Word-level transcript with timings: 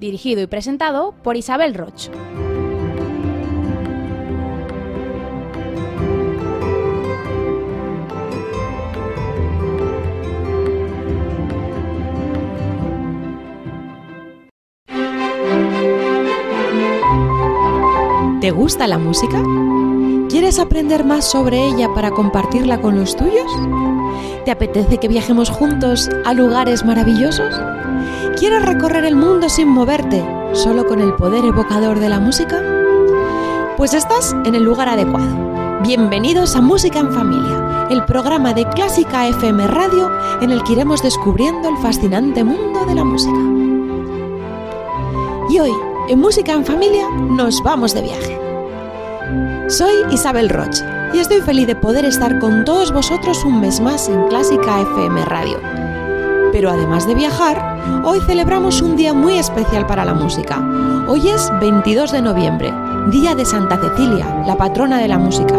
Dirigido 0.00 0.40
y 0.42 0.46
presentado 0.46 1.14
por 1.22 1.36
Isabel 1.36 1.74
Roch. 1.74 2.08
¿Te 18.40 18.52
gusta 18.52 18.86
la 18.86 18.98
música? 18.98 19.42
¿Quieres 20.28 20.58
aprender 20.58 21.06
más 21.06 21.24
sobre 21.24 21.66
ella 21.68 21.88
para 21.94 22.10
compartirla 22.10 22.82
con 22.82 22.98
los 22.98 23.16
tuyos? 23.16 23.50
¿Te 24.44 24.50
apetece 24.50 24.98
que 24.98 25.08
viajemos 25.08 25.48
juntos 25.48 26.10
a 26.26 26.34
lugares 26.34 26.84
maravillosos? 26.84 27.58
¿Quieres 28.38 28.62
recorrer 28.66 29.06
el 29.06 29.16
mundo 29.16 29.48
sin 29.48 29.68
moverte, 29.68 30.22
solo 30.52 30.86
con 30.86 31.00
el 31.00 31.14
poder 31.14 31.46
evocador 31.46 31.98
de 31.98 32.10
la 32.10 32.20
música? 32.20 32.62
Pues 33.78 33.94
estás 33.94 34.36
en 34.44 34.54
el 34.54 34.64
lugar 34.64 34.90
adecuado. 34.90 35.80
Bienvenidos 35.82 36.56
a 36.56 36.60
Música 36.60 36.98
en 36.98 37.10
Familia, 37.10 37.86
el 37.88 38.04
programa 38.04 38.52
de 38.52 38.68
Clásica 38.68 39.26
FM 39.28 39.66
Radio 39.66 40.10
en 40.42 40.50
el 40.50 40.62
que 40.62 40.72
iremos 40.72 41.02
descubriendo 41.02 41.70
el 41.70 41.78
fascinante 41.78 42.44
mundo 42.44 42.84
de 42.84 42.94
la 42.94 43.04
música. 43.04 43.40
Y 45.48 45.58
hoy 45.58 45.72
en 46.10 46.18
Música 46.18 46.52
en 46.52 46.66
Familia 46.66 47.08
nos 47.08 47.62
vamos 47.62 47.94
de 47.94 48.02
viaje. 48.02 48.47
Soy 49.68 49.92
Isabel 50.10 50.48
Roche 50.48 50.82
y 51.12 51.18
estoy 51.18 51.42
feliz 51.42 51.66
de 51.66 51.76
poder 51.76 52.06
estar 52.06 52.38
con 52.38 52.64
todos 52.64 52.90
vosotros 52.90 53.44
un 53.44 53.60
mes 53.60 53.80
más 53.80 54.08
en 54.08 54.26
Clásica 54.28 54.80
FM 54.80 55.26
Radio. 55.26 55.60
Pero 56.52 56.70
además 56.70 57.06
de 57.06 57.14
viajar, 57.14 58.02
hoy 58.02 58.18
celebramos 58.20 58.80
un 58.80 58.96
día 58.96 59.12
muy 59.12 59.34
especial 59.34 59.86
para 59.86 60.06
la 60.06 60.14
música. 60.14 60.66
Hoy 61.06 61.28
es 61.28 61.50
22 61.60 62.12
de 62.12 62.22
noviembre, 62.22 62.72
Día 63.10 63.34
de 63.34 63.44
Santa 63.44 63.76
Cecilia, 63.76 64.42
la 64.46 64.56
patrona 64.56 64.96
de 64.96 65.08
la 65.08 65.18
música. 65.18 65.54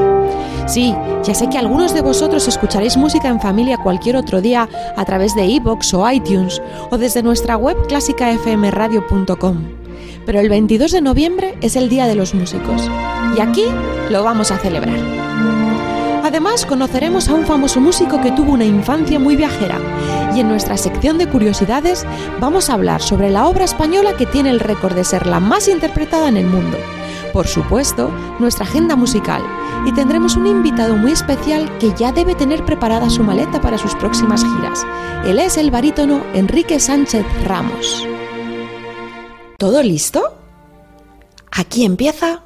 Sí, 0.65 0.95
ya 1.23 1.35
sé 1.35 1.47
que 1.47 1.59
algunos 1.59 1.93
de 1.93 2.01
vosotros 2.01 2.47
escucharéis 2.47 2.97
música 2.97 3.27
en 3.27 3.39
familia 3.39 3.77
cualquier 3.77 4.15
otro 4.15 4.41
día 4.41 4.67
a 4.97 5.05
través 5.05 5.35
de 5.35 5.45
iVoox 5.45 5.93
o 5.93 6.09
iTunes 6.09 6.59
o 6.89 6.97
desde 6.97 7.21
nuestra 7.21 7.57
web 7.57 7.77
clásicafmradio.com 7.87 9.78
pero 10.25 10.39
el 10.39 10.49
22 10.49 10.91
de 10.91 11.01
noviembre 11.01 11.55
es 11.61 11.75
el 11.75 11.89
Día 11.89 12.07
de 12.07 12.15
los 12.15 12.33
Músicos 12.33 12.89
y 13.37 13.41
aquí 13.41 13.65
lo 14.09 14.23
vamos 14.23 14.51
a 14.51 14.57
celebrar. 14.57 14.97
Además, 16.23 16.65
conoceremos 16.65 17.27
a 17.29 17.33
un 17.33 17.45
famoso 17.45 17.81
músico 17.81 18.21
que 18.21 18.31
tuvo 18.31 18.53
una 18.53 18.65
infancia 18.65 19.17
muy 19.17 19.35
viajera 19.35 19.79
y 20.35 20.41
en 20.41 20.47
nuestra 20.47 20.77
sección 20.77 21.17
de 21.17 21.27
curiosidades 21.27 22.05
vamos 22.39 22.69
a 22.69 22.73
hablar 22.73 23.01
sobre 23.01 23.31
la 23.31 23.47
obra 23.47 23.65
española 23.65 24.15
que 24.15 24.25
tiene 24.25 24.49
el 24.49 24.59
récord 24.59 24.93
de 24.93 25.03
ser 25.03 25.25
la 25.25 25.39
más 25.39 25.67
interpretada 25.67 26.27
en 26.27 26.37
el 26.37 26.45
mundo. 26.45 26.77
Por 27.33 27.47
supuesto, 27.47 28.11
nuestra 28.39 28.65
agenda 28.65 28.95
musical 28.95 29.41
y 29.85 29.93
tendremos 29.93 30.35
un 30.35 30.47
invitado 30.47 30.95
muy 30.95 31.13
especial 31.13 31.77
que 31.79 31.93
ya 31.97 32.11
debe 32.11 32.35
tener 32.35 32.63
preparada 32.65 33.09
su 33.09 33.23
maleta 33.23 33.61
para 33.61 33.77
sus 33.77 33.95
próximas 33.95 34.43
giras. 34.43 34.85
Él 35.25 35.39
es 35.39 35.57
el 35.57 35.71
barítono 35.71 36.21
Enrique 36.33 36.79
Sánchez 36.79 37.25
Ramos. 37.45 38.07
¿Todo 39.59 39.83
listo? 39.83 40.37
Aquí 41.51 41.83
empieza. 41.83 42.43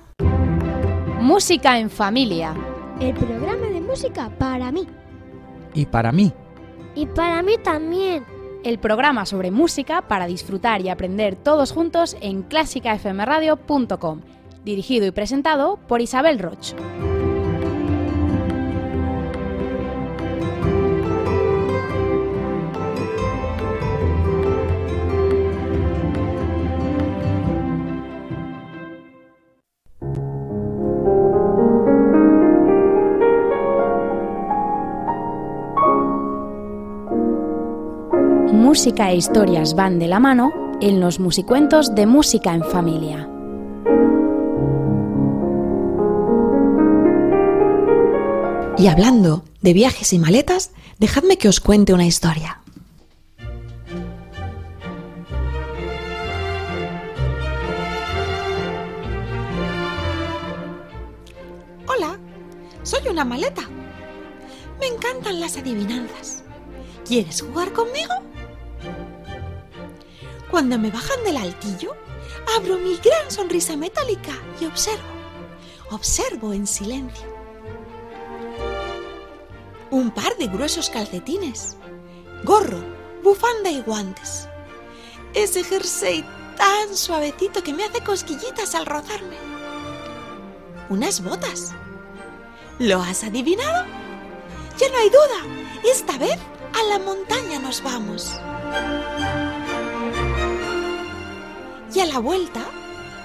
Música 1.21 1.77
en 1.77 1.91
familia. 1.91 2.55
El 2.99 3.13
programa 3.13 3.67
de 3.67 3.81
música 3.81 4.31
para 4.39 4.71
mí. 4.71 4.87
Y 5.75 5.85
para 5.85 6.11
mí. 6.11 6.33
Y 6.95 7.05
para 7.05 7.43
mí 7.43 7.57
también. 7.63 8.25
El 8.63 8.79
programa 8.79 9.27
sobre 9.27 9.51
música 9.51 10.01
para 10.07 10.25
disfrutar 10.25 10.81
y 10.81 10.89
aprender 10.89 11.35
todos 11.35 11.71
juntos 11.71 12.17
en 12.19 12.41
clásicafmradio.com. 12.41 14.21
Dirigido 14.65 15.05
y 15.05 15.11
presentado 15.11 15.77
por 15.87 16.01
Isabel 16.01 16.39
Roch. 16.39 16.73
Música 38.73 39.11
e 39.11 39.15
historias 39.15 39.75
van 39.75 39.99
de 39.99 40.07
la 40.07 40.19
mano 40.19 40.51
en 40.81 40.99
los 40.99 41.19
musicuentos 41.19 41.93
de 41.93 42.07
Música 42.07 42.55
en 42.55 42.63
Familia. 42.63 43.29
Y 48.75 48.87
hablando 48.87 49.43
de 49.61 49.73
viajes 49.73 50.11
y 50.11 50.17
maletas, 50.17 50.71
dejadme 50.97 51.37
que 51.37 51.49
os 51.49 51.59
cuente 51.59 51.93
una 51.93 52.07
historia. 52.07 52.61
Hola, 61.85 62.17
soy 62.81 63.07
una 63.07 63.23
maleta. 63.23 63.69
Me 64.79 64.87
encantan 64.87 65.39
las 65.39 65.57
adivinanzas. 65.57 66.43
¿Quieres 67.05 67.43
jugar 67.43 67.71
conmigo? 67.71 68.13
Cuando 70.53 70.77
me 70.77 70.91
bajan 70.91 71.23
del 71.23 71.37
altillo, 71.37 71.95
abro 72.55 72.77
mi 72.77 72.95
gran 72.97 73.31
sonrisa 73.31 73.75
metálica 73.75 74.33
y 74.61 74.65
observo, 74.65 75.01
observo 75.89 76.53
en 76.53 76.67
silencio. 76.67 77.25
Un 79.89 80.11
par 80.11 80.37
de 80.37 80.45
gruesos 80.45 80.91
calcetines, 80.91 81.75
gorro, 82.43 82.77
bufanda 83.23 83.71
y 83.71 83.81
guantes. 83.81 84.47
Ese 85.33 85.63
jersey 85.63 86.23
tan 86.55 86.95
suavecito 86.95 87.63
que 87.63 87.73
me 87.73 87.85
hace 87.85 88.01
cosquillitas 88.01 88.75
al 88.75 88.85
rozarme. 88.85 89.37
Unas 90.87 91.23
botas. 91.23 91.73
¿Lo 92.77 93.01
has 93.01 93.23
adivinado? 93.23 93.87
Ya 94.77 94.87
no 94.89 94.97
hay 94.99 95.09
duda. 95.09 95.91
Esta 95.91 96.15
vez 96.19 96.37
a 96.79 96.83
la 96.91 96.99
montaña 96.99 97.57
nos 97.57 97.81
vamos. 97.81 98.39
Y 101.95 101.99
a 101.99 102.05
la 102.05 102.17
vuelta, 102.17 102.65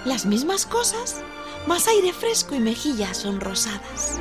las 0.04 0.26
mismas 0.26 0.66
cosas, 0.66 1.22
más 1.66 1.88
aire 1.88 2.12
fresco 2.12 2.54
y 2.54 2.60
mejillas 2.60 3.16
sonrosadas. 3.16 4.20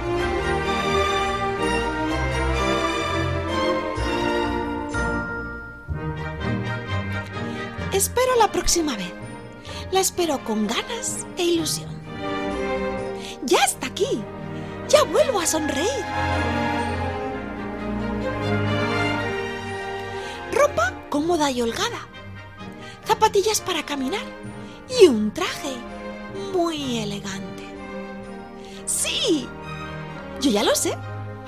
Espero 7.91 8.35
la 8.39 8.49
próxima 8.49 8.95
vez. 8.95 9.11
La 9.91 9.99
espero 9.99 10.41
con 10.45 10.65
ganas 10.65 11.25
e 11.37 11.43
ilusión. 11.43 11.89
Ya 13.43 13.59
está 13.65 13.87
aquí. 13.87 14.23
Ya 14.87 15.03
vuelvo 15.03 15.41
a 15.41 15.45
sonreír. 15.45 16.05
Ropa 20.53 20.93
cómoda 21.09 21.51
y 21.51 21.61
holgada 21.61 22.07
zapatillas 23.17 23.61
para 23.61 23.83
caminar 23.83 24.21
y 25.01 25.07
un 25.07 25.33
traje 25.33 25.75
muy 26.53 26.99
elegante. 26.99 27.63
¡Sí! 28.85 29.47
Yo 30.39 30.51
ya 30.51 30.63
lo 30.63 30.75
sé. 30.75 30.95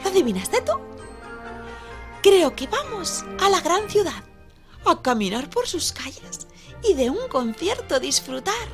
¿Lo 0.03 0.09
adivinaste 0.09 0.61
tú? 0.61 0.71
Creo 2.23 2.55
que 2.55 2.65
vamos 2.65 3.23
a 3.39 3.49
la 3.49 3.61
gran 3.61 3.87
ciudad, 3.87 4.23
a 4.83 5.01
caminar 5.03 5.47
por 5.51 5.67
sus 5.67 5.91
calles 5.91 6.47
y 6.83 6.95
de 6.95 7.11
un 7.11 7.27
concierto 7.29 7.99
disfrutar. 7.99 8.67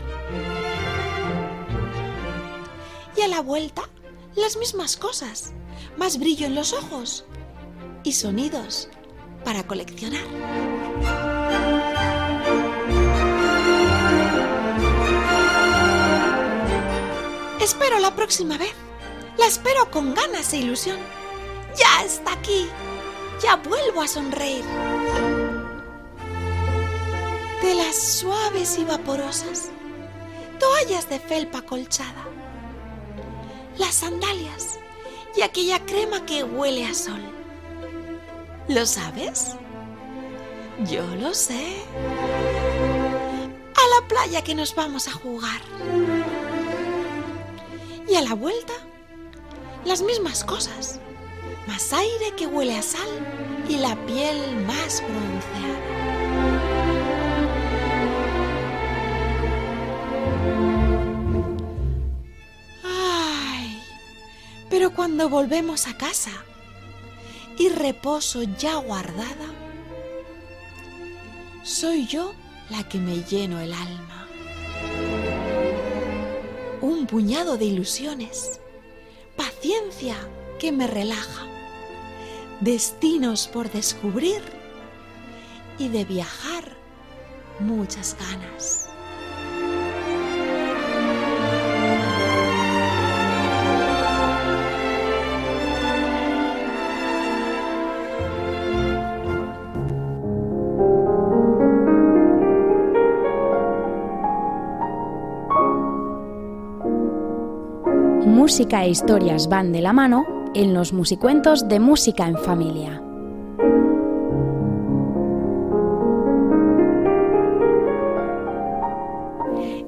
Y 3.18 3.21
a 3.21 3.27
la 3.27 3.42
vuelta, 3.42 3.89
las 4.36 4.56
mismas 4.56 4.95
cosas, 4.95 5.51
más 5.97 6.18
brillo 6.18 6.45
en 6.45 6.56
los 6.56 6.71
ojos 6.71 7.25
y 8.03 8.13
sonidos 8.13 8.88
para 9.44 9.68
coleccionar. 9.68 11.25
Próxima 18.15 18.57
vez. 18.57 18.73
La 19.38 19.45
espero 19.45 19.89
con 19.91 20.13
ganas 20.13 20.53
e 20.53 20.57
ilusión. 20.57 20.97
Ya 21.77 22.03
está 22.03 22.33
aquí. 22.33 22.67
Ya 23.41 23.57
vuelvo 23.57 24.01
a 24.01 24.07
sonreír. 24.07 24.63
Telas 27.62 27.95
suaves 27.95 28.77
y 28.77 28.85
vaporosas. 28.85 29.69
Toallas 30.59 31.09
de 31.09 31.19
felpa 31.19 31.62
colchada. 31.62 32.25
Las 33.77 33.95
sandalias 33.95 34.79
y 35.35 35.41
aquella 35.41 35.85
crema 35.85 36.25
que 36.25 36.44
huele 36.44 36.85
a 36.85 36.94
sol. 36.94 37.21
¿Lo 38.68 38.85
sabes? 38.85 39.56
Yo 40.89 41.06
lo 41.15 41.33
sé. 41.33 41.83
A 43.75 44.01
la 44.01 44.07
playa 44.07 44.44
que 44.44 44.56
nos 44.56 44.73
vamos 44.73 45.07
a 45.07 45.11
jugar. 45.11 45.61
Y 48.07 48.16
a 48.16 48.22
la 48.22 48.34
vuelta, 48.36 48.74
las 49.84 50.02
mismas 50.02 50.44
cosas. 50.44 51.00
Más 51.68 51.92
aire 51.94 52.34
que 52.38 52.46
huele 52.46 52.78
a 52.78 52.81
sal 52.81 53.07
y 53.68 53.78
la 53.78 53.96
piel 54.06 54.38
más 54.68 55.02
bronceada. 55.02 55.80
Ay, 62.84 63.81
pero 64.69 64.92
cuando 64.94 65.28
volvemos 65.28 65.88
a 65.88 65.98
casa 65.98 66.31
y 67.57 67.69
reposo 67.69 68.44
ya 68.44 68.75
guardada, 68.75 69.48
soy 71.63 72.06
yo 72.06 72.34
la 72.69 72.88
que 72.88 73.00
me 73.00 73.24
lleno 73.24 73.60
el 73.60 73.74
alma. 73.74 74.25
Un 76.85 77.07
puñado 77.07 77.57
de 77.57 77.65
ilusiones, 77.65 78.59
paciencia 79.35 80.15
que 80.59 80.71
me 80.71 80.85
relaja, 80.85 81.47
destinos 82.61 83.47
por 83.47 83.71
descubrir 83.71 84.43
y 85.79 85.87
de 85.87 86.05
viajar 86.05 86.77
muchas 87.59 88.15
ganas. 88.19 88.84
Música 108.45 108.86
e 108.86 108.89
historias 108.89 109.50
van 109.50 109.71
de 109.71 109.81
la 109.81 109.92
mano 109.92 110.24
en 110.53 110.75
los 110.75 110.94
musicuentos 110.94 111.68
de 111.68 111.80
Música 111.80 112.27
en 112.27 112.38
Familia. 112.38 113.01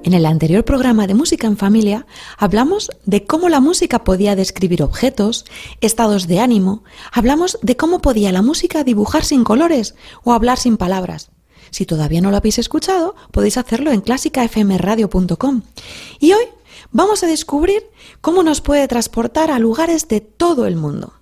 En 0.04 0.14
el 0.16 0.26
anterior 0.26 0.66
programa 0.66 1.06
de 1.06 1.14
Música 1.14 1.46
en 1.46 1.56
Familia 1.56 2.08
hablamos 2.40 2.90
de 3.06 3.28
cómo 3.28 3.48
la 3.48 3.60
música 3.60 4.04
podía 4.04 4.36
describir 4.36 4.82
objetos, 4.82 5.46
estados 5.80 6.26
de 6.26 6.40
ánimo, 6.40 6.84
hablamos 7.12 7.60
de 7.62 7.78
cómo 7.78 8.00
podía 8.00 8.32
la 8.32 8.42
música 8.42 8.84
dibujar 8.84 9.24
sin 9.24 9.44
colores 9.44 9.94
o 10.24 10.34
hablar 10.34 10.58
sin 10.58 10.78
palabras. 10.78 11.30
Si 11.70 11.86
todavía 11.86 12.22
no 12.22 12.32
lo 12.32 12.38
habéis 12.38 12.58
escuchado, 12.58 13.16
podéis 13.30 13.58
hacerlo 13.58 13.92
en 13.92 14.02
clásicafmradio.com. 14.02 15.62
Y 16.20 16.34
hoy 16.34 16.46
vamos 16.98 17.22
a 17.22 17.28
descubrir 17.28 17.84
cómo 18.22 18.42
nos 18.42 18.60
puede 18.60 18.88
transportar 18.88 19.52
a 19.52 19.60
lugares 19.60 20.08
de 20.08 20.20
todo 20.20 20.66
el 20.66 20.76
mundo. 20.76 21.14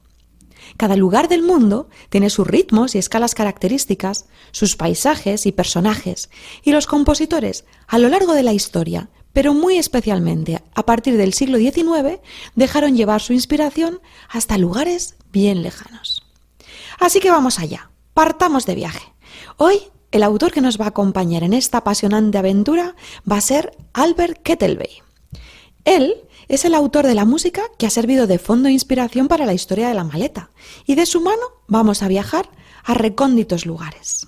Cada 0.77 0.95
lugar 0.95 1.27
del 1.27 1.41
mundo 1.41 1.89
tiene 2.09 2.29
sus 2.29 2.47
ritmos 2.47 2.95
y 2.95 2.97
escalas 2.97 3.35
características, 3.35 4.25
sus 4.51 4.77
paisajes 4.77 5.45
y 5.45 5.51
personajes, 5.51 6.29
y 6.63 6.71
los 6.71 6.87
compositores, 6.87 7.65
a 7.87 7.97
lo 7.97 8.07
largo 8.07 8.33
de 8.33 8.43
la 8.43 8.53
historia, 8.53 9.09
pero 9.33 9.53
muy 9.53 9.77
especialmente 9.77 10.63
a 10.73 10.85
partir 10.85 11.17
del 11.17 11.33
siglo 11.33 11.57
XIX, 11.57 12.21
dejaron 12.55 12.95
llevar 12.95 13.21
su 13.21 13.33
inspiración 13.33 13.99
hasta 14.29 14.57
lugares 14.57 15.17
bien 15.33 15.61
lejanos. 15.61 16.23
Así 17.01 17.19
que 17.19 17.31
vamos 17.31 17.59
allá, 17.59 17.91
partamos 18.13 18.65
de 18.65 18.75
viaje. 18.75 19.13
Hoy 19.57 19.81
el 20.11 20.23
autor 20.23 20.53
que 20.53 20.61
nos 20.61 20.79
va 20.79 20.85
a 20.85 20.89
acompañar 20.89 21.43
en 21.43 21.51
esta 21.51 21.79
apasionante 21.79 22.37
aventura 22.37 22.95
va 23.29 23.35
a 23.35 23.41
ser 23.41 23.75
Albert 23.91 24.41
Kettelbey. 24.41 25.04
Él 25.85 26.15
es 26.47 26.65
el 26.65 26.73
autor 26.73 27.05
de 27.05 27.15
la 27.15 27.25
música 27.25 27.61
que 27.77 27.85
ha 27.85 27.91
servido 27.91 28.27
de 28.27 28.39
fondo 28.39 28.67
e 28.67 28.71
inspiración 28.71 29.27
para 29.27 29.45
la 29.45 29.53
historia 29.53 29.87
de 29.87 29.93
la 29.93 30.03
maleta, 30.03 30.49
y 30.85 30.95
de 30.95 31.05
su 31.05 31.21
mano 31.21 31.43
vamos 31.67 32.01
a 32.03 32.07
viajar 32.07 32.49
a 32.83 32.95
recónditos 32.95 33.65
lugares. 33.65 34.27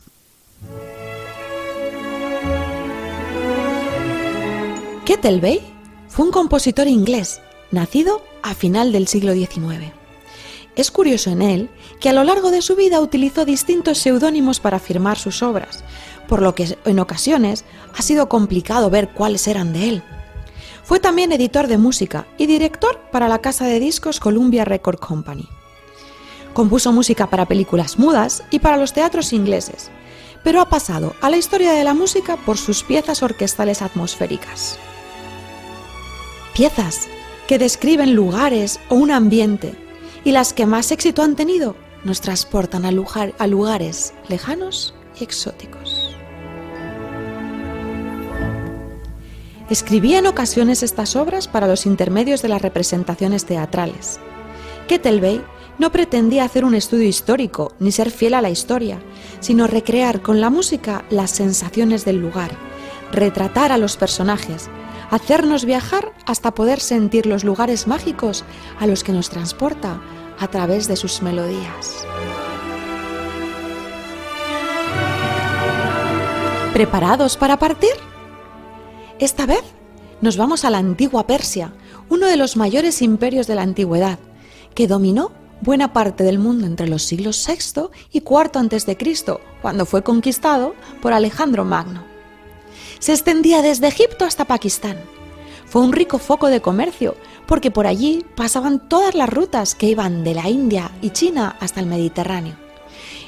Kettleby 5.05 5.61
fue 6.07 6.25
un 6.25 6.31
compositor 6.31 6.87
inglés, 6.87 7.41
nacido 7.71 8.21
a 8.43 8.53
final 8.53 8.91
del 8.91 9.07
siglo 9.07 9.33
XIX. 9.33 9.93
Es 10.75 10.91
curioso 10.91 11.31
en 11.31 11.41
él 11.41 11.69
que 11.99 12.09
a 12.09 12.13
lo 12.13 12.23
largo 12.23 12.51
de 12.51 12.61
su 12.61 12.75
vida 12.75 13.01
utilizó 13.01 13.45
distintos 13.45 13.97
seudónimos 13.97 14.59
para 14.59 14.79
firmar 14.79 15.17
sus 15.17 15.41
obras, 15.41 15.83
por 16.27 16.41
lo 16.43 16.53
que 16.53 16.77
en 16.85 16.99
ocasiones 16.99 17.65
ha 17.95 18.01
sido 18.03 18.29
complicado 18.29 18.91
ver 18.91 19.09
cuáles 19.09 19.47
eran 19.47 19.73
de 19.73 19.89
él. 19.89 20.03
Fue 20.87 21.01
también 21.01 21.33
editor 21.33 21.67
de 21.67 21.77
música 21.77 22.27
y 22.37 22.45
director 22.45 22.97
para 23.11 23.27
la 23.27 23.39
casa 23.39 23.65
de 23.65 23.77
discos 23.77 24.21
Columbia 24.21 24.63
Record 24.63 24.99
Company. 24.99 25.49
Compuso 26.53 26.93
música 26.93 27.29
para 27.29 27.45
películas 27.45 27.99
mudas 27.99 28.45
y 28.51 28.59
para 28.59 28.77
los 28.77 28.93
teatros 28.93 29.33
ingleses, 29.33 29.91
pero 30.45 30.61
ha 30.61 30.69
pasado 30.69 31.13
a 31.19 31.29
la 31.29 31.35
historia 31.35 31.73
de 31.73 31.83
la 31.83 31.93
música 31.93 32.37
por 32.37 32.57
sus 32.57 32.83
piezas 32.83 33.21
orquestales 33.21 33.81
atmosféricas. 33.81 34.79
Piezas 36.55 37.09
que 37.49 37.59
describen 37.59 38.15
lugares 38.15 38.79
o 38.87 38.95
un 38.95 39.11
ambiente 39.11 39.75
y 40.23 40.31
las 40.31 40.53
que 40.53 40.65
más 40.65 40.93
éxito 40.93 41.21
han 41.21 41.35
tenido 41.35 41.75
nos 42.05 42.21
transportan 42.21 42.85
a, 42.85 42.93
lugar, 42.93 43.33
a 43.39 43.47
lugares 43.47 44.13
lejanos 44.29 44.93
y 45.19 45.25
exóticos. 45.25 45.86
Escribía 49.69 50.19
en 50.19 50.27
ocasiones 50.27 50.81
estas 50.81 51.17
obras 51.17 51.49
para 51.49 51.67
los 51.67 51.85
intermedios 51.85 52.41
de 52.41 52.47
las 52.47 52.61
representaciones 52.61 53.45
teatrales. 53.45 54.17
Kettleby 54.87 55.41
no 55.77 55.91
pretendía 55.91 56.45
hacer 56.45 56.63
un 56.63 56.73
estudio 56.73 57.05
histórico 57.05 57.73
ni 57.77 57.91
ser 57.91 58.09
fiel 58.09 58.33
a 58.35 58.41
la 58.41 58.49
historia, 58.49 58.99
sino 59.41 59.67
recrear 59.67 60.21
con 60.21 60.39
la 60.39 60.49
música 60.49 61.03
las 61.09 61.31
sensaciones 61.31 62.05
del 62.05 62.15
lugar, 62.15 62.51
retratar 63.11 63.73
a 63.73 63.77
los 63.77 63.97
personajes, 63.97 64.69
hacernos 65.11 65.65
viajar 65.65 66.13
hasta 66.25 66.55
poder 66.55 66.79
sentir 66.79 67.25
los 67.25 67.43
lugares 67.43 67.87
mágicos 67.87 68.45
a 68.79 68.87
los 68.87 69.03
que 69.03 69.11
nos 69.11 69.29
transporta 69.29 70.01
a 70.39 70.47
través 70.47 70.87
de 70.87 70.95
sus 70.95 71.21
melodías. 71.21 72.07
¿Preparados 76.73 77.35
para 77.35 77.59
partir? 77.59 77.91
Esta 79.19 79.47
vez 79.47 79.63
nos 80.21 80.37
vamos 80.37 80.63
a 80.63 80.69
la 80.69 80.77
antigua 80.77 81.25
Persia, 81.25 81.73
uno 82.07 82.27
de 82.27 82.37
los 82.37 82.55
mayores 82.55 83.01
imperios 83.01 83.47
de 83.47 83.55
la 83.55 83.63
antigüedad, 83.63 84.19
que 84.75 84.87
dominó 84.87 85.31
buena 85.61 85.91
parte 85.91 86.23
del 86.23 86.37
mundo 86.37 86.67
entre 86.67 86.87
los 86.87 87.01
siglos 87.01 87.43
VI 87.47 87.89
y 88.11 88.19
IV 88.19 88.51
a.C., 88.53 89.39
cuando 89.59 89.87
fue 89.87 90.03
conquistado 90.03 90.75
por 91.01 91.13
Alejandro 91.13 91.65
Magno. 91.65 92.03
Se 92.99 93.13
extendía 93.13 93.63
desde 93.63 93.87
Egipto 93.87 94.23
hasta 94.23 94.45
Pakistán. 94.45 94.97
Fue 95.65 95.81
un 95.81 95.93
rico 95.93 96.19
foco 96.19 96.47
de 96.47 96.61
comercio, 96.61 97.15
porque 97.47 97.71
por 97.71 97.87
allí 97.87 98.23
pasaban 98.35 98.87
todas 98.87 99.15
las 99.15 99.29
rutas 99.29 99.73
que 99.73 99.87
iban 99.87 100.23
de 100.23 100.35
la 100.35 100.47
India 100.47 100.91
y 101.01 101.09
China 101.09 101.57
hasta 101.59 101.79
el 101.79 101.87
Mediterráneo. 101.87 102.66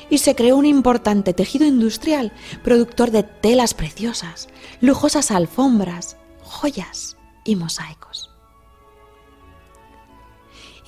Y 0.10 0.20
se 0.20 0.36
creó 0.36 0.58
un 0.58 0.66
importante 0.66 1.34
tejido 1.34 1.66
industrial, 1.66 2.32
productor 2.64 3.12
de 3.12 3.24
telas 3.24 3.74
preciosas, 3.74 4.50
lujosas 4.82 5.32
alfombras, 5.32 6.18
joyas 6.42 7.18
y 7.46 7.56
mosaicos. 7.56 8.32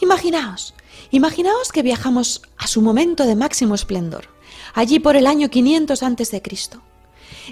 Imaginaos, 0.01 0.73
imaginaos 1.11 1.71
que 1.71 1.83
viajamos 1.83 2.41
a 2.57 2.65
su 2.65 2.81
momento 2.81 3.25
de 3.25 3.35
máximo 3.35 3.75
esplendor, 3.75 4.29
allí 4.73 4.99
por 4.99 5.15
el 5.15 5.27
año 5.27 5.49
500 5.49 6.01
a.C. 6.01 6.41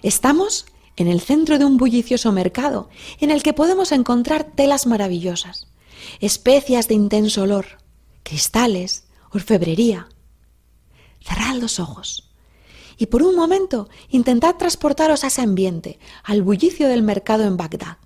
Estamos 0.01 0.65
en 0.95 1.07
el 1.07 1.21
centro 1.21 1.59
de 1.59 1.65
un 1.65 1.77
bullicioso 1.77 2.31
mercado 2.31 2.89
en 3.19 3.31
el 3.31 3.43
que 3.43 3.53
podemos 3.53 3.91
encontrar 3.91 4.43
telas 4.43 4.87
maravillosas, 4.87 5.67
especias 6.19 6.87
de 6.87 6.95
intenso 6.95 7.43
olor, 7.43 7.79
cristales, 8.23 9.05
orfebrería. 9.31 10.09
Cerrad 11.21 11.55
los 11.55 11.79
ojos 11.79 12.29
y 12.99 13.07
por 13.07 13.23
un 13.23 13.35
momento 13.35 13.89
intentad 14.09 14.57
transportaros 14.57 15.23
a 15.23 15.27
ese 15.27 15.41
ambiente, 15.41 15.97
al 16.23 16.43
bullicio 16.43 16.87
del 16.87 17.01
mercado 17.01 17.45
en 17.45 17.57
Bagdad. 17.57 17.97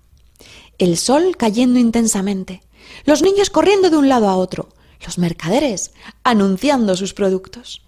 El 0.78 0.96
sol 0.96 1.36
cayendo 1.36 1.78
intensamente, 1.78 2.62
los 3.04 3.20
niños 3.20 3.50
corriendo 3.50 3.90
de 3.90 3.96
un 3.96 4.08
lado 4.08 4.28
a 4.28 4.36
otro, 4.36 4.68
los 5.04 5.18
mercaderes 5.18 5.92
anunciando 6.22 6.96
sus 6.96 7.12
productos. 7.12 7.82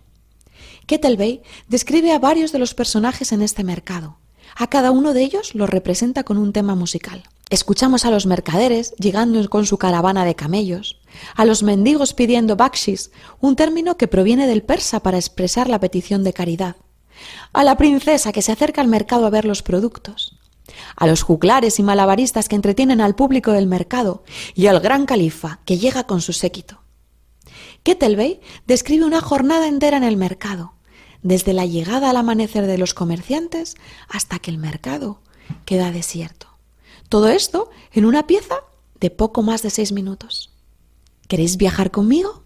Kettlebay 0.86 1.42
describe 1.68 2.12
a 2.12 2.18
varios 2.18 2.52
de 2.52 2.58
los 2.58 2.74
personajes 2.74 3.32
en 3.32 3.40
este 3.40 3.64
mercado. 3.64 4.18
A 4.56 4.68
cada 4.68 4.90
uno 4.90 5.14
de 5.14 5.22
ellos 5.22 5.54
lo 5.54 5.66
representa 5.66 6.24
con 6.24 6.38
un 6.38 6.52
tema 6.52 6.74
musical. 6.74 7.22
Escuchamos 7.50 8.04
a 8.04 8.10
los 8.10 8.26
mercaderes 8.26 8.94
llegando 8.98 9.48
con 9.48 9.66
su 9.66 9.78
caravana 9.78 10.24
de 10.24 10.34
camellos, 10.34 10.98
a 11.34 11.44
los 11.44 11.62
mendigos 11.62 12.14
pidiendo 12.14 12.56
bakshis, 12.56 13.10
un 13.40 13.56
término 13.56 13.96
que 13.96 14.08
proviene 14.08 14.46
del 14.46 14.62
persa 14.62 15.00
para 15.00 15.18
expresar 15.18 15.68
la 15.68 15.80
petición 15.80 16.24
de 16.24 16.32
caridad, 16.32 16.76
a 17.52 17.64
la 17.64 17.76
princesa 17.76 18.32
que 18.32 18.42
se 18.42 18.52
acerca 18.52 18.80
al 18.80 18.88
mercado 18.88 19.26
a 19.26 19.30
ver 19.30 19.44
los 19.44 19.62
productos, 19.62 20.38
a 20.96 21.06
los 21.06 21.22
juglares 21.22 21.78
y 21.78 21.82
malabaristas 21.82 22.48
que 22.48 22.56
entretienen 22.56 23.00
al 23.00 23.14
público 23.14 23.52
del 23.52 23.66
mercado 23.66 24.24
y 24.54 24.66
al 24.66 24.80
gran 24.80 25.06
califa 25.06 25.60
que 25.64 25.78
llega 25.78 26.04
con 26.04 26.20
su 26.20 26.32
séquito. 26.32 26.80
Kettlebay 27.82 28.40
describe 28.66 29.04
una 29.04 29.20
jornada 29.20 29.68
entera 29.68 29.96
en 29.96 30.04
el 30.04 30.16
mercado, 30.16 30.74
desde 31.22 31.52
la 31.52 31.66
llegada 31.66 32.10
al 32.10 32.16
amanecer 32.16 32.66
de 32.66 32.78
los 32.78 32.94
comerciantes 32.94 33.76
hasta 34.08 34.38
que 34.38 34.50
el 34.50 34.58
mercado 34.58 35.20
queda 35.64 35.92
desierto. 35.92 36.48
Todo 37.08 37.28
esto 37.28 37.70
en 37.92 38.04
una 38.04 38.26
pieza 38.26 38.56
de 39.00 39.10
poco 39.10 39.42
más 39.42 39.62
de 39.62 39.70
seis 39.70 39.92
minutos. 39.92 40.55
¿Queréis 41.28 41.56
viajar 41.56 41.90
conmigo? 41.90 42.44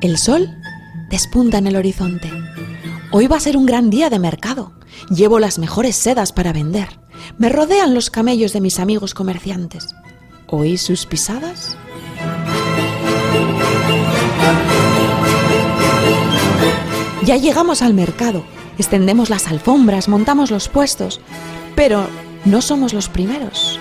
El 0.00 0.16
sol 0.16 0.56
despunta 1.10 1.58
en 1.58 1.66
el 1.66 1.76
horizonte. 1.76 2.30
Hoy 3.10 3.26
va 3.26 3.36
a 3.36 3.40
ser 3.40 3.56
un 3.56 3.66
gran 3.66 3.90
día 3.90 4.10
de 4.10 4.20
mercado. 4.20 4.72
Llevo 5.10 5.40
las 5.40 5.58
mejores 5.58 5.96
sedas 5.96 6.32
para 6.32 6.52
vender. 6.52 7.00
Me 7.36 7.48
rodean 7.48 7.94
los 7.94 8.10
camellos 8.10 8.52
de 8.52 8.60
mis 8.60 8.78
amigos 8.78 9.12
comerciantes. 9.12 9.88
¿Oís 10.46 10.82
sus 10.82 11.04
pisadas? 11.04 11.76
Ya 17.24 17.36
llegamos 17.36 17.82
al 17.82 17.94
mercado, 17.94 18.44
extendemos 18.80 19.30
las 19.30 19.46
alfombras, 19.46 20.08
montamos 20.08 20.50
los 20.50 20.68
puestos, 20.68 21.20
pero 21.76 22.06
no 22.44 22.60
somos 22.62 22.92
los 22.92 23.08
primeros. 23.08 23.78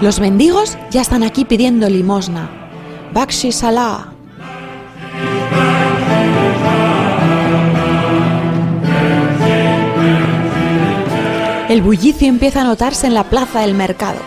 Los 0.00 0.20
mendigos 0.20 0.78
ya 0.90 1.00
están 1.00 1.22
aquí 1.22 1.44
pidiendo 1.44 1.88
limosna. 1.88 2.48
Bakshi 3.12 3.50
Salah. 3.50 4.15
El 11.76 11.82
bullicio 11.82 12.26
empieza 12.26 12.62
a 12.62 12.64
notarse 12.64 13.06
en 13.06 13.12
la 13.12 13.24
plaza 13.24 13.60
del 13.60 13.74
mercado. 13.74 14.18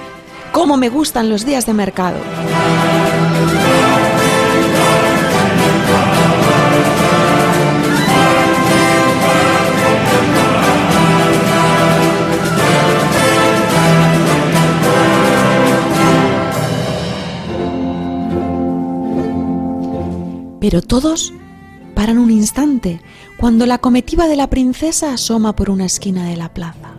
¡Cómo 0.51 0.77
me 0.77 0.87
gustan 0.87 1.31
los 1.31 1.47
días 1.47 1.65
de 1.65 1.73
mercado! 1.73 2.19
Pero 20.59 20.83
todos 20.83 21.33
paran 21.95 22.19
un 22.19 22.29
instante 22.29 23.01
cuando 23.39 23.65
la 23.65 23.79
comitiva 23.79 24.27
de 24.27 24.35
la 24.35 24.51
princesa 24.51 25.13
asoma 25.13 25.55
por 25.55 25.71
una 25.71 25.85
esquina 25.85 26.27
de 26.27 26.37
la 26.37 26.53
plaza. 26.53 26.98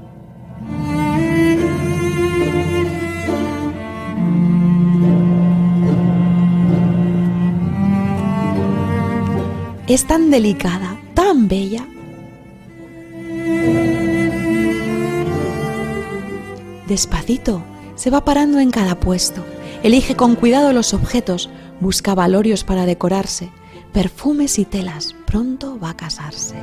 Es 9.91 10.07
tan 10.07 10.31
delicada, 10.31 11.01
tan 11.15 11.49
bella. 11.49 11.85
Despacito 16.87 17.65
se 17.97 18.11
va 18.11 18.25
parando 18.25 18.61
en 18.61 18.71
cada 18.71 19.01
puesto, 19.01 19.45
elige 19.83 20.15
con 20.15 20.37
cuidado 20.37 20.73
los 20.73 20.95
objetos, 20.95 21.51
busca 21.81 22.15
valorios 22.15 22.63
para 22.63 22.87
decorarse, 22.87 23.51
perfumes 23.93 24.61
y 24.61 24.65
telas, 24.65 25.17
pronto 25.27 25.77
va 25.81 25.91
a 25.91 25.97
casarse. 25.97 26.55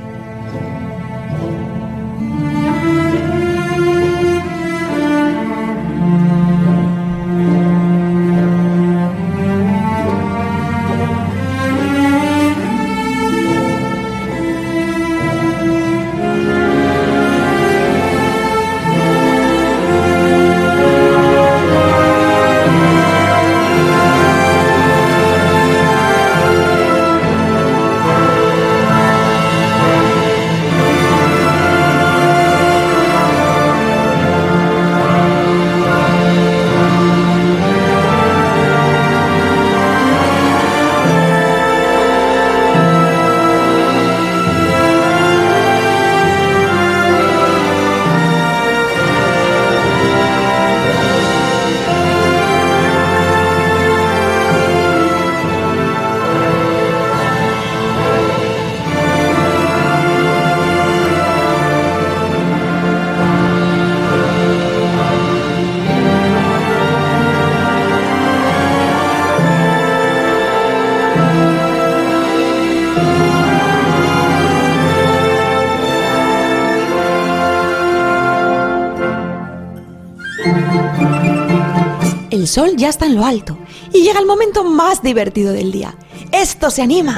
El 82.48 82.54
sol 82.54 82.76
ya 82.78 82.88
está 82.88 83.04
en 83.04 83.14
lo 83.14 83.26
alto 83.26 83.58
y 83.92 84.04
llega 84.04 84.18
el 84.18 84.24
momento 84.24 84.64
más 84.64 85.02
divertido 85.02 85.52
del 85.52 85.70
día. 85.70 85.94
¡Esto 86.32 86.70
se 86.70 86.80
anima! 86.80 87.14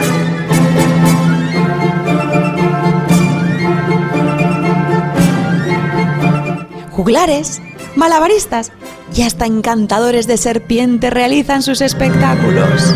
Juglares, 6.90 7.62
malabaristas 7.94 8.72
y 9.14 9.22
hasta 9.22 9.46
encantadores 9.46 10.26
de 10.26 10.36
serpiente 10.36 11.10
realizan 11.10 11.62
sus 11.62 11.80
espectáculos. 11.80 12.92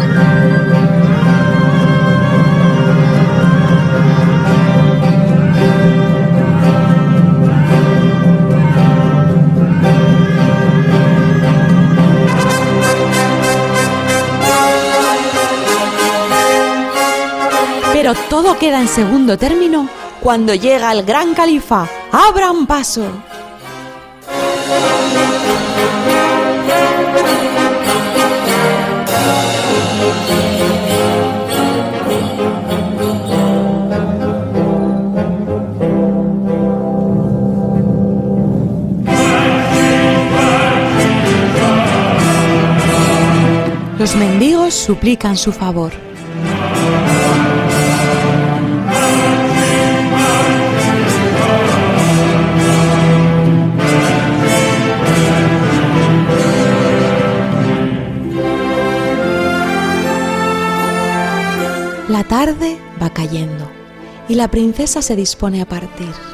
Pero 18.05 18.21
todo 18.29 18.59
queda 18.59 18.83
en 18.83 18.87
segundo 18.87 19.39
término 19.39 19.89
cuando 20.21 20.55
llega 20.55 20.93
el 20.93 21.05
gran 21.05 21.33
califa. 21.33 21.89
¡Abran 22.13 22.67
paso! 22.67 23.11
Los 43.99 44.15
mendigos 44.15 44.75
suplican 44.75 45.39
su 45.39 45.53
favor. 45.53 46.14
Tarde 62.35 62.77
va 63.01 63.11
cayendo 63.11 63.71
y 64.29 64.35
la 64.35 64.49
princesa 64.49 65.03
se 65.03 65.15
dispone 65.15 65.63
a 65.63 65.67
partir. 65.67 66.34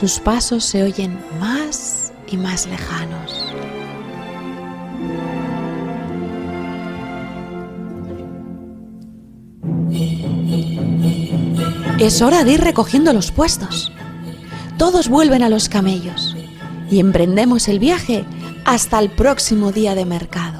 Sus 0.00 0.18
pasos 0.18 0.64
se 0.64 0.82
oyen 0.82 1.20
más 1.38 2.10
y 2.26 2.38
más 2.38 2.66
lejanos. 2.66 3.44
Es 11.98 12.22
hora 12.22 12.44
de 12.44 12.52
ir 12.52 12.62
recogiendo 12.62 13.12
los 13.12 13.30
puestos. 13.30 13.92
Todos 14.78 15.10
vuelven 15.10 15.42
a 15.42 15.50
los 15.50 15.68
camellos 15.68 16.34
y 16.90 16.98
emprendemos 16.98 17.68
el 17.68 17.78
viaje 17.78 18.24
hasta 18.64 18.98
el 19.00 19.10
próximo 19.10 19.70
día 19.70 19.94
de 19.94 20.06
mercado. 20.06 20.59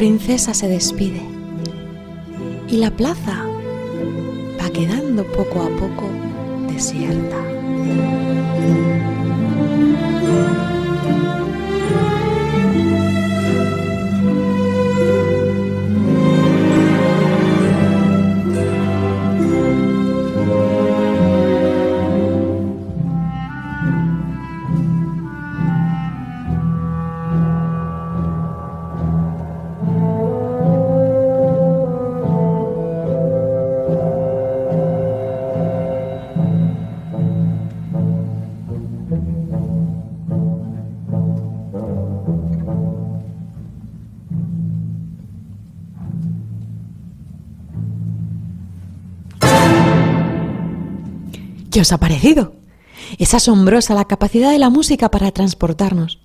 Princesa 0.00 0.54
se 0.54 0.66
despide 0.66 1.20
y 2.70 2.78
la 2.78 2.90
plaza 2.90 3.44
va 4.58 4.70
quedando 4.70 5.24
poco 5.24 5.60
a 5.60 5.68
poco 5.76 6.08
desierta. 6.72 7.36
¿Qué 51.80 51.82
os 51.84 51.92
ha 51.92 51.98
parecido? 51.98 52.52
Es 53.16 53.32
asombrosa 53.32 53.94
la 53.94 54.04
capacidad 54.04 54.50
de 54.50 54.58
la 54.58 54.68
música 54.68 55.10
para 55.10 55.30
transportarnos. 55.30 56.18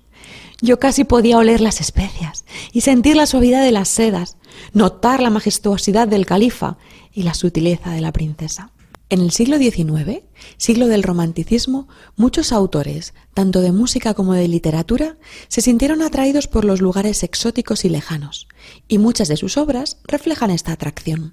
Yo 0.60 0.78
casi 0.78 1.04
podía 1.04 1.38
oler 1.38 1.62
las 1.62 1.80
especias 1.80 2.44
y 2.74 2.82
sentir 2.82 3.16
la 3.16 3.24
suavidad 3.24 3.64
de 3.64 3.72
las 3.72 3.88
sedas, 3.88 4.36
notar 4.74 5.22
la 5.22 5.30
majestuosidad 5.30 6.08
del 6.08 6.26
califa 6.26 6.76
y 7.10 7.22
la 7.22 7.32
sutileza 7.32 7.92
de 7.92 8.02
la 8.02 8.12
princesa. 8.12 8.70
En 9.08 9.22
el 9.22 9.30
siglo 9.30 9.56
XIX, 9.56 10.24
siglo 10.58 10.88
del 10.88 11.02
romanticismo, 11.02 11.88
muchos 12.16 12.52
autores, 12.52 13.14
tanto 13.32 13.62
de 13.62 13.72
música 13.72 14.12
como 14.12 14.34
de 14.34 14.48
literatura, 14.48 15.16
se 15.48 15.62
sintieron 15.62 16.02
atraídos 16.02 16.48
por 16.48 16.66
los 16.66 16.82
lugares 16.82 17.22
exóticos 17.22 17.86
y 17.86 17.88
lejanos, 17.88 18.46
y 18.88 18.98
muchas 18.98 19.28
de 19.28 19.38
sus 19.38 19.56
obras 19.56 20.00
reflejan 20.06 20.50
esta 20.50 20.72
atracción. 20.72 21.32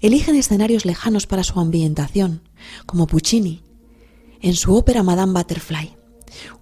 Eligen 0.00 0.36
escenarios 0.36 0.84
lejanos 0.84 1.26
para 1.26 1.44
su 1.44 1.58
ambientación, 1.58 2.42
como 2.86 3.06
Puccini, 3.06 3.62
en 4.40 4.54
su 4.54 4.74
ópera 4.74 5.02
Madame 5.02 5.32
Butterfly, 5.32 5.96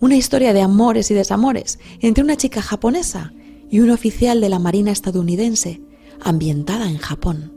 una 0.00 0.16
historia 0.16 0.52
de 0.52 0.62
amores 0.62 1.10
y 1.10 1.14
desamores 1.14 1.78
entre 2.00 2.22
una 2.22 2.36
chica 2.36 2.62
japonesa 2.62 3.32
y 3.70 3.80
un 3.80 3.90
oficial 3.90 4.40
de 4.40 4.48
la 4.48 4.58
Marina 4.58 4.90
estadounidense, 4.90 5.80
ambientada 6.20 6.88
en 6.88 6.98
Japón. 6.98 7.52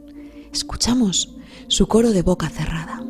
Escuchamos 0.51 1.35
su 1.67 1.87
coro 1.87 2.11
de 2.11 2.21
boca 2.21 2.49
cerrada. 2.49 3.03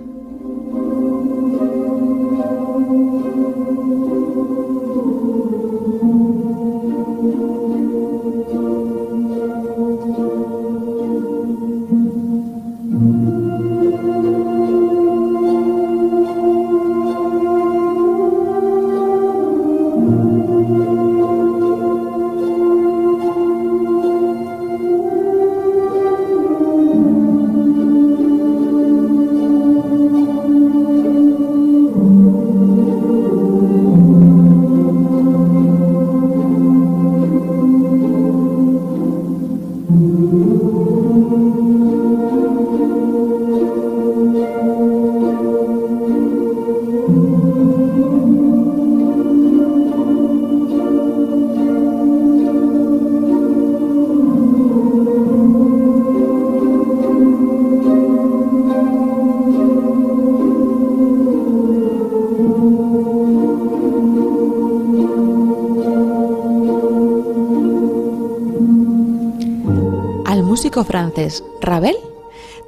Francés 70.83 71.43
Ravel 71.61 71.95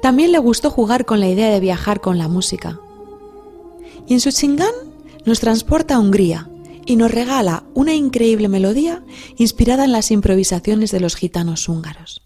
también 0.00 0.32
le 0.32 0.38
gustó 0.38 0.70
jugar 0.70 1.04
con 1.04 1.20
la 1.20 1.28
idea 1.28 1.50
de 1.50 1.60
viajar 1.60 2.00
con 2.00 2.18
la 2.18 2.28
música. 2.28 2.80
Y 4.06 4.14
en 4.14 4.20
su 4.20 4.30
chingán 4.30 4.72
nos 5.24 5.40
transporta 5.40 5.96
a 5.96 5.98
Hungría 6.00 6.48
y 6.86 6.96
nos 6.96 7.10
regala 7.10 7.64
una 7.74 7.94
increíble 7.94 8.48
melodía 8.48 9.02
inspirada 9.36 9.84
en 9.84 9.92
las 9.92 10.10
improvisaciones 10.10 10.90
de 10.90 11.00
los 11.00 11.16
gitanos 11.16 11.68
húngaros. 11.68 12.22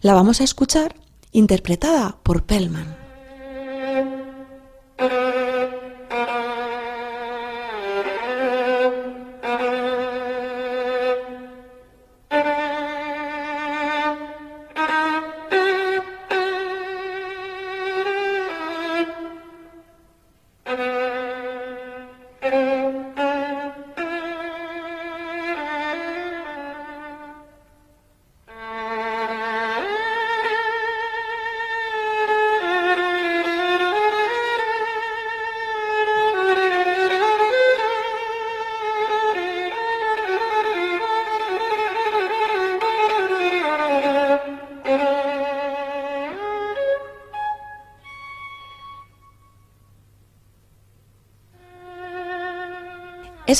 La 0.00 0.14
vamos 0.14 0.40
a 0.40 0.44
escuchar 0.44 0.94
interpretada 1.32 2.18
por 2.22 2.44
Pellman. 2.44 2.97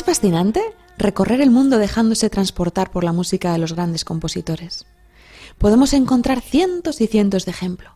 Fascinante 0.09 0.63
recorrer 0.97 1.43
el 1.43 1.51
mundo 1.51 1.77
dejándose 1.77 2.31
transportar 2.31 2.91
por 2.91 3.05
la 3.05 3.13
música 3.13 3.53
de 3.53 3.59
los 3.59 3.75
grandes 3.75 4.07
compositores. 4.07 4.87
Podemos 5.59 5.93
encontrar 5.93 6.41
cientos 6.41 7.03
y 7.03 7.07
cientos 7.07 7.45
de 7.45 7.51
ejemplos. 7.51 7.93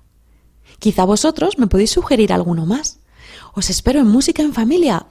Quizá 0.78 1.06
vosotros 1.06 1.58
me 1.58 1.68
podéis 1.68 1.92
sugerir 1.92 2.34
alguno 2.34 2.66
más. 2.66 2.98
Os 3.54 3.70
espero 3.70 4.00
en 4.00 4.08
música 4.08 4.42
en 4.42 4.52
familia. 4.52 5.06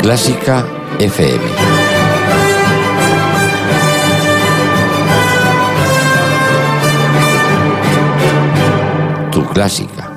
Clásica 0.00 0.66
FM. 0.98 1.44
Tu 9.30 9.46
clásica. 9.54 10.07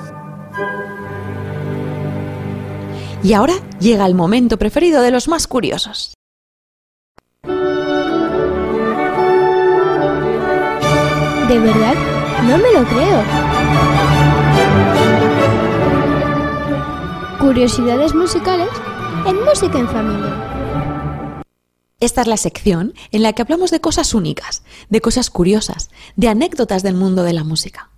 Y 3.24 3.34
ahora 3.34 3.54
llega 3.80 4.08
el 4.08 4.16
momento 4.16 4.58
preferido 4.58 5.02
de 5.02 5.12
los 5.12 5.28
más 5.28 5.46
curiosos. 5.46 6.16
¿De 11.48 11.60
verdad? 11.60 11.96
No 12.48 12.58
me 12.58 12.72
lo 12.74 12.84
creo. 12.86 13.24
Curiosidades 17.40 18.16
musicales 18.16 18.70
en 19.28 19.44
Música 19.44 19.78
en 19.78 19.88
Familia. 19.88 20.52
Esta 22.00 22.22
es 22.22 22.28
la 22.28 22.38
sección 22.38 22.96
en 23.12 23.22
la 23.22 23.34
que 23.34 23.44
hablamos 23.44 23.70
de 23.70 23.82
cosas 23.82 24.16
únicas, 24.16 24.64
de 24.90 25.02
cosas 25.02 25.30
curiosas, 25.30 25.92
de 26.16 26.30
anécdotas 26.30 26.82
del 26.82 26.96
mundo 26.96 27.22
de 27.24 27.34
la 27.34 27.44
música. 27.44 27.92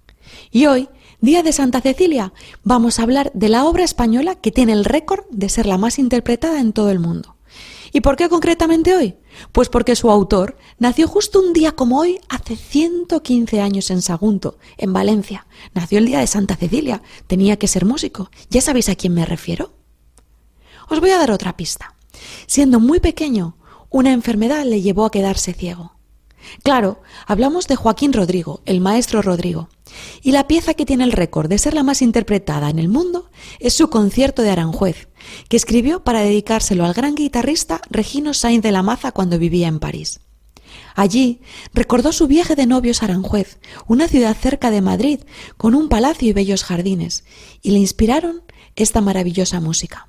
Y 0.51 0.65
hoy, 0.65 0.89
Día 1.23 1.41
de 1.41 1.53
Santa 1.53 1.79
Cecilia, 1.79 2.33
vamos 2.65 2.99
a 2.99 3.03
hablar 3.03 3.31
de 3.33 3.47
la 3.47 3.63
obra 3.63 3.85
española 3.85 4.35
que 4.35 4.51
tiene 4.51 4.73
el 4.73 4.83
récord 4.83 5.23
de 5.29 5.47
ser 5.47 5.67
la 5.67 5.77
más 5.77 5.97
interpretada 5.97 6.59
en 6.59 6.73
todo 6.73 6.89
el 6.89 6.99
mundo. 6.99 7.37
¿Y 7.93 8.01
por 8.01 8.17
qué 8.17 8.27
concretamente 8.27 8.93
hoy? 8.93 9.15
Pues 9.53 9.69
porque 9.69 9.95
su 9.95 10.11
autor 10.11 10.57
nació 10.79 11.07
justo 11.07 11.39
un 11.39 11.53
día 11.53 11.71
como 11.71 11.97
hoy, 11.97 12.19
hace 12.27 12.57
115 12.57 13.61
años 13.61 13.89
en 13.89 14.01
Sagunto, 14.01 14.57
en 14.77 14.91
Valencia. 14.91 15.47
Nació 15.73 15.99
el 15.99 16.07
día 16.07 16.19
de 16.19 16.27
Santa 16.27 16.57
Cecilia, 16.57 17.01
tenía 17.25 17.55
que 17.55 17.69
ser 17.69 17.85
músico. 17.85 18.29
¿Ya 18.49 18.59
sabéis 18.59 18.89
a 18.89 18.95
quién 18.95 19.13
me 19.13 19.25
refiero? 19.25 19.71
Os 20.89 20.99
voy 20.99 21.11
a 21.11 21.19
dar 21.19 21.31
otra 21.31 21.55
pista. 21.55 21.95
Siendo 22.47 22.81
muy 22.81 22.99
pequeño, 22.99 23.55
una 23.89 24.11
enfermedad 24.11 24.65
le 24.65 24.81
llevó 24.81 25.05
a 25.05 25.11
quedarse 25.11 25.53
ciego. 25.53 25.93
Claro, 26.63 27.01
hablamos 27.25 27.67
de 27.67 27.75
Joaquín 27.75 28.13
Rodrigo, 28.13 28.61
el 28.65 28.81
maestro 28.81 29.21
Rodrigo. 29.21 29.69
Y 30.21 30.31
la 30.31 30.47
pieza 30.47 30.73
que 30.73 30.85
tiene 30.85 31.03
el 31.03 31.11
récord 31.11 31.49
de 31.49 31.57
ser 31.57 31.73
la 31.73 31.83
más 31.83 32.01
interpretada 32.01 32.69
en 32.69 32.79
el 32.79 32.89
mundo 32.89 33.29
es 33.59 33.73
su 33.73 33.89
concierto 33.89 34.41
de 34.41 34.49
Aranjuez, 34.49 35.07
que 35.49 35.57
escribió 35.57 36.03
para 36.03 36.21
dedicárselo 36.21 36.85
al 36.85 36.93
gran 36.93 37.15
guitarrista 37.15 37.81
Regino 37.89 38.33
Sainz 38.33 38.63
de 38.63 38.71
la 38.71 38.83
Maza 38.83 39.11
cuando 39.11 39.37
vivía 39.37 39.67
en 39.67 39.79
París. 39.79 40.21
Allí 40.95 41.41
recordó 41.73 42.11
su 42.11 42.27
viaje 42.27 42.55
de 42.55 42.65
novios 42.65 43.01
a 43.01 43.05
Aranjuez, 43.05 43.59
una 43.87 44.07
ciudad 44.07 44.35
cerca 44.35 44.71
de 44.71 44.81
Madrid, 44.81 45.19
con 45.57 45.75
un 45.75 45.89
palacio 45.89 46.29
y 46.29 46.33
bellos 46.33 46.63
jardines, 46.63 47.23
y 47.61 47.71
le 47.71 47.79
inspiraron 47.79 48.43
esta 48.75 49.01
maravillosa 49.01 49.59
música. 49.59 50.07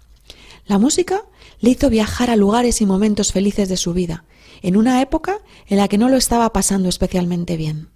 La 0.66 0.78
música 0.78 1.22
le 1.60 1.70
hizo 1.70 1.90
viajar 1.90 2.30
a 2.30 2.36
lugares 2.36 2.80
y 2.80 2.86
momentos 2.86 3.32
felices 3.32 3.68
de 3.68 3.76
su 3.76 3.92
vida, 3.92 4.24
en 4.64 4.78
una 4.78 5.02
época 5.02 5.40
en 5.66 5.76
la 5.76 5.88
que 5.88 5.98
no 5.98 6.08
lo 6.08 6.16
estaba 6.16 6.50
pasando 6.52 6.88
especialmente 6.88 7.58
bien. 7.58 7.90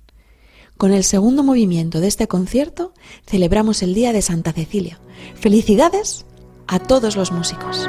Con 0.77 0.93
el 0.93 1.03
segundo 1.03 1.43
movimiento 1.43 1.99
de 2.01 2.09
este 2.09 2.29
concierto 2.29 2.93
celebramos 3.27 3.83
el 3.83 3.95
Día 3.95 4.13
de 4.13 4.23
Santa 4.23 4.53
Cecilia. 4.53 5.01
Felicidades 5.35 6.27
a 6.67 6.79
todos 6.79 7.17
los 7.17 7.33
músicos. 7.33 7.89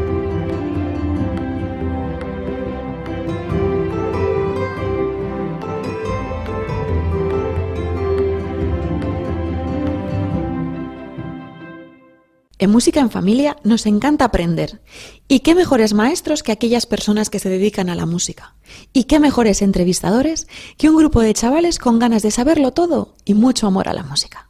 En 12.61 12.69
Música 12.69 12.99
en 12.99 13.09
Familia 13.09 13.57
nos 13.63 13.87
encanta 13.87 14.25
aprender. 14.25 14.83
¿Y 15.27 15.39
qué 15.39 15.55
mejores 15.55 15.95
maestros 15.95 16.43
que 16.43 16.51
aquellas 16.51 16.85
personas 16.85 17.31
que 17.31 17.39
se 17.39 17.49
dedican 17.49 17.89
a 17.89 17.95
la 17.95 18.05
música? 18.05 18.53
¿Y 18.93 19.05
qué 19.05 19.19
mejores 19.19 19.63
entrevistadores 19.63 20.47
que 20.77 20.87
un 20.87 20.95
grupo 20.95 21.21
de 21.21 21.33
chavales 21.33 21.79
con 21.79 21.97
ganas 21.97 22.21
de 22.21 22.29
saberlo 22.29 22.71
todo 22.71 23.15
y 23.25 23.33
mucho 23.33 23.65
amor 23.65 23.89
a 23.89 23.93
la 23.93 24.03
música? 24.03 24.47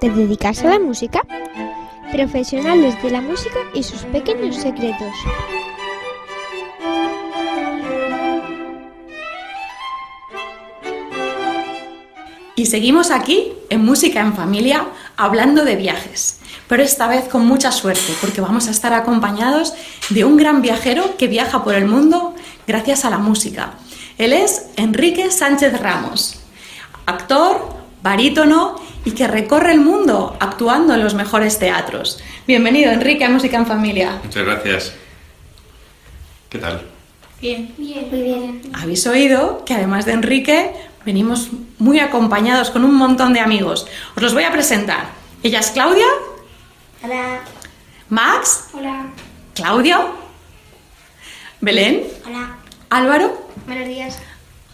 ¿Te 0.00 0.08
dedicas 0.08 0.64
a 0.64 0.70
la 0.70 0.78
música? 0.78 1.20
Profesionales 2.12 2.94
de 3.02 3.10
la 3.10 3.20
música 3.20 3.58
y 3.74 3.82
sus 3.82 4.00
pequeños 4.04 4.56
secretos. 4.56 5.12
Y 12.56 12.64
seguimos 12.66 13.10
aquí 13.10 13.52
en 13.68 13.84
Música 13.84 14.20
en 14.22 14.32
Familia 14.34 14.88
hablando 15.18 15.64
de 15.64 15.76
viajes, 15.76 16.38
pero 16.68 16.82
esta 16.82 17.08
vez 17.08 17.28
con 17.28 17.44
mucha 17.44 17.72
suerte 17.72 18.14
porque 18.20 18.40
vamos 18.40 18.68
a 18.68 18.70
estar 18.70 18.94
acompañados 18.94 19.74
de 20.10 20.24
un 20.24 20.36
gran 20.36 20.62
viajero 20.62 21.16
que 21.18 21.26
viaja 21.26 21.64
por 21.64 21.74
el 21.74 21.86
mundo 21.86 22.34
gracias 22.66 23.04
a 23.04 23.10
la 23.10 23.18
música. 23.18 23.74
Él 24.16 24.32
es 24.32 24.66
Enrique 24.76 25.30
Sánchez 25.30 25.80
Ramos, 25.80 26.40
actor, 27.04 27.68
barítono 28.00 28.76
y 29.04 29.10
que 29.10 29.26
recorre 29.26 29.72
el 29.72 29.80
mundo 29.80 30.36
actuando 30.38 30.94
en 30.94 31.02
los 31.02 31.14
mejores 31.14 31.58
teatros. 31.58 32.20
Bienvenido 32.46 32.92
Enrique 32.92 33.24
a 33.24 33.28
Música 33.28 33.56
en 33.56 33.66
Familia. 33.66 34.20
Muchas 34.22 34.44
gracias. 34.44 34.94
¿Qué 36.48 36.58
tal? 36.58 36.82
Bien. 37.40 37.74
Bien, 37.76 38.08
muy 38.08 38.22
bien. 38.22 38.62
Habéis 38.72 39.04
oído 39.08 39.64
que 39.64 39.74
además 39.74 40.06
de 40.06 40.12
Enrique 40.12 40.72
venimos 41.08 41.48
muy 41.78 42.00
acompañados 42.00 42.68
con 42.68 42.84
un 42.84 42.94
montón 42.94 43.32
de 43.32 43.40
amigos. 43.40 43.86
Os 44.14 44.22
los 44.22 44.34
voy 44.34 44.42
a 44.44 44.52
presentar. 44.52 45.06
Ella 45.42 45.60
es 45.60 45.70
Claudia, 45.70 46.04
Hola. 47.02 47.40
Max, 48.10 48.64
Hola. 48.74 49.06
Claudio, 49.54 50.10
Belén, 51.62 52.02
Hola. 52.26 52.56
Álvaro, 52.90 53.48
Buenos 53.66 53.88
días. 53.88 54.18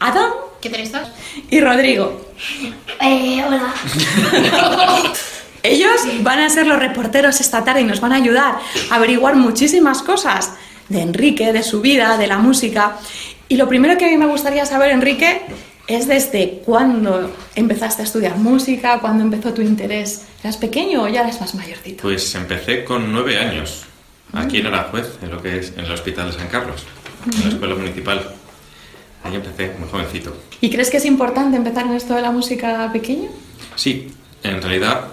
Adam 0.01 0.33
¿Qué 0.61 0.71
tal 0.71 0.81
estás? 0.81 1.09
y 1.51 1.61
Rodrigo. 1.61 2.21
Eh, 3.01 3.45
hola. 3.47 3.73
Ellos 5.63 6.01
van 6.23 6.41
a 6.41 6.49
ser 6.51 6.67
los 6.67 6.81
reporteros 6.81 7.41
esta 7.41 7.63
tarde 7.63 7.83
y 7.83 7.85
nos 7.85 8.01
van 8.01 8.13
a 8.13 8.17
ayudar 8.17 8.59
a 8.91 8.95
averiguar 8.95 9.37
muchísimas 9.37 10.03
cosas 10.03 10.53
de 10.89 11.01
Enrique, 11.01 11.53
de 11.53 11.63
su 11.63 11.81
vida, 11.81 12.17
de 12.19 12.27
la 12.27 12.39
música. 12.39 12.97
Y 13.49 13.57
lo 13.57 13.69
primero 13.69 13.97
que 13.97 14.07
a 14.07 14.09
mí 14.09 14.17
me 14.17 14.27
gustaría 14.27 14.67
saber, 14.67 14.91
Enrique, 14.91 15.43
es 15.87 16.09
desde 16.09 16.63
cuándo 16.65 17.31
empezaste 17.55 18.03
a 18.03 18.05
estudiar 18.05 18.37
música, 18.37 19.01
cuándo 19.01 19.25
empezó 19.25 19.53
tu 19.53 19.63
interés. 19.63 20.27
¿Eras 20.43 20.57
pequeño 20.57 21.03
o 21.03 21.09
ya 21.09 21.23
eras 21.23 21.41
más 21.41 21.55
mayorcito? 21.55 22.03
Pues 22.03 22.35
empecé 22.35 22.85
con 22.85 23.13
nueve 23.13 23.39
años, 23.39 23.85
aquí 24.33 24.59
en 24.59 24.67
Aranjuez, 24.67 25.19
en 25.23 25.31
lo 25.31 25.43
que 25.43 25.59
es 25.59 25.73
en 25.77 25.85
el 25.85 25.93
Hospital 25.93 26.31
de 26.31 26.39
San 26.39 26.49
Carlos, 26.49 26.85
en 27.33 27.43
la 27.43 27.49
escuela 27.51 27.75
municipal. 27.75 28.35
Ahí 29.23 29.35
empecé, 29.37 29.73
muy 29.79 29.89
jovencito. 29.89 30.37
¿Y 30.61 30.71
crees 30.71 30.91
que 30.91 30.99
es 30.99 31.05
importante 31.07 31.57
empezar 31.57 31.87
en 31.87 31.95
esto 31.95 32.15
de 32.15 32.23
la 32.23 32.31
música 32.31 32.91
pequeño? 32.93 33.31
Sí, 33.75 34.13
en 34.43 34.61
realidad 34.61 35.09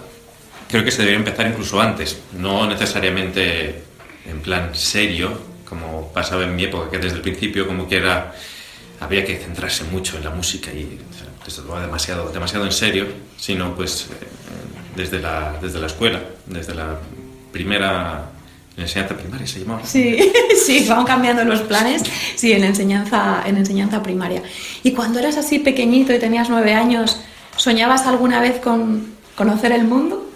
creo 0.69 0.83
que 0.83 0.91
se 0.91 0.99
debería 0.99 1.19
empezar 1.19 1.47
incluso 1.47 1.79
antes, 1.81 2.19
no 2.37 2.65
necesariamente 2.67 3.83
en 4.25 4.41
plan 4.41 4.69
serio, 4.73 5.39
como 5.67 6.11
pasaba 6.13 6.43
en 6.43 6.55
mi 6.55 6.63
época, 6.63 6.89
que 6.89 6.97
desde 6.97 7.17
el 7.17 7.21
principio 7.21 7.67
como 7.67 7.87
que 7.87 7.97
era 7.97 8.33
había 9.01 9.25
que 9.25 9.35
centrarse 9.37 9.83
mucho 9.85 10.17
en 10.17 10.23
la 10.23 10.29
música 10.29 10.71
y 10.71 10.99
esto 11.45 11.67
va 11.67 11.81
demasiado, 11.81 12.31
demasiado 12.31 12.65
en 12.65 12.71
serio, 12.71 13.07
sino 13.37 13.75
pues 13.75 14.07
eh, 14.11 14.27
desde, 14.95 15.19
la, 15.19 15.57
desde 15.61 15.79
la 15.79 15.87
escuela, 15.87 16.21
desde 16.45 16.75
la 16.75 16.99
primera 17.51 18.29
enseñanza 18.77 19.17
primaria 19.17 19.47
se 19.47 19.59
llamaba. 19.59 19.83
Sí, 19.83 20.31
sí, 20.65 20.85
van 20.87 21.03
cambiando 21.03 21.43
los 21.43 21.61
planes, 21.61 22.03
sí, 22.35 22.51
en 22.53 22.63
enseñanza, 22.63 23.43
en 23.45 23.57
enseñanza 23.57 24.01
primaria. 24.03 24.43
Y 24.83 24.91
cuando 24.91 25.19
eras 25.19 25.35
así 25.35 25.59
pequeñito 25.59 26.13
y 26.13 26.19
tenías 26.19 26.49
nueve 26.49 26.73
años, 26.73 27.19
¿soñabas 27.57 28.05
alguna 28.05 28.39
vez 28.39 28.59
con 28.59 29.15
conocer 29.35 29.71
el 29.71 29.83
mundo? 29.83 30.29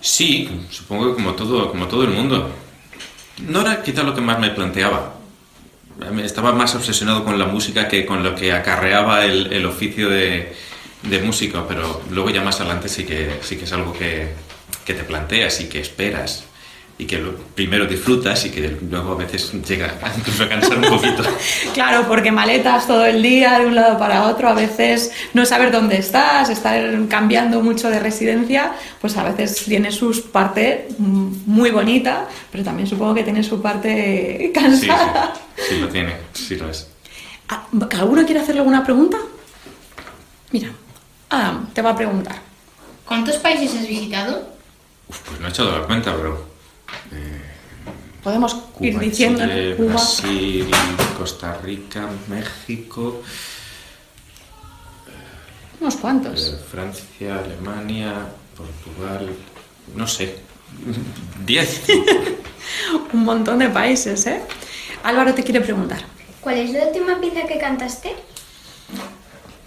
Sí, 0.00 0.48
supongo 0.70 1.08
que 1.08 1.22
como 1.22 1.34
todo, 1.34 1.70
como 1.70 1.88
todo 1.88 2.04
el 2.04 2.10
mundo. 2.10 2.50
No 3.38 3.62
era 3.62 3.82
quizá 3.82 4.02
lo 4.02 4.14
que 4.14 4.20
más 4.20 4.38
me 4.38 4.50
planteaba, 4.50 5.17
estaba 6.22 6.52
más 6.52 6.74
obsesionado 6.74 7.24
con 7.24 7.38
la 7.38 7.46
música 7.46 7.88
que 7.88 8.06
con 8.06 8.22
lo 8.22 8.34
que 8.34 8.52
acarreaba 8.52 9.24
el, 9.24 9.52
el 9.52 9.66
oficio 9.66 10.08
de, 10.08 10.52
de, 11.02 11.18
músico, 11.20 11.66
pero 11.68 12.02
luego 12.10 12.30
ya 12.30 12.42
más 12.42 12.60
adelante 12.60 12.88
sí 12.88 13.04
que, 13.04 13.38
sí 13.42 13.56
que 13.56 13.64
es 13.64 13.72
algo 13.72 13.92
que, 13.92 14.28
que 14.84 14.94
te 14.94 15.04
planteas 15.04 15.60
y 15.60 15.68
que 15.68 15.80
esperas 15.80 16.47
y 17.00 17.06
que 17.06 17.18
lo, 17.18 17.32
primero 17.54 17.86
disfrutas 17.86 18.44
y 18.44 18.50
que 18.50 18.76
luego 18.90 19.12
a 19.12 19.14
veces 19.14 19.52
llega 19.66 19.94
incluso 20.16 20.42
a 20.42 20.48
cansar 20.48 20.78
un 20.78 20.84
poquito. 20.84 21.22
claro, 21.72 22.06
porque 22.08 22.32
maletas 22.32 22.88
todo 22.88 23.06
el 23.06 23.22
día 23.22 23.60
de 23.60 23.66
un 23.66 23.76
lado 23.76 23.96
para 23.98 24.24
otro, 24.24 24.48
a 24.48 24.54
veces 24.54 25.12
no 25.32 25.46
saber 25.46 25.70
dónde 25.70 25.96
estás, 25.96 26.50
estar 26.50 26.84
cambiando 27.08 27.62
mucho 27.62 27.88
de 27.88 28.00
residencia, 28.00 28.72
pues 29.00 29.16
a 29.16 29.22
veces 29.22 29.64
tiene 29.64 29.92
su 29.92 30.30
parte 30.32 30.88
muy 30.98 31.70
bonita, 31.70 32.28
pero 32.50 32.64
también 32.64 32.88
supongo 32.88 33.14
que 33.14 33.22
tiene 33.22 33.44
su 33.44 33.62
parte 33.62 34.50
cansada. 34.52 35.34
Sí, 35.56 35.62
sí, 35.68 35.74
sí 35.74 35.80
lo 35.80 35.88
tiene, 35.88 36.14
sí 36.32 36.56
lo 36.56 36.68
es. 36.68 36.88
Ah, 37.48 37.64
¿Alguno 37.92 38.24
quiere 38.24 38.40
hacerle 38.40 38.60
alguna 38.60 38.82
pregunta? 38.82 39.18
Mira, 40.50 40.70
Adam 41.30 41.68
te 41.72 41.80
va 41.80 41.90
a 41.90 41.96
preguntar. 41.96 42.36
¿Cuántos 43.06 43.36
países 43.36 43.74
has 43.74 43.86
visitado? 43.86 44.48
Uf, 45.08 45.20
pues 45.20 45.40
no 45.40 45.46
he 45.46 45.50
echado 45.50 45.78
la 45.78 45.86
cuenta, 45.86 46.14
pero 46.14 46.47
Podemos 48.22 48.54
Cuba, 48.54 48.86
ir 48.86 48.98
diciendo 48.98 49.40
Chile, 49.40 49.74
Cuba. 49.76 49.92
Brasil, 49.92 50.70
Costa 51.16 51.58
Rica, 51.62 52.08
México, 52.28 53.22
Unos 55.80 55.96
cuantos. 55.96 56.48
eh, 56.52 56.58
Francia, 56.70 57.38
Alemania, 57.38 58.12
Portugal, 58.56 59.28
no 59.94 60.06
sé, 60.06 60.36
10. 61.46 61.82
Un 63.12 63.24
montón 63.24 63.60
de 63.60 63.68
países, 63.68 64.26
¿eh? 64.26 64.42
Álvaro 65.04 65.32
te 65.34 65.42
quiere 65.44 65.60
preguntar. 65.60 66.00
¿Cuál 66.40 66.58
es 66.58 66.70
la 66.70 66.84
última 66.86 67.20
pieza 67.20 67.46
que 67.46 67.58
cantaste? 67.58 68.14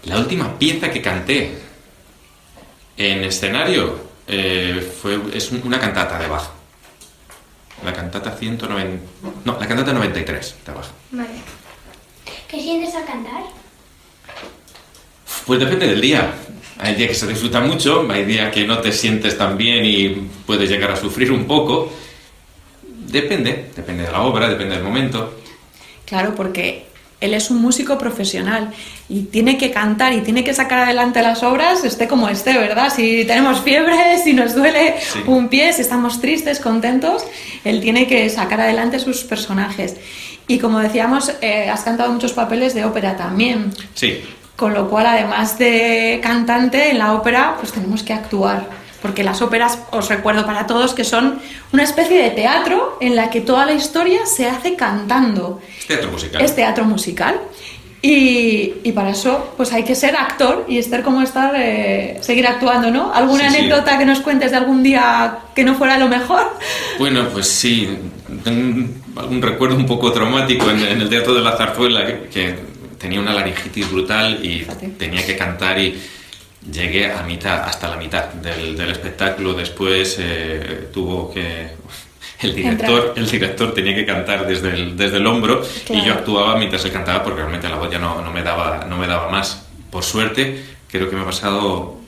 La 0.04 0.18
última 0.18 0.58
pieza 0.58 0.90
que 0.90 1.00
canté 1.00 1.58
en 2.96 3.24
escenario 3.24 4.10
eh, 4.26 4.92
fue, 5.00 5.18
es 5.34 5.50
un- 5.50 5.62
una 5.64 5.80
cantata 5.80 6.18
de 6.18 6.28
Bach. 6.28 6.44
La 7.84 7.92
cantata 7.92 8.30
190... 8.36 9.04
No, 9.44 9.58
la 9.58 9.66
cantata 9.66 9.92
93 9.92 10.56
de 10.64 10.72
Bach. 10.72 10.86
Vale. 11.10 11.28
¿Qué 12.48 12.60
sientes 12.60 12.94
al 12.94 13.04
cantar? 13.04 13.42
Pues 15.46 15.58
depende 15.58 15.88
del 15.88 16.00
día. 16.00 16.32
Hay 16.78 16.94
días 16.94 17.08
que 17.08 17.14
se 17.14 17.26
disfruta 17.26 17.60
mucho, 17.60 18.06
hay 18.10 18.24
días 18.24 18.52
que 18.52 18.66
no 18.66 18.78
te 18.78 18.92
sientes 18.92 19.36
tan 19.36 19.56
bien 19.56 19.84
y 19.84 20.08
puedes 20.46 20.68
llegar 20.68 20.90
a 20.90 20.96
sufrir 20.96 21.32
un 21.32 21.46
poco. 21.46 21.92
Depende, 22.82 23.70
depende 23.74 24.04
de 24.04 24.12
la 24.12 24.22
obra, 24.22 24.48
depende 24.48 24.74
del 24.76 24.84
momento. 24.84 25.38
Claro, 26.06 26.34
porque 26.34 26.86
él 27.22 27.32
es 27.34 27.50
un 27.50 27.62
músico 27.62 27.96
profesional 27.96 28.70
y 29.08 29.22
tiene 29.22 29.56
que 29.56 29.70
cantar 29.70 30.12
y 30.12 30.20
tiene 30.20 30.44
que 30.44 30.52
sacar 30.52 30.80
adelante 30.80 31.22
las 31.22 31.42
obras, 31.42 31.84
esté 31.84 32.08
como 32.08 32.28
esté, 32.28 32.52
¿verdad? 32.58 32.92
Si 32.94 33.24
tenemos 33.24 33.60
fiebre, 33.60 34.18
si 34.22 34.32
nos 34.34 34.54
duele 34.54 34.96
Sí. 35.00 35.20
un 35.26 35.48
pie, 35.48 35.72
si 35.72 35.80
estamos 35.82 36.20
tristes, 36.20 36.60
contentos, 36.60 37.24
él 37.64 37.80
tiene 37.80 38.06
que 38.06 38.28
sacar 38.28 38.60
adelante 38.60 38.98
sus 38.98 39.22
personajes. 39.24 39.96
Y 40.48 40.58
como 40.58 40.80
decíamos, 40.80 41.32
eh, 41.40 41.70
has 41.70 41.82
cantado 41.82 42.12
muchos 42.12 42.32
papeles 42.32 42.74
de 42.74 42.84
ópera 42.84 43.16
también, 43.16 43.72
Sí, 43.94 44.20
con 44.56 44.74
lo 44.74 44.90
cual 44.90 45.06
además 45.06 45.58
de 45.58 46.20
cantante 46.22 46.90
en 46.90 46.98
la 46.98 47.14
ópera, 47.14 47.56
pues 47.58 47.72
tenemos 47.72 48.02
que 48.02 48.12
actuar. 48.12 48.81
Porque 49.02 49.24
las 49.24 49.42
óperas, 49.42 49.78
os 49.90 50.08
recuerdo 50.08 50.46
para 50.46 50.66
todos, 50.66 50.94
que 50.94 51.02
son 51.04 51.40
una 51.72 51.82
especie 51.82 52.22
de 52.22 52.30
teatro 52.30 52.96
en 53.00 53.16
la 53.16 53.28
que 53.30 53.40
toda 53.40 53.66
la 53.66 53.72
historia 53.74 54.24
se 54.26 54.46
hace 54.48 54.76
cantando 54.76 55.60
es 55.80 55.86
teatro 55.88 56.10
musical. 56.12 56.40
es 56.42 56.54
teatro 56.56 56.84
musical. 56.84 57.40
Y, 58.04 58.74
y 58.82 58.92
para 58.92 59.10
eso, 59.10 59.54
pues 59.56 59.72
hay 59.72 59.84
que 59.84 59.94
ser 59.94 60.16
actor 60.16 60.64
y 60.68 60.78
estar 60.78 61.02
como 61.04 61.22
estar, 61.22 61.54
eh, 61.56 62.18
seguir 62.20 62.46
actuando, 62.48 62.90
¿no? 62.90 63.12
¿Alguna 63.14 63.44
Sí, 63.48 63.50
sí. 63.54 63.58
anécdota 63.60 63.96
que 63.96 64.04
nos 64.04 64.18
cuentes 64.20 64.50
de 64.50 64.56
algún 64.56 64.82
día 64.82 65.38
que 65.54 65.62
no 65.62 65.74
fuera 65.76 65.98
lo 65.98 66.08
mejor? 66.08 66.42
Bueno, 66.98 67.28
pues 67.32 67.46
sí, 67.48 67.88
tengo 68.44 68.88
un 69.28 69.42
recuerdo 69.42 69.76
un 69.76 69.86
poco 69.86 70.12
traumático 70.12 70.68
en, 70.70 70.80
en 70.80 71.00
el 71.00 71.08
Teatro 71.08 71.32
de 71.34 71.42
la 71.42 71.56
Zarzuela, 71.56 72.04
que, 72.06 72.28
que 72.28 72.54
tenía 72.98 73.20
una 73.20 73.32
laringitis 73.32 73.90
brutal 73.90 74.44
y 74.44 74.60
Fíjate. 74.60 74.88
tenía 74.98 75.24
que 75.24 75.36
cantar 75.36 75.78
y 75.78 76.00
llegué 76.70 77.10
a 77.12 77.22
mitad, 77.22 77.62
hasta 77.64 77.88
la 77.88 77.96
mitad 77.96 78.24
del, 78.34 78.76
del 78.76 78.90
espectáculo. 78.90 79.54
Después 79.54 80.16
eh, 80.20 80.88
tuvo 80.92 81.32
que... 81.32 81.70
El 82.42 82.56
director, 82.56 83.14
el 83.16 83.30
director 83.30 83.72
tenía 83.72 83.94
que 83.94 84.04
cantar 84.04 84.44
desde 84.48 84.70
el, 84.70 84.96
desde 84.96 85.18
el 85.18 85.26
hombro 85.28 85.62
y 85.64 85.80
Claro. 85.84 86.04
yo 86.04 86.12
actuaba 86.12 86.56
mientras 86.56 86.84
él 86.84 86.90
cantaba 86.90 87.22
porque 87.22 87.38
realmente 87.40 87.68
la 87.68 87.76
voz 87.76 87.88
ya 87.88 88.00
no, 88.00 88.20
no 88.20 88.32
me 88.32 88.42
daba, 88.42 88.84
no 88.88 88.96
me 88.96 89.06
daba 89.06 89.30
más. 89.30 89.62
Por 89.90 90.02
suerte, 90.02 90.64
creo 90.90 91.08
que 91.08 91.14
me 91.14 91.22
ha 91.22 91.24
pasado 91.24 91.98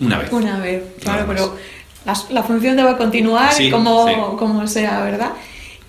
una 0.00 0.18
vez. 0.18 0.32
Una 0.32 0.58
vez, 0.58 0.82
claro, 1.00 1.26
pero 1.28 1.56
las- 2.04 2.32
la, 2.32 2.42
función 2.42 2.76
debe 2.76 2.96
continuar 2.96 3.52
Sí, 3.52 3.70
como, 3.70 4.08
sí. 4.08 4.14
como 4.36 4.66
sea, 4.66 5.02
¿verdad? 5.02 5.30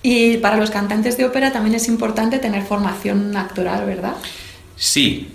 Y 0.00 0.36
para 0.36 0.56
los 0.56 0.70
cantantes 0.70 1.16
de 1.16 1.24
ópera 1.24 1.52
también 1.52 1.74
es 1.74 1.88
importante 1.88 2.38
tener 2.38 2.62
formación 2.62 3.36
actoral, 3.36 3.84
¿verdad? 3.84 4.14
Sí, 4.76 5.32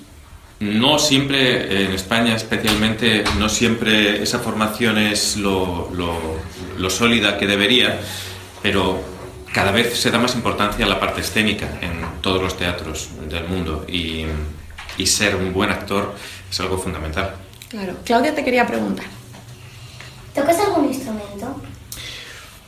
no 0.60 1.00
siempre, 1.00 1.86
en 1.86 1.92
España 1.94 2.36
especialmente, 2.36 3.24
no 3.38 3.48
siempre 3.50 4.22
esa 4.22 4.40
formación 4.40 4.98
es 4.98 5.38
lo, 5.38 5.90
lo- 5.94 6.40
lo 6.78 6.90
sólida 6.90 7.38
que 7.38 7.48
debería, 7.48 8.00
pero 8.62 9.02
cada 9.54 9.72
vez 9.72 9.98
se 10.00 10.12
da 10.12 10.20
más 10.20 10.36
importancia 10.36 10.86
a 10.86 10.90
la 10.90 11.00
parte 11.00 11.22
escénica 11.22 11.68
en 11.82 12.22
todos 12.22 12.42
los 12.42 12.58
teatros 12.58 13.10
del 13.30 13.46
mundo 13.46 13.86
y, 13.88 14.26
y 14.98 15.06
ser 15.08 15.36
un 15.36 15.54
buen 15.54 15.70
actor 15.72 16.14
es 16.50 16.60
algo 16.60 16.78
fundamental. 16.78 17.36
Claro. 17.70 17.94
Claudia 18.04 18.36
te 18.36 18.44
quería 18.44 18.66
preguntar. 18.68 19.06
¿Tocas 20.36 20.60
algún 20.60 20.86
instrumento? 20.86 21.62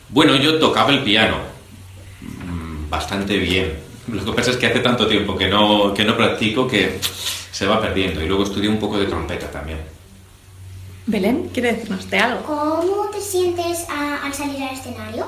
Bueno, 0.09 0.35
yo 0.35 0.59
tocaba 0.59 0.91
el 0.91 1.03
piano 1.03 1.37
mm, 2.21 2.89
bastante 2.89 3.37
bien. 3.37 3.73
Lo 4.07 4.25
que 4.25 4.31
pasa 4.33 4.51
es 4.51 4.57
que 4.57 4.67
hace 4.67 4.79
tanto 4.79 5.07
tiempo 5.07 5.37
que 5.37 5.47
no, 5.47 5.93
que 5.93 6.03
no 6.03 6.17
practico 6.17 6.67
que 6.67 6.99
se 7.51 7.65
va 7.67 7.79
perdiendo. 7.81 8.21
Y 8.21 8.27
luego 8.27 8.43
estudié 8.43 8.67
un 8.69 8.79
poco 8.79 8.97
de 8.97 9.05
trompeta 9.05 9.49
también. 9.51 9.79
Belén, 11.05 11.49
¿quiere 11.53 11.73
decirnos 11.73 12.09
de 12.09 12.17
algo? 12.19 12.43
¿Cómo 12.45 13.09
te 13.11 13.19
sientes 13.21 13.85
a- 13.89 14.25
al 14.25 14.33
salir 14.33 14.61
al 14.63 14.75
escenario? 14.75 15.27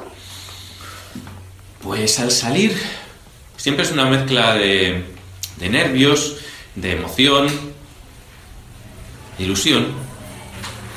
Pues 1.81 2.19
al 2.19 2.31
salir 2.31 2.77
siempre 3.57 3.83
es 3.86 3.91
una 3.91 4.05
mezcla 4.05 4.53
de, 4.55 5.03
de 5.57 5.69
nervios, 5.69 6.38
de 6.75 6.93
emoción, 6.93 7.47
de 9.38 9.43
ilusión. 9.43 9.88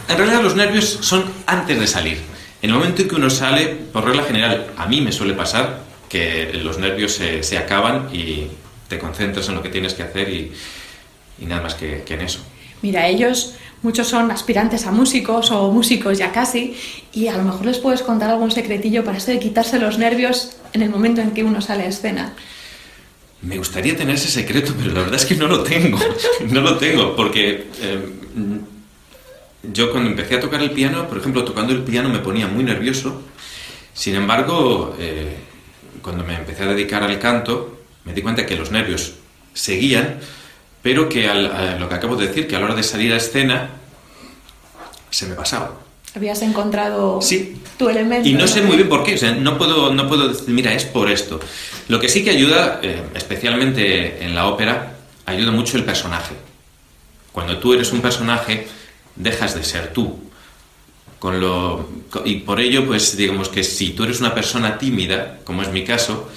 En 0.09 0.17
realidad 0.17 0.43
los 0.43 0.55
nervios 0.55 0.99
son 1.03 1.25
antes 1.47 1.79
de 1.81 1.87
salir. 1.87 2.21
En 2.63 2.71
el 2.71 2.77
momento 2.77 3.03
en 3.03 3.09
que 3.09 3.15
uno 3.17 3.29
sale, 3.31 3.67
por 3.69 4.05
regla 4.05 4.23
general, 4.25 4.69
a 4.77 4.87
mí 4.87 5.01
me 5.01 5.11
suele 5.13 5.35
pasar 5.35 5.81
que 6.09 6.53
los 6.55 6.79
nervios 6.79 7.13
se, 7.13 7.43
se 7.43 7.59
acaban 7.59 8.09
y 8.13 8.49
te 8.89 8.99
concentras 8.99 9.49
en 9.49 9.57
lo 9.57 9.63
que 9.63 9.69
tienes 9.69 9.95
que 9.95 10.03
hacer 10.03 10.29
y, 10.29 10.53
y 11.41 11.47
nada 11.47 11.63
más 11.63 11.75
que, 11.75 12.03
que 12.05 12.15
en 12.15 12.23
eso. 12.23 12.41
Mira, 12.83 13.09
ellos, 13.09 13.55
muchos 13.83 14.09
son 14.09 14.31
aspirantes 14.31 14.87
a 14.87 14.93
músicos 14.93 15.51
o 15.51 15.73
músicos 15.73 16.19
ya 16.19 16.33
casi, 16.33 16.77
y 17.13 17.29
a 17.29 17.37
lo 17.37 17.43
mejor 17.43 17.67
les 17.67 17.79
puedes 17.79 18.03
contar 18.03 18.31
algún 18.31 18.51
secretillo 18.51 19.05
para 19.05 19.19
esto 19.19 19.33
de 19.33 19.39
quitarse 19.39 19.79
los 19.79 19.99
nervios 19.99 20.57
en 20.73 20.83
el 20.83 20.91
momento 20.91 21.21
en 21.21 21.33
que 21.33 21.43
uno 21.43 21.61
sale 21.61 21.85
a 21.85 21.89
escena. 21.89 22.35
Me 23.43 23.59
gustaría 23.59 23.97
tener 23.97 24.15
ese 24.15 24.29
secreto, 24.29 24.75
pero 24.79 24.93
la 24.93 25.01
verdad 25.01 25.17
es 25.17 25.27
que 25.27 25.37
no 25.37 25.47
lo 25.47 25.63
tengo. 25.63 25.99
no 26.51 26.61
lo 26.61 26.77
tengo, 26.79 27.15
porque 27.17 27.67
eh, 27.81 27.99
yo 29.73 29.91
cuando 29.91 30.11
empecé 30.11 30.37
a 30.37 30.41
tocar 30.41 30.63
el 30.63 30.71
piano, 30.71 31.09
por 31.09 31.19
ejemplo, 31.19 31.45
tocando 31.45 31.73
el 31.73 31.83
piano 31.83 32.09
me 32.09 32.19
ponía 32.19 32.47
muy 32.47 32.65
nervioso. 32.65 33.23
Sin 33.95 34.15
embargo, 34.15 34.95
eh, 34.99 35.37
cuando 36.07 36.23
me 36.23 36.37
empecé 36.37 36.63
a 36.63 36.67
dedicar 36.67 37.03
al 37.03 37.19
canto, 37.19 37.81
me 38.05 38.13
di 38.13 38.23
cuenta 38.23 38.47
que 38.47 38.55
los 38.55 38.71
nervios 38.71 39.15
seguían, 39.55 40.21
pero 40.81 41.09
que 41.09 41.29
al, 41.29 41.81
lo 41.81 41.89
que 41.89 41.97
acabo 41.97 42.15
de 42.15 42.29
decir, 42.29 42.47
que 42.47 42.55
a 42.55 42.61
la 42.61 42.67
hora 42.67 42.75
de 42.77 42.85
salir 42.85 43.13
a 43.13 43.17
escena, 43.17 43.71
se 45.11 45.27
me 45.27 45.35
pasaba. 45.35 45.81
Habías 46.15 46.43
encontrado 46.43 47.21
sí. 47.21 47.61
tu 47.77 47.89
elemento. 47.89 48.29
Y 48.29 48.35
no 48.35 48.47
sé 48.47 48.63
muy 48.63 48.77
bien 48.77 48.89
por 48.89 49.03
qué, 49.03 49.17
o 49.17 49.19
sea, 49.19 49.33
no 49.33 49.59
puedo, 49.59 49.93
no 49.93 50.07
puedo 50.07 50.29
decir, 50.29 50.51
mira, 50.51 50.73
es 50.75 50.85
por 50.85 51.11
esto. 51.11 51.41
Lo 51.89 51.99
que 51.99 52.09
sí 52.09 52.23
que 52.23 52.31
ayuda, 52.31 52.79
eh, 52.85 53.03
especialmente 53.17 54.25
en 54.25 54.37
la 54.37 54.47
ópera, 54.47 54.99
ayuda 55.25 55.51
mucho 55.51 55.77
el 55.77 55.83
personaje. 55.83 56.37
Cuando 57.33 57.59
tú 57.59 57.75
eres 57.75 57.91
un 57.91 58.01
personaje, 58.01 58.69
dejas 59.17 59.57
de 59.57 59.65
ser 59.65 59.93
tú. 59.93 60.21
Con 61.19 61.41
lo, 61.41 61.89
y 62.25 62.37
por 62.37 62.61
ello, 62.61 62.87
pues 62.87 63.17
digamos 63.17 63.49
que 63.49 63.65
si 63.65 63.91
tú 63.91 64.05
eres 64.05 64.21
una 64.21 64.35
persona 64.35 64.77
tímida, 64.77 65.39
como 65.45 65.63
es 65.63 65.71
mi 65.71 65.83
caso, 65.83 66.29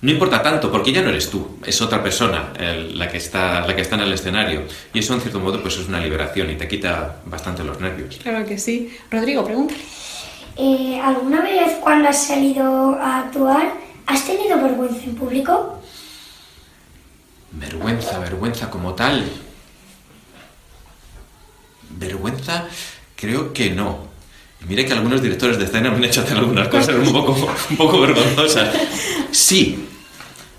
no 0.00 0.12
importa 0.12 0.42
tanto, 0.42 0.70
porque 0.70 0.92
ya 0.92 1.02
no 1.02 1.10
eres 1.10 1.28
tú, 1.28 1.58
es 1.66 1.80
otra 1.82 2.02
persona 2.02 2.52
la, 2.58 3.08
que 3.08 3.18
está, 3.18 3.66
la 3.66 3.74
que 3.74 3.82
está 3.82 3.96
en 3.96 4.02
el 4.02 4.12
escenario. 4.12 4.62
Y 4.94 5.00
eso, 5.00 5.12
en 5.14 5.20
cierto 5.20 5.40
modo, 5.40 5.60
pues 5.60 5.76
es 5.76 5.88
una 5.88 6.00
liberación 6.00 6.50
y 6.50 6.54
te 6.54 6.68
quita 6.68 7.16
bastante 7.26 7.64
los 7.64 7.80
nervios. 7.80 8.16
Claro 8.22 8.46
que 8.46 8.58
sí. 8.58 8.96
Rodrigo, 9.10 9.44
pregúntale. 9.44 9.80
Eh, 10.56 11.00
¿Alguna 11.02 11.42
vez 11.42 11.76
cuando 11.80 12.08
has 12.08 12.26
salido 12.26 12.94
a 12.94 13.20
actuar, 13.20 13.74
has 14.06 14.24
tenido 14.24 14.60
vergüenza 14.60 15.04
en 15.04 15.14
público? 15.16 15.80
Vergüenza, 17.50 18.18
vergüenza 18.20 18.70
como 18.70 18.94
tal. 18.94 19.24
Vergüenza, 21.90 22.68
creo 23.18 23.52
que 23.52 23.70
no. 23.70 24.08
Y 24.62 24.64
mire 24.66 24.86
que 24.86 24.92
algunos 24.92 25.22
directores 25.22 25.58
de 25.58 25.64
escena 25.64 25.90
me 25.90 25.96
han 25.96 26.04
hecho 26.04 26.22
hacer 26.22 26.36
algunas 26.36 26.68
cosas 26.68 26.96
un 26.96 27.12
poco, 27.12 27.32
un 27.70 27.76
poco 27.76 28.00
vergonzosas. 28.00 28.74
Sí, 29.30 29.86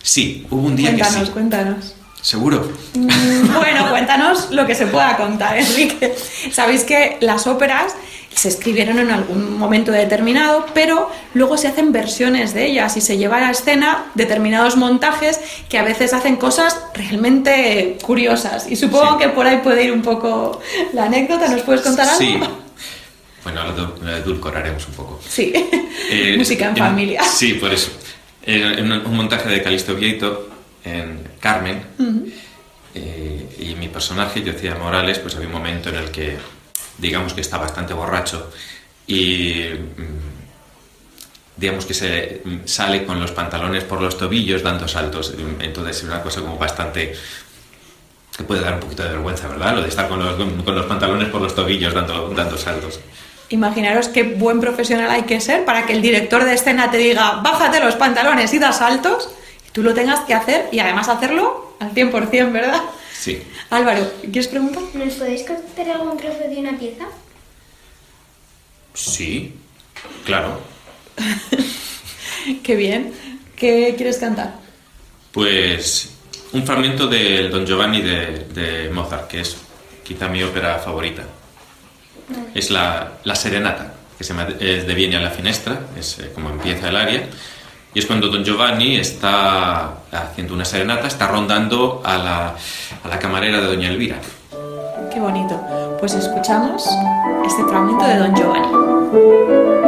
sí, 0.02 0.46
hubo 0.50 0.68
un 0.68 0.76
día 0.76 0.90
cuéntanos, 0.90 1.20
que 1.20 1.26
sí. 1.26 1.32
Cuéntanos, 1.32 1.96
¿Seguro? 2.22 2.70
Mm, 2.96 3.54
bueno, 3.56 3.90
cuéntanos 3.90 4.52
lo 4.52 4.66
que 4.68 4.76
se 4.76 4.88
pueda 4.88 5.16
contar, 5.18 5.58
Enrique. 5.58 6.14
Sabéis 6.52 6.84
que 6.84 7.18
las 7.22 7.48
óperas 7.48 7.96
se 8.36 8.50
escribieron 8.50 9.00
en 9.00 9.10
algún 9.10 9.58
momento 9.58 9.92
determinado, 9.92 10.66
pero 10.74 11.10
luego 11.34 11.58
se 11.58 11.68
hacen 11.68 11.92
versiones 11.92 12.54
de 12.54 12.68
ellas 12.68 12.96
y 12.98 13.02
se 13.02 13.18
lleva 13.18 13.38
a 13.38 13.42
la 13.42 13.52
escena 13.52 14.06
determinados 14.16 14.76
montajes 14.78 15.40
que 15.68 15.78
a 15.78 15.84
veces 15.84 16.14
hacen 16.14 16.36
cosas 16.36 16.78
realmente 16.94 17.98
curiosas. 18.04 18.70
Y 18.70 18.76
supongo 18.76 19.14
Sí. 19.18 19.24
que 19.24 19.30
por 19.30 19.48
ahí 19.48 19.58
puede 19.64 19.84
ir 19.86 19.92
un 19.92 20.02
poco 20.02 20.60
la 20.94 21.06
anécdota. 21.06 21.48
¿Nos 21.48 21.62
puedes 21.62 21.82
contar 21.82 22.08
algo? 22.08 22.20
Sí. 22.20 22.40
Bueno, 23.44 23.62
lo 24.02 24.16
edulcoraremos 24.18 24.86
un 24.88 24.94
poco. 24.94 25.20
Sí. 25.28 25.52
Eh, 26.12 26.36
Música 26.38 26.68
en 26.70 26.76
familia. 26.78 27.24
Sí, 27.24 27.54
por 27.54 27.74
eso. 27.74 27.92
En, 28.44 28.62
en 28.80 28.92
un 28.92 29.16
montaje 29.16 29.50
de 29.50 29.62
Calisto 29.62 29.96
Vieito, 29.96 30.50
en 30.84 31.29
Carmen, 31.40 31.84
eh, 32.96 33.56
y 33.60 33.76
mi 33.76 33.88
personaje, 33.88 34.42
yo 34.44 34.54
decía 34.54 34.76
Morales, 34.76 35.20
pues 35.20 35.36
había 35.36 35.48
un 35.48 35.54
momento 35.54 35.90
en 35.90 35.96
el 35.96 36.12
que, 36.12 36.38
digamos 36.98 37.34
que 37.34 37.42
está 37.42 37.58
bastante 37.58 37.94
borracho 37.94 38.52
y 39.08 39.66
mm, 39.98 41.58
digamos 41.58 41.86
que 41.86 41.94
se 41.94 42.42
sale 42.66 43.06
con 43.06 43.20
los 43.20 43.32
pantalones 43.32 43.84
por 43.84 44.02
los 44.02 44.18
tobillos 44.18 44.64
dando 44.64 44.88
saltos. 44.88 45.34
Entonces 45.60 45.98
es 45.98 46.04
una 46.04 46.22
cosa 46.22 46.42
como 46.42 46.58
bastante 46.58 47.14
que 48.38 48.44
puede 48.44 48.62
dar 48.62 48.76
un 48.76 48.80
poquito 48.80 49.04
de 49.04 49.10
vergüenza, 49.10 49.48
¿verdad? 49.50 49.76
Lo 49.76 49.82
de 49.82 49.90
estar 49.90 50.08
con 50.08 50.20
los, 50.24 50.36
con- 50.36 50.76
los 50.76 50.86
pantalones 50.86 51.28
por 51.30 51.42
los 51.42 51.54
tobillos 51.54 51.94
dando, 51.94 52.30
dando 52.30 52.58
saltos. 52.58 53.00
Imaginaros 53.50 54.08
qué 54.10 54.24
buen 54.24 54.62
profesional 54.62 55.10
hay 55.10 55.24
que 55.24 55.42
ser 55.42 55.66
para 55.66 55.86
que 55.86 55.94
el 55.94 56.02
director 56.02 56.46
de 56.46 56.54
escena 56.54 56.90
te 56.92 56.98
diga, 56.98 57.42
bájate 57.44 57.80
los 57.82 57.96
pantalones 57.96 58.54
y 58.54 58.60
da 58.60 58.72
saltos, 58.72 59.30
tú 59.80 59.84
lo 59.84 59.94
tengas 59.94 60.20
que 60.22 60.34
hacer 60.34 60.68
y 60.74 60.80
además 60.80 61.08
hacerlo 61.08 61.74
al 61.80 61.94
100%, 61.94 62.52
¿verdad? 62.52 62.82
Sí. 63.18 63.42
Álvaro, 63.70 64.12
¿quieres 64.24 64.50
preguntar? 64.50 64.84
¿Nos 64.94 65.14
podéis 65.14 65.44
contar 65.44 65.90
algún 65.90 66.18
trozo 66.18 66.50
de 66.50 66.58
una 66.58 66.78
pieza? 66.78 67.06
Sí, 68.94 69.54
claro. 70.26 70.60
Qué 72.64 72.76
bien. 72.76 73.14
¿Qué 73.56 73.94
quieres 73.96 74.18
cantar? 74.18 74.56
Pues 75.32 76.10
un 76.52 76.66
fragmento 76.66 77.08
del 77.08 77.50
Don 77.50 77.66
Giovanni 77.66 78.02
de, 78.02 78.48
de 78.54 78.90
Mozart, 78.90 79.30
que 79.30 79.40
es 79.40 79.56
quizá 80.04 80.28
mi 80.28 80.44
ópera 80.44 80.80
favorita. 80.80 81.24
Es 82.54 82.70
la, 82.70 83.14
la 83.24 83.36
Serenata, 83.36 83.94
que 84.18 84.26
se 84.26 84.34
llama 84.34 84.50
es 84.60 84.86
de 84.86 84.94
Viene 84.94 85.16
a 85.16 85.22
la 85.22 85.32
Finestra, 85.32 85.88
es 85.98 86.20
eh, 86.20 86.32
como 86.36 86.50
empieza 86.50 86.90
el 86.90 86.98
aria. 86.98 87.30
Y 87.94 88.00
es 88.00 88.06
cuando 88.06 88.28
Don 88.28 88.44
Giovanni 88.44 88.98
está 88.98 89.94
haciendo 90.12 90.54
una 90.54 90.66
serenata, 90.66 91.08
está 91.08 91.28
rondando 91.28 92.02
a 92.04 92.18
la, 92.18 92.56
a 93.04 93.08
la 93.08 93.20
camarera 93.20 93.60
de 93.60 93.68
Doña 93.68 93.90
Elvira. 93.90 94.18
Qué 95.12 95.20
bonito. 95.20 95.60
Pues 96.00 96.14
escuchamos 96.14 96.88
este 97.46 97.64
fragmento 97.64 98.06
de 98.06 98.18
Don 98.18 98.36
Giovanni. 98.36 99.79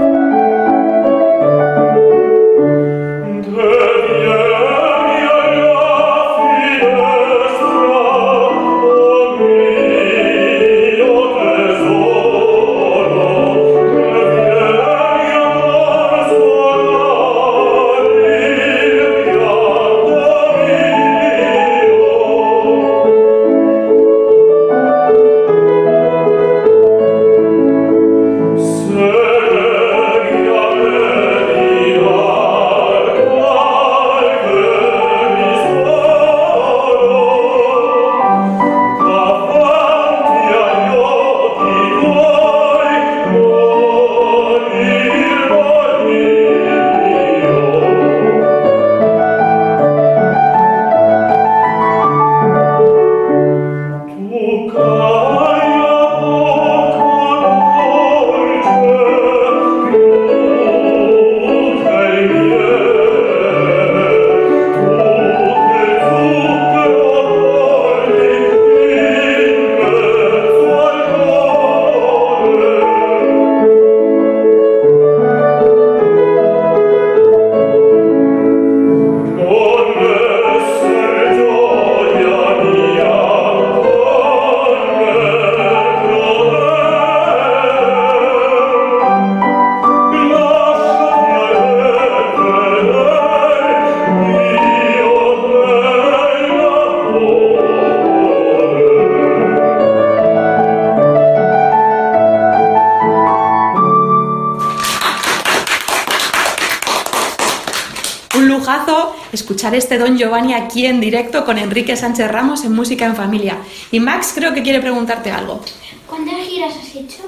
Escuchar 109.32 109.76
este 109.76 109.98
Don 109.98 110.18
Giovanni 110.18 110.54
aquí 110.54 110.86
en 110.86 111.00
directo 111.00 111.46
con 111.46 111.58
Enrique 111.58 111.96
Sánchez 111.96 112.30
Ramos 112.30 112.64
en 112.64 112.74
Música 112.74 113.06
en 113.06 113.16
Familia. 113.16 113.58
Y 113.92 114.00
Max 114.00 114.32
creo 114.36 114.54
que 114.54 114.64
quiere 114.64 114.80
preguntarte 114.80 115.32
algo. 115.32 115.64
¿Cuántas 116.08 116.36
giras 116.48 116.74
has 116.76 116.96
hecho? 116.96 117.24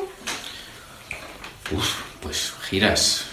Uf, 1.72 1.89
pues 2.22 2.54
giras. 2.70 3.26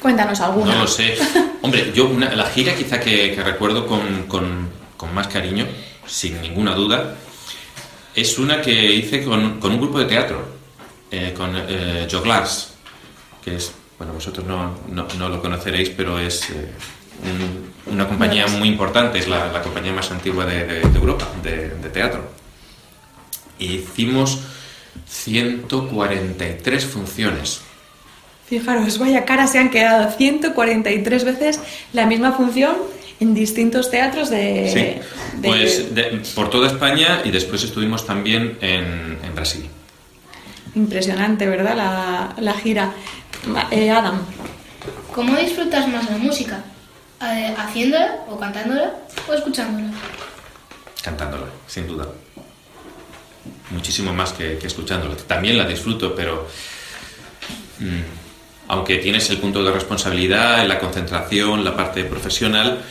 Cuéntanos 0.00 0.40
alguna. 0.40 0.74
No 0.74 0.80
lo 0.82 0.86
sé. 0.88 1.16
Hombre, 1.62 1.92
yo 1.94 2.06
una- 2.06 2.34
la 2.34 2.46
gira 2.46 2.74
quizá 2.74 2.98
que, 3.00 3.34
que 3.34 3.42
recuerdo 3.42 3.86
con, 3.86 4.24
con- 4.24 4.68
con 4.96 5.14
más 5.14 5.28
cariño, 5.28 5.66
sin 6.06 6.40
ninguna 6.40 6.74
duda, 6.74 7.16
es 8.14 8.38
una 8.38 8.60
que 8.60 8.72
hice 8.94 9.24
con, 9.24 9.58
con 9.58 9.72
un 9.72 9.80
grupo 9.80 9.98
de 9.98 10.04
teatro, 10.04 10.44
eh, 11.10 11.34
con 11.36 11.50
eh, 11.56 12.06
Joglars, 12.10 12.74
que 13.44 13.56
es, 13.56 13.72
bueno, 13.98 14.12
vosotros 14.12 14.46
no, 14.46 14.78
no- 14.88 15.06
no 15.18 15.28
lo 15.28 15.40
conoceréis, 15.40 15.90
pero 15.90 16.18
es 16.20 16.50
eh, 16.50 16.70
un- 17.22 17.72
una 17.94 18.06
compañía 18.08 18.46
muy 18.46 18.68
importante, 18.68 19.18
es 19.18 19.28
la, 19.28 19.52
la 19.52 19.60
compañía 19.62 19.92
más 19.92 20.10
antigua 20.10 20.44
de, 20.46 20.64
de- 20.66 20.80
de 20.80 20.98
Europa, 20.98 21.28
de, 21.42 21.68
de 21.70 21.88
teatro. 21.90 22.30
Y 23.58 23.74
hicimos 23.74 24.40
143 25.08 26.84
funciones. 26.86 27.60
Fijaros, 28.46 28.98
vaya 28.98 29.24
cara 29.24 29.46
se 29.46 29.58
han 29.58 29.70
quedado 29.70 30.10
143 30.10 31.24
veces 31.24 31.60
la 31.92 32.06
misma 32.06 32.32
función 32.32 32.76
en 33.20 33.34
distintos 33.34 33.90
teatros 33.90 34.30
de... 34.30 34.70
Sí, 34.72 35.38
de- 35.40 35.48
pues 35.48 35.94
de- 35.94 36.22
por 36.34 36.50
toda 36.50 36.66
España 36.68 37.22
y 37.24 37.30
después 37.30 37.62
estuvimos 37.62 38.04
también 38.06 38.58
en, 38.60 39.18
en 39.22 39.34
Brasil. 39.34 39.66
Impresionante, 40.74 41.46
¿verdad? 41.46 41.76
La, 41.76 42.34
la 42.38 42.54
gira. 42.54 42.92
Eh, 43.70 43.90
Adam, 43.90 44.20
¿Cómo 45.14 45.36
disfrutas 45.36 45.86
más 45.88 46.08
la 46.10 46.16
música? 46.16 46.64
Eh, 47.22 47.54
¿Haciéndola 47.56 48.24
o 48.28 48.38
cantándola 48.38 48.94
o 49.28 49.32
escuchándola? 49.32 49.90
cantándola, 51.02 51.46
sin 51.66 51.86
duda. 51.88 52.06
Muchísimo 53.70 54.12
más 54.12 54.32
que, 54.32 54.56
que 54.58 54.68
escuchándola. 54.68 55.16
También 55.16 55.58
la 55.58 55.66
disfruto, 55.66 56.14
pero 56.14 56.46
mm, 57.80 58.00
aunque 58.68 58.98
tienes 58.98 59.28
el 59.30 59.38
punto 59.38 59.64
de 59.64 59.72
responsabilidad, 59.72 60.64
la 60.66 60.78
concentración, 60.78 61.64
la 61.64 61.76
parte 61.76 62.04
profesional, 62.04 62.82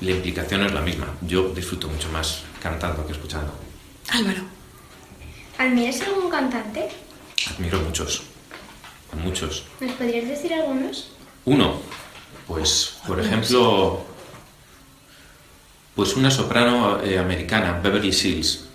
la 0.00 0.10
implicación 0.10 0.64
es 0.64 0.72
la 0.72 0.80
misma. 0.80 1.08
Yo 1.22 1.48
disfruto 1.48 1.88
mucho 1.88 2.08
más 2.10 2.42
cantando 2.62 3.04
que 3.04 3.12
escuchando. 3.12 3.52
Álvaro. 4.10 4.42
¿Admiras 5.58 6.00
algún 6.02 6.30
cantante? 6.30 6.88
Admiro 7.50 7.80
muchos, 7.80 8.22
muchos. 9.24 9.64
¿Nos 9.80 9.92
podrías 9.92 10.28
decir 10.28 10.54
algunos? 10.54 11.10
Uno, 11.46 11.80
pues, 12.46 12.96
por 13.06 13.20
ejemplo, 13.20 14.04
pues 15.94 16.14
una 16.14 16.30
soprano 16.30 17.02
eh, 17.02 17.18
americana, 17.18 17.80
Beverly 17.82 18.12
Seals, 18.12 18.66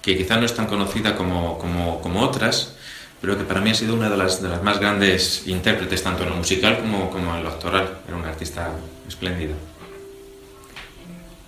que 0.00 0.16
quizá 0.16 0.36
no 0.36 0.46
es 0.46 0.54
tan 0.54 0.66
conocida 0.66 1.16
como, 1.16 1.58
como, 1.58 2.20
otras, 2.20 2.74
pero 3.20 3.38
que 3.38 3.44
para 3.44 3.60
mí 3.60 3.70
ha 3.70 3.74
sido 3.74 3.94
una 3.94 4.08
de 4.08 4.16
las, 4.16 4.42
de 4.42 4.48
las 4.48 4.62
más 4.62 4.80
grandes 4.80 5.46
intérpretes, 5.46 6.02
tanto 6.02 6.24
en 6.24 6.30
lo 6.30 6.36
musical 6.36 6.78
como, 6.78 7.10
como 7.10 7.36
en 7.36 7.44
lo 7.44 7.50
actoral. 7.50 7.98
Era 8.08 8.16
una 8.16 8.30
artista 8.30 8.70
espléndida. 9.06 9.54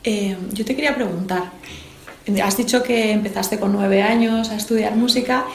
Eh, 0.05 0.37
yo 0.53 0.65
te 0.65 0.77
quería 0.77 0.95
preguntar, 0.95 1.51
has 2.43 2.57
dicho 2.57 2.83
que 2.83 3.11
empezaste 3.11 3.59
con 3.59 3.73
nueve 3.73 4.03
años 4.03 4.51
a 4.51 4.57
estudiar 4.57 4.95
música 4.95 5.47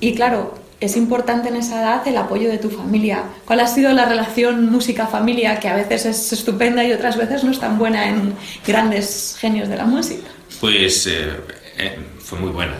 y 0.00 0.14
claro, 0.14 0.58
es 0.80 0.96
importante 0.96 1.48
en 1.48 1.56
esa 1.56 1.80
edad 1.80 2.06
el 2.06 2.16
apoyo 2.16 2.48
de 2.48 2.58
tu 2.58 2.70
familia. 2.70 3.24
¿Cuál 3.44 3.60
ha 3.60 3.66
sido 3.66 3.92
la 3.92 4.04
relación 4.04 4.70
música-familia 4.70 5.58
que 5.58 5.68
a 5.68 5.74
veces 5.74 6.04
es 6.06 6.32
estupenda 6.32 6.84
y 6.84 6.92
otras 6.92 7.16
veces 7.16 7.42
no 7.44 7.50
es 7.50 7.58
tan 7.58 7.78
buena 7.78 8.08
en 8.08 8.34
grandes 8.66 9.36
genios 9.40 9.68
de 9.68 9.76
la 9.76 9.84
música? 9.84 10.28
Pues 10.60 11.06
eh, 11.08 11.30
eh, 11.78 11.98
fue 12.20 12.38
muy 12.38 12.50
buena. 12.50 12.74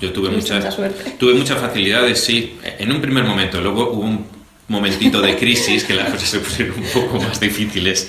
Yo 0.00 0.12
tuve 0.12 0.28
mucha, 0.30 0.56
mucha 0.56 0.70
suerte. 0.70 1.12
tuve 1.18 1.34
muchas 1.34 1.58
facilidades, 1.58 2.20
sí, 2.22 2.58
en 2.78 2.92
un 2.92 3.00
primer 3.00 3.24
momento. 3.24 3.60
Luego 3.60 3.90
hubo 3.92 4.02
un 4.02 4.26
momentito 4.68 5.20
de 5.22 5.36
crisis 5.36 5.84
que 5.84 5.94
las 5.94 6.10
cosas 6.10 6.28
se 6.28 6.38
pusieron 6.40 6.76
un 6.78 6.84
poco 6.84 7.20
más 7.22 7.40
difíciles. 7.40 8.08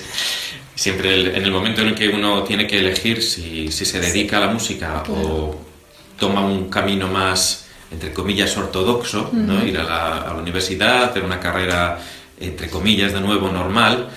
Siempre 0.74 1.14
el- 1.14 1.28
en 1.36 1.42
el 1.44 1.50
momento 1.50 1.80
en 1.80 1.88
el 1.88 1.94
que 1.94 2.08
uno 2.10 2.42
tiene 2.42 2.66
que 2.66 2.78
elegir 2.78 3.22
si, 3.22 3.70
si 3.72 3.84
se 3.86 3.98
dedica 4.00 4.36
a 4.38 4.40
la 4.40 4.48
música 4.48 5.04
o 5.08 5.56
toma 6.18 6.44
un 6.44 6.68
camino 6.68 7.08
más, 7.08 7.65
entre 7.90 8.12
comillas, 8.12 8.56
ortodoxo, 8.56 9.30
¿no? 9.32 9.64
ir 9.64 9.78
a 9.78 9.84
la, 9.84 10.18
a 10.22 10.34
la 10.34 10.40
universidad, 10.40 11.04
hacer 11.04 11.22
una 11.24 11.38
carrera, 11.40 11.98
entre 12.40 12.68
comillas, 12.68 13.12
de 13.12 13.20
nuevo 13.20 13.48
normal, 13.50 14.08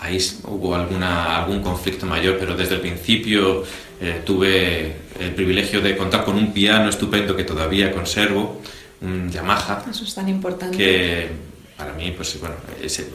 ahí 0.00 0.18
hubo 0.44 0.74
alguna, 0.74 1.38
algún 1.38 1.60
conflicto 1.62 2.06
mayor, 2.06 2.36
pero 2.38 2.56
desde 2.56 2.74
el 2.74 2.80
principio 2.80 3.62
eh, 4.00 4.22
tuve 4.24 4.96
el 5.20 5.30
privilegio 5.34 5.80
de 5.80 5.96
contar 5.96 6.24
con 6.24 6.36
un 6.36 6.52
piano 6.52 6.88
estupendo 6.90 7.34
que 7.36 7.44
todavía 7.44 7.92
conservo, 7.92 8.60
un 9.00 9.30
Yamaha, 9.30 9.84
Eso 9.90 10.04
es 10.04 10.14
tan 10.14 10.28
importante. 10.28 10.76
que 10.76 11.28
para 11.76 11.92
mí, 11.92 12.12
pues 12.16 12.38
bueno, 12.40 12.56
ese- 12.82 13.08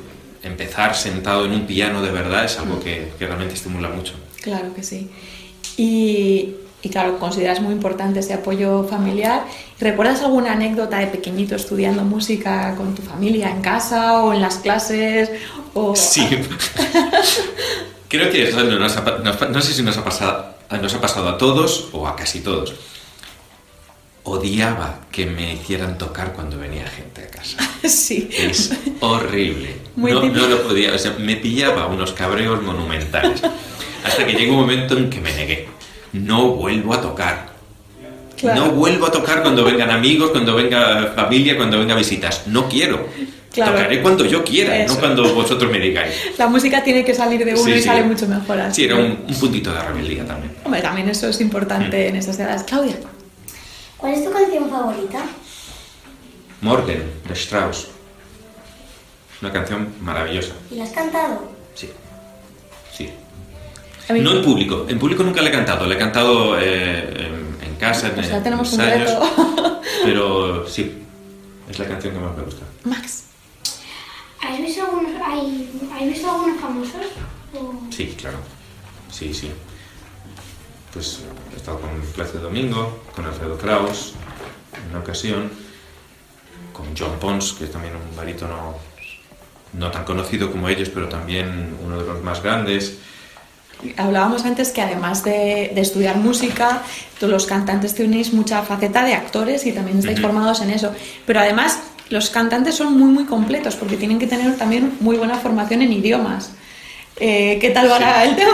empezar 0.44 0.96
sentado 0.96 1.46
en 1.46 1.52
un 1.52 1.66
piano 1.68 2.02
de 2.02 2.12
verdad 2.12 2.46
es 2.46 2.58
algo 2.58 2.80
que, 2.80 3.12
que 3.20 3.26
realmente 3.28 3.56
estimula 3.56 3.90
mucho. 3.90 4.14
Claro 4.42 4.74
que 4.74 4.84
sí. 4.84 5.10
Y, 5.78 6.56
y 6.82 6.90
claro, 6.90 7.20
consideras 7.20 7.62
muy 7.62 7.74
importante 7.74 8.20
ese 8.20 8.34
apoyo 8.34 8.84
familiar. 8.86 9.46
¿Recuerdas 9.80 10.22
alguna 10.22 10.52
anécdota 10.54 10.98
de 11.00 11.08
pequeñito 11.08 11.56
estudiando 11.56 12.04
música 12.04 12.76
con 12.76 12.96
tu 12.96 13.02
familia 13.02 13.50
en 13.50 13.62
casa 13.62 14.22
o 14.24 14.34
en 14.34 14.42
las 14.42 14.58
clases? 14.58 15.30
O... 15.74 15.96
Sí. 15.96 16.28
Creo 18.10 18.32
que 18.32 18.50
eso 18.50 18.64
nos 18.64 18.98
ha 18.98 19.06
pa- 19.06 19.18
nos 19.20 19.36
pa- 19.38 19.46
no 19.48 19.62
sé 19.62 19.74
si 19.74 19.84
nos 19.84 19.96
ha, 19.98 20.04
pasado, 20.04 20.56
nos 20.82 20.94
ha 20.94 21.00
pasado 21.02 21.30
a 21.30 21.38
todos 21.38 21.90
o 21.94 22.08
a 22.08 22.16
casi 22.16 22.42
todos. 22.42 22.74
Odiaba 24.24 25.00
que 25.12 25.26
me 25.26 25.54
hicieran 25.54 25.98
tocar 25.98 26.34
cuando 26.34 26.58
venía 26.58 26.86
gente 26.88 27.24
a 27.24 27.28
casa. 27.28 27.58
sí. 27.88 28.30
Es 28.38 28.72
horrible. 29.00 29.78
Muy 29.96 30.12
no, 30.12 30.24
no 30.24 30.48
lo 30.48 30.64
podía, 30.64 30.94
o 30.94 30.98
sea, 30.98 31.16
me 31.20 31.36
pillaba 31.38 31.88
unos 31.88 32.12
cabreos 32.14 32.62
monumentales. 32.62 33.42
Hasta 34.04 34.26
que 34.26 34.34
llegó 34.34 34.54
un 34.54 34.62
momento 34.62 34.98
en 34.98 35.10
que 35.10 35.22
me 35.22 35.34
negué. 35.34 35.68
No 36.14 36.50
vuelvo 36.52 36.94
a 36.96 37.02
tocar. 37.02 37.49
Claro. 38.40 38.66
No 38.68 38.72
vuelvo 38.72 39.08
a 39.08 39.12
tocar 39.12 39.42
cuando 39.42 39.64
vengan 39.66 39.90
amigos, 39.92 40.30
cuando 40.32 40.56
venga 40.56 41.14
familia, 41.16 41.58
cuando 41.58 41.78
venga 41.80 41.96
visitas. 41.96 42.48
No 42.48 42.70
quiero. 42.70 43.08
Claro. 43.52 43.72
Tocaré 43.74 44.02
cuando 44.02 44.26
yo 44.26 44.44
quiera, 44.44 44.78
Eso. 44.78 44.94
no 44.94 45.00
cuando 45.00 45.34
vosotros 45.34 45.72
me 45.72 45.80
digáis. 45.80 46.14
La 46.38 46.48
música 46.48 46.84
tiene 46.84 47.04
que 47.04 47.14
salir 47.16 47.44
de 47.44 47.54
uno 47.54 47.64
Sí, 47.64 47.72
y 47.72 47.74
sí. 47.80 47.82
sale 47.84 48.04
mucho 48.04 48.28
mejor 48.28 48.60
así. 48.62 48.76
Sí, 48.76 48.86
era 48.86 48.96
un, 48.96 49.26
un 49.28 49.36
puntito 49.40 49.74
de 49.74 49.82
rebeldía 49.82 50.24
también. 50.26 50.54
Hombre, 50.64 50.82
también 50.82 51.10
eso 51.10 51.28
es 51.28 51.42
importante 51.42 51.98
Mm. 52.06 52.10
en 52.10 52.16
esas 52.16 52.40
edades. 52.40 52.64
Claudia. 52.64 52.96
¿Cuál 53.98 54.14
es 54.14 54.24
tu 54.24 54.32
canción 54.32 54.70
favorita? 54.70 55.20
Morgen, 56.62 57.04
de 57.28 57.34
Strauss. 57.34 57.88
Una 59.42 59.52
canción 59.52 59.90
maravillosa. 60.02 60.54
¿Y 60.72 60.76
la 60.76 60.84
has 60.84 60.92
cantado? 60.92 61.52
Sí. 61.74 61.90
Sí. 62.96 63.10
No 64.10 64.32
en 64.34 64.42
público. 64.44 64.86
En 64.90 65.00
público 65.00 65.24
nunca 65.24 65.42
le 65.42 65.50
he 65.50 65.52
cantado. 65.52 65.86
Le 65.86 65.96
he 65.96 65.98
cantado 65.98 66.58
eh, 66.60 67.30
casa, 67.80 68.08
en, 68.10 68.16
Pues 68.16 68.30
ya 68.30 68.38
en 68.38 68.44
tenemos 68.44 68.72
un 68.74 68.82
ensayos. 68.82 69.10
reto. 69.10 69.82
Pero 70.04 70.68
sí, 70.68 71.04
es 71.70 71.80
la 71.80 71.88
canción 71.88 72.14
que 72.14 72.20
más 72.20 72.36
me 72.38 72.44
gusta. 72.44 72.64
Max. 72.84 73.24
¿Has 74.42 74.58
visto 74.60 74.84
algunos, 74.86 75.12
hay, 75.26 75.70
¿has 75.94 76.08
visto 76.08 76.30
algunos 76.30 76.60
famosos? 76.62 77.06
O- 77.54 77.74
Sí, 77.92 78.16
claro. 78.18 78.38
Sí, 79.12 79.34
sí. 79.34 79.52
Pues 80.94 81.20
he 81.54 81.58
estado 81.58 81.80
con 81.82 81.90
Plácido 82.16 82.42
Domingo, 82.44 83.04
con 83.16 83.26
Alfredo 83.26 83.58
Kraus, 83.58 84.14
en 84.76 84.90
una 84.92 85.00
ocasión, 85.00 85.52
con 86.74 86.86
John 86.98 87.18
Pons, 87.20 87.54
que 87.54 87.66
es 87.66 87.72
también 87.72 87.94
un 87.96 88.16
barítono 88.16 88.76
no 89.74 89.92
tan 89.92 90.04
conocido 90.04 90.52
como 90.52 90.68
ellos, 90.68 90.90
pero 90.90 91.08
también 91.08 91.78
uno 91.84 92.00
de 92.02 92.06
los 92.08 92.24
más 92.24 92.42
grandes. 92.42 92.98
Hablábamos 93.96 94.44
antes 94.46 94.72
que 94.72 94.82
además 94.82 95.24
de, 95.24 95.72
de 95.74 95.82
estudiar 95.82 96.18
música, 96.18 96.84
todos 97.20 97.32
los 97.32 97.46
cantantes 97.46 97.96
tenéis 97.96 98.34
mucha 98.34 98.62
faceta 98.64 99.06
de 99.06 99.14
actores 99.14 99.66
y 99.66 99.72
también 99.72 100.00
estáis 100.00 100.20
Ujú. 100.20 100.28
formados 100.28 100.62
en 100.62 100.70
eso. 100.72 100.94
Pero 101.26 101.40
además 101.40 101.80
los 102.10 102.30
cantantes 102.30 102.76
son 102.76 102.98
muy 102.98 103.12
muy 103.12 103.26
completos 103.26 103.76
porque 103.76 103.96
tienen 103.96 104.20
que 104.20 104.28
tener 104.28 104.58
también 104.58 104.98
muy 105.00 105.18
buena 105.18 105.38
formación 105.38 105.82
en 105.82 105.94
idiomas. 105.94 106.52
Eh, 107.18 107.58
¿Qué 107.62 107.70
tal 107.70 107.90
va 107.90 108.24
el 108.24 108.36
tema? 108.36 108.54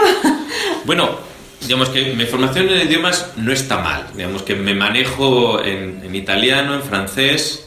Bueno, 0.84 1.18
digamos 1.62 1.88
que 1.88 2.14
mi 2.14 2.26
formación 2.26 2.68
en 2.68 2.86
idiomas 2.86 3.26
no 3.36 3.52
está 3.52 3.78
mal. 3.78 4.06
Digamos 4.14 4.42
que 4.42 4.54
me 4.54 4.74
manejo 4.74 5.62
en, 5.64 6.02
en 6.04 6.14
italiano, 6.14 6.74
en 6.74 6.82
francés, 6.82 7.66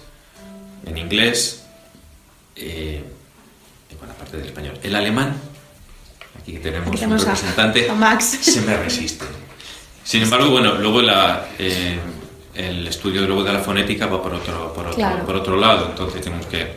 en 0.86 0.98
inglés 0.98 1.66
eh, 2.56 3.04
y 3.92 3.96
bueno, 3.96 4.14
aparte 4.14 4.38
del 4.38 4.48
español. 4.48 4.78
El 4.84 4.96
alemán, 4.96 5.36
aquí 6.50 6.60
tenemos, 6.60 6.92
tenemos 6.92 7.24
un 7.24 7.30
a- 7.30 7.34
representante, 7.34 7.90
a 7.90 7.94
Max. 7.96 8.26
se 8.42 8.62
me 8.62 8.78
resiste. 8.78 9.26
Sin 10.04 10.24
embargo, 10.24 10.50
bueno, 10.50 10.76
luego 10.76 11.02
la, 11.02 11.48
eh, 11.60 11.98
el 12.56 12.88
estudio 12.88 13.22
luego 13.28 13.44
de 13.44 13.54
la 13.54 13.60
fonética 13.60 14.08
va 14.08 14.22
por 14.22 14.34
otro, 14.34 14.74
por 14.74 14.86
otro, 14.88 14.96
Claro. 14.98 15.26
por 15.26 15.36
otro 15.36 15.56
lado. 15.58 15.88
Entonces 15.90 16.22
tenemos 16.22 16.46
que... 16.48 16.74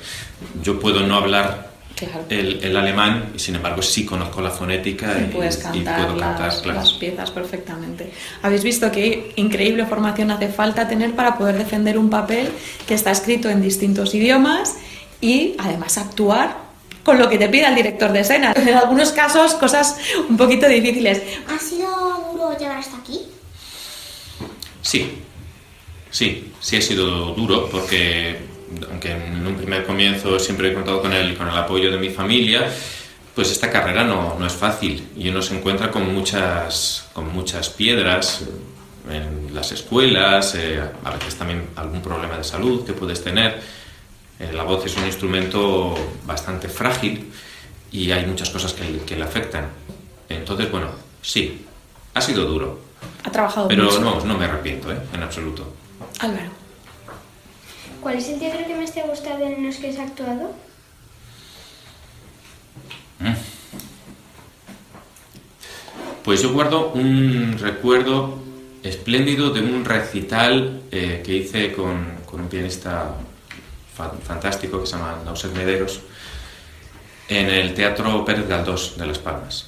Yo 0.62 0.79
puedo 0.79 1.01
no 1.01 1.16
hablar 1.16 1.73
Claro. 1.95 2.25
el, 2.31 2.59
el 2.64 2.77
alemán 2.77 3.33
y 3.37 3.39
sin 3.39 3.55
embargo 3.55 3.81
sí 3.81 4.05
conozco 4.05 4.41
la 4.41 4.51
fonética 4.51 5.14
Y 5.20 5.25
y, 5.25 5.27
puedes 5.29 5.59
y 5.59 5.62
cantar, 5.62 6.07
puedo 6.07 6.18
cantar, 6.18 6.47
las, 6.47 6.61
claro. 6.62 6.79
las 6.81 6.93
piezas 6.95 7.31
perfectamente. 7.31 8.11
Habéis 8.43 8.64
visto 8.64 8.91
qué 8.91 9.33
increíble 9.37 9.87
formación 9.87 10.31
hace 10.33 10.49
falta 10.49 10.89
tener 10.89 11.14
para 11.14 11.39
poder 11.39 11.57
defender 11.59 11.97
un 11.99 12.11
papel 12.11 12.49
que 12.89 12.95
está 12.95 13.11
escrito 13.12 13.49
en 13.51 13.62
distintos 13.62 14.14
idiomas 14.14 14.75
y 15.20 15.55
además 15.59 15.97
actuar 15.99 16.62
con 17.03 17.18
lo 17.18 17.28
que 17.28 17.38
te 17.38 17.48
pida 17.48 17.68
el 17.68 17.74
director 17.74 18.12
de 18.12 18.20
escena. 18.20 18.53
En 18.57 18.74
algunos 18.74 19.12
casos, 19.12 19.55
cosas 19.55 19.96
un 20.28 20.36
poquito 20.36 20.68
difíciles. 20.68 21.22
¿Ha 21.48 21.59
sido 21.59 21.90
duro 22.32 22.57
llegar 22.59 22.78
hasta 22.78 22.96
aquí? 22.96 23.20
Sí, 24.82 25.18
sí, 26.11 26.53
sí 26.61 26.76
ha 26.76 26.82
sido 26.82 27.34
duro 27.34 27.68
porque 27.70 28.36
aunque 28.90 29.12
en 29.12 29.46
un 29.46 29.57
primer 29.57 29.84
comienzo 29.84 30.38
siempre 30.38 30.70
he 30.70 30.74
contado 30.74 31.03
con 31.03 31.12
el, 31.12 31.36
con 31.36 31.48
el 31.48 31.57
apoyo 31.57 31.90
de 31.90 31.98
mi 31.98 32.11
familia, 32.11 32.70
pues 33.34 33.50
esta 33.50 33.70
carrera 33.70 34.05
no, 34.05 34.36
no 34.38 34.46
es 34.46 34.53
fácil 34.53 35.09
y 35.16 35.28
uno 35.28 35.42
se 35.42 35.57
encuentra 35.57 35.90
con 35.90 36.12
muchas, 36.12 37.09
con 37.12 37.32
muchas 37.32 37.68
piedras 37.70 38.44
en 39.11 39.55
las 39.55 39.72
escuelas, 39.72 40.55
eh, 40.55 40.80
a 41.05 41.11
veces 41.11 41.34
también 41.34 41.68
algún 41.76 42.03
problema 42.03 42.36
de 42.36 42.44
salud 42.44 42.84
que 42.84 42.92
puedes 42.92 43.22
tener. 43.22 43.61
Eh, 44.43 44.53
la 44.53 44.64
voz 44.64 44.84
es 44.84 44.97
un 44.97 45.07
instrumento 45.07 45.95
bastante 46.26 46.68
frágil 46.68 47.32
y 47.93 48.11
hay 48.11 48.26
muchas 48.26 48.51
cosas 48.51 48.72
que, 48.72 48.99
que 49.07 49.16
le 49.16 49.22
afectan. 49.24 49.68
Entonces, 50.28 50.68
bueno, 50.70 50.88
sí, 51.22 51.64
ha 52.14 52.20
sido 52.20 52.45
duro, 52.45 52.80
Ha 53.24 53.30
trabajado 53.30 53.68
pero 53.68 53.84
mucho. 53.84 54.01
no, 54.01 54.24
no 54.24 54.36
me 54.36 54.45
arrepiento, 54.47 54.93
¿eh? 54.93 54.99
en 55.14 55.22
absoluto. 55.22 55.72
Álvaro. 56.18 56.51
¿Cuál 58.01 58.16
es 58.16 58.28
el 58.30 58.40
teatro 58.40 58.66
que 58.66 58.74
más 58.74 58.93
te 58.93 59.01
ha 59.01 59.07
gustado 59.07 59.45
en 59.47 59.64
los 59.64 59.76
que 59.76 59.90
has 59.90 59.99
actuado? 59.99 60.53
Pues 66.24 66.43
yo 66.43 66.53
guardo 66.53 66.93
un 66.93 67.57
recuerdo 67.59 68.38
espléndido 68.82 69.51
de 69.51 69.61
un 69.61 69.84
recital 69.84 70.82
eh, 70.90 71.22
que 71.24 71.36
hice 71.36 71.72
con, 71.72 72.16
con 72.24 72.43
un 72.43 72.49
pianista 72.49 73.14
fantástico 74.22 74.80
que 74.80 74.86
se 74.86 74.96
llama 74.96 75.18
Nauset 75.24 75.53
Mederos 75.53 76.00
en 77.28 77.48
el 77.48 77.74
Teatro 77.74 78.24
Pérez 78.24 78.48
Galdós 78.48 78.96
de 78.96 79.07
Las 79.07 79.18
Palmas. 79.18 79.66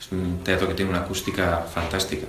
Es 0.00 0.10
un 0.12 0.40
teatro 0.44 0.68
que 0.68 0.74
tiene 0.74 0.90
una 0.90 1.00
acústica 1.00 1.64
fantástica. 1.72 2.26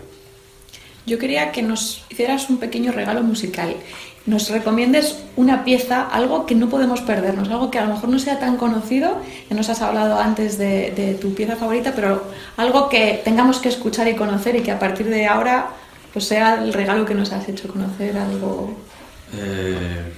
Yo 1.06 1.20
quería 1.20 1.52
que 1.52 1.62
nos 1.62 2.04
hicieras 2.10 2.50
un 2.50 2.58
pequeño 2.58 2.92
regalo 2.92 3.22
musical. 3.22 3.76
Nos 4.26 4.50
recomiendes 4.50 5.20
una 5.36 5.64
pieza, 5.64 6.02
algo 6.02 6.48
que 6.48 6.56
no 6.56 6.68
podemos 6.68 7.02
perdernos, 7.02 7.48
algo 7.50 7.70
que 7.70 7.78
a 7.78 7.86
lo 7.86 7.94
mejor 7.94 8.10
no 8.10 8.18
sea 8.18 8.40
tan 8.40 8.58
conocido. 8.58 9.22
Ya 9.50 9.56
nos 9.56 9.70
has 9.70 9.82
hablado 9.84 10.20
antes 10.20 10.58
de, 10.58 10.92
de 10.92 11.14
tu 11.14 11.36
pieza 11.36 11.56
favorita, 11.56 11.94
pero 11.96 12.24
algo 12.58 12.90
que 12.90 13.22
tengamos 13.24 13.60
que 13.60 13.70
escuchar 13.70 14.08
y 14.08 14.16
conocer 14.16 14.56
y 14.56 14.62
que 14.62 14.72
a 14.72 14.80
partir 14.80 15.08
de 15.10 15.28
ahora 15.28 15.70
pues 16.16 16.30
sea 16.30 16.64
el 16.64 16.72
regalo 16.72 17.06
que 17.06 17.14
nos 17.14 17.34
has 17.34 17.50
hecho 17.50 17.68
conocer, 17.68 18.18
algo. 18.18 18.74
Eh, 19.34 20.14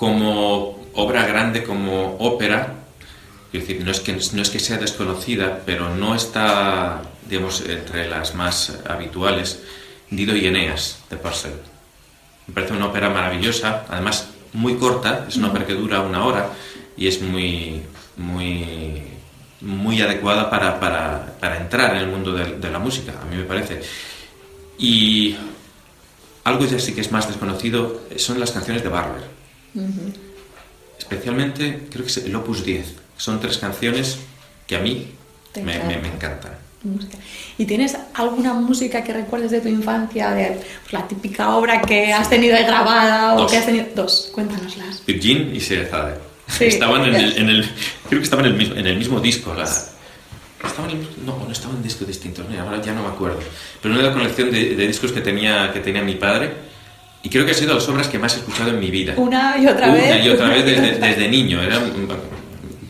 como 0.00 0.80
obra 0.94 1.26
grande, 1.26 1.62
como 1.62 2.16
ópera, 2.18 2.72
no 3.52 3.90
es, 3.90 4.00
que, 4.00 4.14
no 4.32 4.40
es 4.40 4.48
que 4.48 4.58
sea 4.58 4.78
desconocida, 4.78 5.60
pero 5.66 5.94
no 5.94 6.14
está, 6.14 7.02
digamos, 7.28 7.60
entre 7.68 8.08
las 8.08 8.34
más 8.34 8.78
habituales, 8.88 9.60
Dido 10.08 10.34
y 10.34 10.46
Eneas, 10.46 11.00
de 11.10 11.18
Purcell. 11.18 11.52
Me 12.46 12.54
parece 12.54 12.72
una 12.72 12.86
ópera 12.86 13.10
maravillosa, 13.10 13.84
además 13.90 14.30
muy 14.54 14.76
corta, 14.76 15.26
es 15.28 15.36
una 15.36 15.48
ópera 15.48 15.66
que 15.66 15.74
dura 15.74 16.00
una 16.00 16.24
hora 16.24 16.48
y 16.96 17.06
es 17.06 17.20
muy, 17.20 17.82
muy, 18.16 19.02
muy 19.60 20.00
adecuada 20.00 20.48
para, 20.48 20.80
para- 20.80 21.36
para 21.38 21.58
entrar 21.58 21.90
en 21.94 21.98
el 22.00 22.06
mundo 22.06 22.32
de, 22.32 22.56
de 22.56 22.70
la 22.70 22.78
música, 22.78 23.12
a 23.20 23.24
mí 23.26 23.36
me 23.36 23.44
parece. 23.44 23.82
Y 24.78 25.36
algo 26.44 26.64
ya 26.64 26.78
sí 26.78 26.94
que 26.94 27.02
es 27.02 27.12
más 27.12 27.28
desconocido 27.28 28.00
son 28.16 28.40
las 28.40 28.50
canciones 28.52 28.82
de 28.82 28.88
Barber. 28.88 29.39
Especialmente, 30.98 31.86
creo 31.90 32.04
que 32.04 32.10
es 32.10 32.16
el 32.18 32.34
Opus 32.36 32.64
10. 32.64 32.94
Son 33.16 33.40
tres 33.40 33.58
canciones 33.58 34.18
que 34.66 34.76
a 34.76 34.80
mí 34.80 35.08
me, 35.56 35.62
me- 35.62 35.74
encantan. 35.74 35.98
me 36.84 36.94
encantan. 36.94 37.20
¿Y 37.58 37.66
tienes 37.66 37.94
alguna 38.14 38.54
música 38.54 39.04
que 39.04 39.12
recuerdes 39.12 39.50
de 39.50 39.60
tu 39.60 39.68
infancia, 39.68 40.30
de 40.30 40.58
pues, 40.82 40.92
la 40.92 41.06
típica 41.06 41.54
obra 41.56 41.82
que 41.82 42.12
has 42.12 42.30
tenido 42.30 42.56
ahí 42.56 42.64
grabada 42.64 43.34
o 43.34 43.42
Dos. 43.42 43.50
que 43.52 43.58
has 43.58 43.66
tenido? 43.66 43.86
Dos, 43.94 44.30
cuéntanoslas. 44.32 45.04
Virgin 45.06 45.54
y 45.54 45.60
Serezade. 45.60 46.14
Sí. 46.48 46.64
Estaban 46.64 47.04
en 47.04 47.14
el, 47.14 47.36
en 47.38 47.48
el- 47.50 47.64
creo 48.08 48.20
que 48.20 48.24
estaban 48.24 48.46
en 48.46 48.52
el 48.52 48.58
mismo, 48.58 48.74
en 48.76 48.86
el 48.86 48.96
mismo 48.96 49.20
disco. 49.20 49.52
La, 49.54 49.64
estaban 49.64 50.90
en 50.90 51.06
no, 51.26 51.38
no 51.44 51.52
estaban 51.52 51.76
en 51.76 51.82
discos 51.82 52.06
distintos, 52.08 52.46
ahora 52.58 52.80
ya 52.80 52.92
no 52.92 53.02
me 53.02 53.08
acuerdo. 53.08 53.40
Pero 53.82 53.94
una 53.94 54.02
de 54.02 54.08
la 54.08 54.14
colección 54.14 54.50
de, 54.50 54.74
de 54.74 54.86
discos 54.86 55.12
que 55.12 55.20
tenía, 55.20 55.70
que 55.72 55.80
tenía 55.80 56.02
mi 56.02 56.14
padre, 56.14 56.50
y 57.22 57.28
creo 57.28 57.44
que 57.44 57.52
ha 57.52 57.54
sido 57.54 57.74
las 57.74 57.88
obras 57.88 58.08
que 58.08 58.18
más 58.18 58.34
he 58.36 58.38
escuchado 58.40 58.70
en 58.70 58.80
mi 58.80 58.90
vida. 58.90 59.14
Una 59.16 59.56
y 59.58 59.66
otra 59.66 59.88
Una 59.88 59.94
vez. 59.94 60.24
y 60.24 60.28
otra 60.30 60.48
vez 60.48 60.64
desde, 60.64 60.98
desde 61.06 61.28
niño. 61.28 61.62
Era 61.62 61.78
un, 61.78 61.90
un 61.90 62.08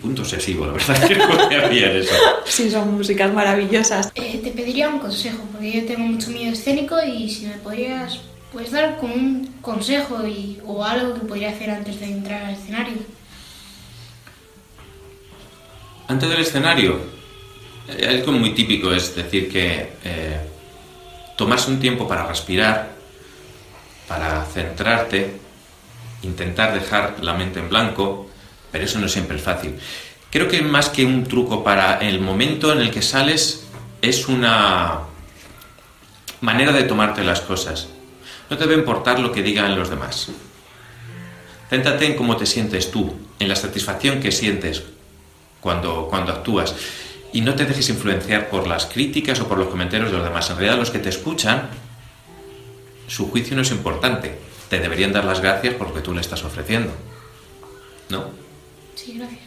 punto 0.01 0.23
obsesivo, 0.23 0.67
la 0.67 0.73
verdad, 0.73 1.03
que 1.09 1.17
no 1.17 1.29
eso. 1.29 2.15
Sí, 2.45 2.71
son 2.71 2.95
músicas 2.97 3.33
maravillosas. 3.33 4.11
Eh, 4.15 4.41
te 4.43 4.51
pediría 4.51 4.89
un 4.89 4.99
consejo, 4.99 5.45
porque 5.53 5.73
yo 5.73 5.87
tengo 5.87 6.01
mucho 6.05 6.31
miedo 6.31 6.53
escénico 6.53 6.97
y 7.03 7.29
si 7.29 7.47
me 7.47 7.55
podrías 7.57 8.21
pues, 8.53 8.71
dar 8.71 8.99
como 8.99 9.15
un 9.15 9.55
consejo 9.61 10.27
y, 10.27 10.59
o 10.65 10.85
algo 10.85 11.15
que 11.15 11.21
podría 11.21 11.51
hacer 11.51 11.71
antes 11.71 12.01
de 12.01 12.07
entrar 12.07 12.45
al 12.45 12.55
escenario. 12.55 12.95
Antes 16.09 16.29
del 16.29 16.41
escenario, 16.41 17.01
eh, 17.89 18.07
algo 18.07 18.33
muy 18.33 18.53
típico 18.55 18.93
es 18.93 19.15
decir 19.15 19.51
que 19.51 19.93
eh, 20.05 20.41
tomarse 21.37 21.71
un 21.71 21.79
tiempo 21.79 22.09
para 22.09 22.27
respirar, 22.27 23.00
para 24.11 24.45
centrarte, 24.45 25.37
intentar 26.23 26.75
dejar 26.75 27.19
la 27.23 27.33
mente 27.35 27.61
en 27.61 27.69
blanco, 27.69 28.29
pero 28.73 28.85
eso 28.85 28.99
no 28.99 29.07
siempre 29.07 29.37
es 29.37 29.43
fácil. 29.45 29.79
Creo 30.33 30.49
que 30.49 30.63
más 30.63 30.89
que 30.89 31.05
un 31.05 31.29
truco 31.29 31.63
para 31.63 32.01
el 32.01 32.19
momento 32.19 32.73
en 32.73 32.81
el 32.81 32.91
que 32.91 33.03
sales, 33.03 33.69
es 34.03 34.27
una 34.27 35.03
manera 36.41 36.73
de 36.73 36.83
tomarte 36.83 37.23
las 37.23 37.41
cosas. 37.41 37.87
No 38.51 38.59
te 38.59 38.65
debe 38.65 38.81
importar 38.81 39.21
lo 39.21 39.31
que 39.31 39.45
digan 39.45 39.79
los 39.79 39.91
demás. 39.91 40.31
Céntrate 41.69 42.07
en 42.07 42.17
cómo 42.17 42.37
te 42.37 42.47
sientes 42.47 42.91
tú, 42.91 43.15
en 43.39 43.49
la 43.49 43.55
satisfacción 43.55 44.19
que 44.19 44.33
sientes 44.33 44.83
cuando, 45.61 46.09
cuando 46.11 46.33
actúas. 46.33 46.75
Y 47.33 47.43
no 47.43 47.55
te 47.55 47.65
dejes 47.65 47.89
influenciar 47.91 48.51
por 48.51 48.67
las 48.67 48.87
críticas 48.87 49.39
o 49.39 49.47
por 49.47 49.57
los 49.57 49.69
comentarios 49.69 50.11
de 50.11 50.17
los 50.17 50.27
demás. 50.27 50.51
En 50.51 50.57
realidad 50.57 50.79
los 50.79 50.91
que 50.91 50.99
te 50.99 51.11
escuchan, 51.11 51.71
su 53.11 53.29
juicio 53.29 53.57
no 53.57 53.63
es 53.63 53.71
importante. 53.73 54.39
Te 54.69 54.79
deberían 54.79 55.13
dar 55.13 55.25
las 55.25 55.41
gracias 55.41 55.75
por 55.75 55.89
lo 55.89 55.95
que 55.95 56.01
tú 56.01 56.15
le 56.15 56.21
estás 56.21 56.45
ofreciendo. 56.45 56.93
¿No? 58.09 58.31
Sí, 58.95 59.15
gracias. 59.19 59.41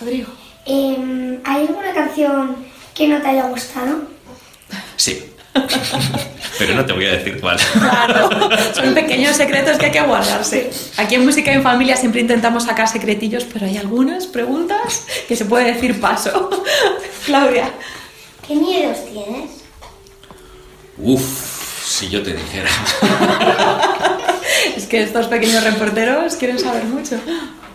Rodrigo. 0.00 0.28
Em, 0.64 1.40
¿Hay 1.44 1.66
alguna 1.66 1.92
canción 1.92 2.56
que 2.94 3.06
no 3.06 3.20
te 3.20 3.28
haya 3.28 3.48
gustado? 3.48 4.00
Sí. 4.96 5.24
Pero 6.58 6.74
no 6.74 6.86
te 6.86 6.92
voy 6.94 7.04
a 7.04 7.12
decir 7.12 7.38
cuál. 7.38 7.58
Claro, 7.74 8.30
son 8.74 8.94
pequeños 8.94 9.36
secretos 9.36 9.76
que 9.76 9.86
hay 9.86 9.92
que 9.92 10.00
guardarse. 10.00 10.70
Aquí 10.96 11.16
en 11.16 11.26
Música 11.26 11.52
en 11.52 11.62
Familia 11.62 11.96
siempre 11.96 12.22
intentamos 12.22 12.64
sacar 12.64 12.88
secretillos, 12.88 13.44
pero 13.44 13.66
hay 13.66 13.76
algunas 13.76 14.26
preguntas 14.26 15.06
que 15.28 15.36
se 15.36 15.44
puede 15.44 15.72
decir 15.72 16.00
paso. 16.00 16.50
Claudia. 17.26 17.70
¿Qué 18.46 18.54
miedos 18.54 18.98
tienes? 19.12 19.50
Uf, 20.96 21.57
si 21.88 22.08
yo 22.08 22.22
te 22.22 22.34
dijera. 22.34 22.68
Es 24.76 24.86
que 24.86 25.02
estos 25.02 25.26
pequeños 25.26 25.64
reporteros 25.64 26.36
quieren 26.36 26.58
saber 26.58 26.84
mucho. 26.84 27.18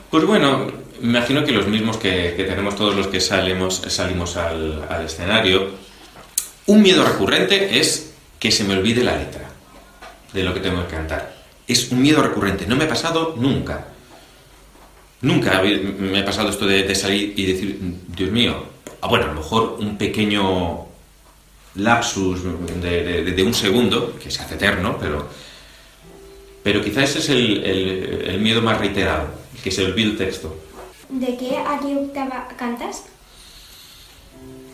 Pues 0.10 0.26
bueno, 0.26 0.68
me 1.02 1.18
imagino 1.18 1.44
que 1.44 1.52
los 1.52 1.68
mismos 1.68 1.98
que, 1.98 2.34
que 2.38 2.44
tenemos 2.44 2.76
todos 2.76 2.96
los 2.96 3.08
que 3.08 3.20
salimos, 3.20 3.82
salimos 3.88 4.38
al, 4.38 4.86
al 4.90 5.06
escenario. 5.06 5.72
Un 6.68 6.82
miedo 6.82 7.04
recurrente 7.04 7.80
es 7.80 8.14
que 8.40 8.52
se 8.52 8.64
me 8.64 8.76
olvide 8.76 9.04
la 9.04 9.18
letra 9.18 9.50
de 10.32 10.44
lo 10.44 10.54
que 10.54 10.60
tengo 10.60 10.86
que 10.88 10.96
cantar. 10.96 11.36
Es 11.68 11.92
un 11.92 12.02
miedo 12.02 12.22
recurrente. 12.22 12.68
No 12.68 12.76
me 12.76 12.86
ha 12.86 12.90
pasado 12.90 13.36
nunca. 13.38 13.88
Nunca 15.22 15.62
me 15.62 16.20
ha 16.20 16.26
pasado 16.26 16.50
esto 16.50 16.68
de, 16.68 16.84
de 16.84 16.96
salir 16.96 17.34
y 17.36 17.46
decir, 17.46 17.80
Dios 18.10 18.30
mío, 18.30 18.66
ah, 19.02 19.08
bueno, 19.08 19.26
a 19.26 19.28
lo 19.30 19.36
mejor 19.36 19.78
un 19.80 19.98
pequeño 19.98 20.93
lapsus 21.76 22.42
de, 22.82 23.04
de- 23.04 23.32
de 23.32 23.44
un 23.44 23.54
segundo, 23.54 24.18
que 24.22 24.30
se 24.30 24.42
hace 24.42 24.56
eterno, 24.56 24.98
pero, 25.00 25.28
pero 26.64 26.84
quizás 26.84 27.10
ese 27.10 27.20
es 27.20 27.30
el, 27.30 27.64
el- 27.66 28.22
el 28.30 28.40
miedo 28.42 28.62
más 28.62 28.78
reiterado, 28.80 29.28
que 29.64 29.72
se 29.72 29.84
olvide 29.86 30.12
el 30.12 30.18
texto. 30.18 30.56
¿De 31.10 31.36
qué 31.38 31.58
a 31.58 31.80
qué 31.80 31.96
octava 31.96 32.48
cantas? 32.58 33.04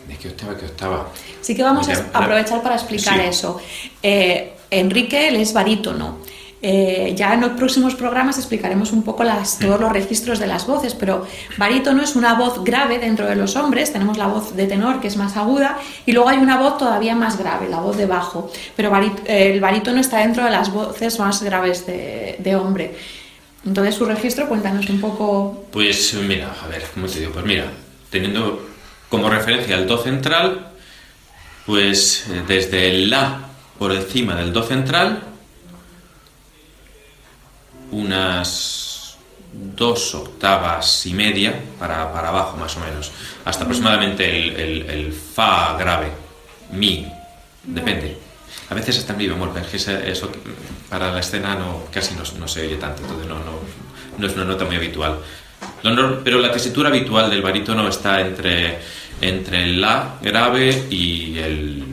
¿De 0.08 0.16
qué 0.16 0.28
octava, 0.28 0.56
qué 0.56 0.66
octava? 0.66 1.08
Sí 1.40 1.54
que 1.54 1.62
vamos 1.62 1.88
a 1.88 1.92
aprovechar 2.12 2.62
para 2.62 2.74
explicar 2.76 3.14
sí. 3.14 3.26
eso. 3.26 3.60
Eh, 4.02 4.52
Enrique, 4.70 5.28
él 5.28 5.36
es 5.36 5.52
barítono. 5.52 6.18
Eh, 6.62 7.14
ya 7.16 7.32
en 7.32 7.40
los 7.40 7.52
próximos 7.52 7.94
programas 7.94 8.36
explicaremos 8.36 8.92
un 8.92 9.02
poco 9.02 9.24
todos 9.60 9.80
los 9.80 9.92
registros 9.92 10.38
de 10.38 10.46
las 10.46 10.66
voces, 10.66 10.94
pero 10.94 11.26
barítono 11.56 12.02
es 12.02 12.16
una 12.16 12.34
voz 12.34 12.62
grave 12.62 12.98
dentro 12.98 13.26
de 13.26 13.34
los 13.34 13.56
hombres, 13.56 13.92
tenemos 13.92 14.18
la 14.18 14.26
voz 14.26 14.54
de 14.54 14.66
tenor 14.66 15.00
que 15.00 15.08
es 15.08 15.16
más 15.16 15.38
aguda 15.38 15.78
y 16.04 16.12
luego 16.12 16.28
hay 16.28 16.36
una 16.36 16.58
voz 16.58 16.76
todavía 16.76 17.14
más 17.14 17.38
grave, 17.38 17.68
la 17.68 17.80
voz 17.80 17.96
de 17.96 18.04
bajo, 18.04 18.50
pero 18.76 18.92
el 19.26 19.60
barítono 19.60 20.00
está 20.00 20.18
dentro 20.18 20.44
de 20.44 20.50
las 20.50 20.70
voces 20.70 21.18
más 21.18 21.42
graves 21.42 21.86
de, 21.86 22.36
de 22.38 22.56
hombre. 22.56 22.94
Entonces, 23.64 23.94
su 23.94 24.04
registro, 24.04 24.48
cuéntanos 24.48 24.88
un 24.88 25.00
poco. 25.00 25.66
Pues 25.70 26.14
mira, 26.14 26.54
a 26.62 26.66
ver, 26.66 26.82
¿cómo 26.94 27.06
te 27.06 27.20
digo? 27.20 27.32
Pues 27.32 27.44
mira, 27.44 27.66
teniendo 28.10 28.66
como 29.08 29.28
referencia 29.28 29.76
el 29.76 29.86
do 29.86 29.98
central, 29.98 30.68
pues 31.66 32.26
eh, 32.30 32.42
desde 32.46 32.88
el 32.88 33.10
La 33.10 33.50
por 33.78 33.92
encima 33.92 34.34
del 34.34 34.52
Do 34.52 34.62
central, 34.62 35.22
unas 37.92 39.16
dos 39.52 40.14
octavas 40.14 41.06
y 41.06 41.14
media 41.14 41.60
para, 41.78 42.12
para 42.12 42.28
abajo 42.28 42.56
más 42.56 42.76
o 42.76 42.80
menos, 42.80 43.10
hasta 43.44 43.64
aproximadamente 43.64 44.24
el, 44.28 44.88
el, 44.88 45.12
Fa 45.12 45.76
grave, 45.78 46.10
Mi, 46.72 47.06
depende. 47.64 48.16
A 48.68 48.74
veces 48.74 48.98
hasta 48.98 49.14
mi 49.14 49.26
bemol, 49.26 49.50
pero 49.52 49.66
es 49.66 49.84
que 49.84 50.10
eso 50.10 50.30
para 50.88 51.12
la 51.12 51.20
escena 51.20 51.56
no, 51.56 51.84
casi 51.92 52.14
no, 52.14 52.22
no 52.38 52.46
se 52.46 52.66
oye 52.66 52.76
tanto, 52.76 53.02
entonces 53.02 53.26
no, 53.26 53.38
no, 53.38 53.58
no 54.18 54.26
es 54.26 54.34
una 54.34 54.44
nota 54.44 54.64
muy 54.64 54.76
habitual. 54.76 55.18
Pero 55.82 56.38
la 56.38 56.52
tesitura 56.52 56.88
habitual 56.88 57.30
del 57.30 57.42
barítono 57.42 57.88
está 57.88 58.20
entre, 58.20 58.78
entre 59.20 59.64
el 59.64 59.80
La 59.80 60.16
grave 60.22 60.86
y 60.90 61.38
el 61.38 61.84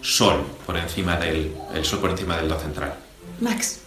Sol 0.00 0.44
por 0.66 0.76
encima 0.76 1.16
del 1.16 1.52
el 1.74 1.84
Sol 1.84 2.00
por 2.00 2.10
encima 2.10 2.36
del 2.36 2.48
Do 2.48 2.58
central. 2.58 2.94
Max, 3.40 3.81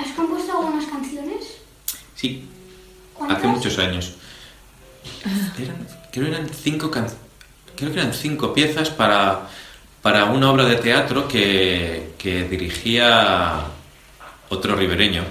¿has 0.00 0.12
compuesto 0.14 0.58
algunas 0.58 0.84
canciones? 0.86 1.58
Sí, 2.14 2.44
hace 3.28 3.46
muchos 3.46 3.78
años. 3.78 4.14
creo, 5.56 5.72
que 6.12 6.20
eran 6.20 6.48
cinco 6.48 6.90
creo 6.90 7.92
que 7.92 8.00
eran 8.00 8.12
cinco 8.12 8.52
piezas 8.52 8.90
para, 8.90 9.48
para 10.02 10.26
una 10.26 10.50
obra 10.50 10.64
de 10.64 10.76
teatro 10.76 11.28
que, 11.28 12.12
que 12.18 12.44
dirigía 12.44 13.64
otro 14.48 14.76
ribereño, 14.76 15.24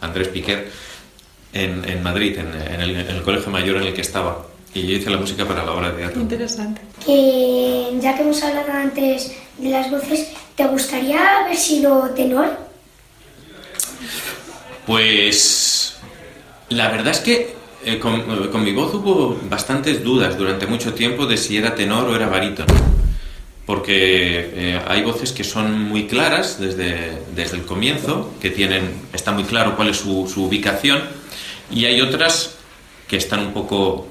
Andrés 0.00 0.28
Piquer, 0.28 0.70
en, 1.52 1.88
en 1.88 2.02
Madrid, 2.02 2.38
en, 2.38 2.48
en, 2.54 2.80
el, 2.80 2.90
en 2.90 3.16
el 3.16 3.22
colegio 3.22 3.50
mayor 3.50 3.78
en 3.78 3.84
el 3.84 3.94
que 3.94 4.02
estaba. 4.02 4.46
Y 4.74 4.86
yo 4.86 4.96
hice 4.96 5.10
la 5.10 5.16
música 5.16 5.46
para 5.46 5.64
la 5.64 5.72
obra 5.72 5.90
de 5.90 5.98
teatro. 5.98 6.20
Interesante. 6.20 6.82
Que 7.04 7.98
ya 8.00 8.14
que 8.14 8.22
hemos 8.22 8.42
hablado 8.42 8.70
antes 8.72 9.32
de 9.56 9.70
las 9.70 9.90
voces, 9.90 10.28
¿te 10.56 10.66
gustaría 10.66 11.40
haber 11.40 11.56
sido 11.56 12.10
tenor? 12.10 12.67
Pues 14.86 15.98
la 16.70 16.90
verdad 16.90 17.12
es 17.12 17.20
que 17.20 17.54
eh, 17.84 17.98
con, 17.98 18.22
con, 18.50 18.64
mi 18.64 18.72
voz 18.72 18.92
hubo 18.94 19.38
bastantes 19.48 20.02
dudas 20.02 20.36
durante 20.36 20.66
mucho 20.66 20.94
tiempo 20.94 21.26
de 21.26 21.36
si 21.36 21.56
era 21.56 21.74
tenor 21.74 22.08
o 22.08 22.16
era 22.16 22.28
barítono. 22.28 22.74
Porque 23.64 24.50
eh, 24.54 24.80
hay 24.86 25.02
voces 25.02 25.32
que 25.32 25.44
son 25.44 25.82
muy 25.82 26.06
claras 26.06 26.58
desde, 26.58 27.22
desde 27.36 27.58
el 27.58 27.64
comienzo, 27.64 28.32
que 28.40 28.50
tienen, 28.50 28.90
está 29.12 29.32
muy 29.32 29.44
claro 29.44 29.76
cuál 29.76 29.88
es 29.88 29.98
su, 29.98 30.22
ubicación, 30.36 31.02
y 31.70 31.84
hay 31.84 32.00
otras 32.00 32.56
que 33.06 33.18
están 33.18 33.40
un 33.40 33.52
poco 33.52 34.08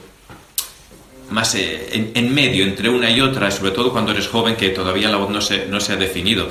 más 1.31 1.55
eh, 1.55 2.11
en, 2.13 2.33
medio 2.33 2.63
entre 2.63 2.89
una 2.89 3.09
y 3.09 3.19
otra, 3.19 3.49
sobre 3.49 3.71
todo 3.71 3.91
cuando 3.91 4.11
eres 4.11 4.27
joven, 4.27 4.55
que 4.55 4.69
todavía 4.69 5.09
la 5.09 5.17
voz 5.17 5.31
no 5.31 5.41
se, 5.41 5.65
no 5.65 5.79
se 5.79 5.93
ha 5.93 5.97
definido. 5.97 6.47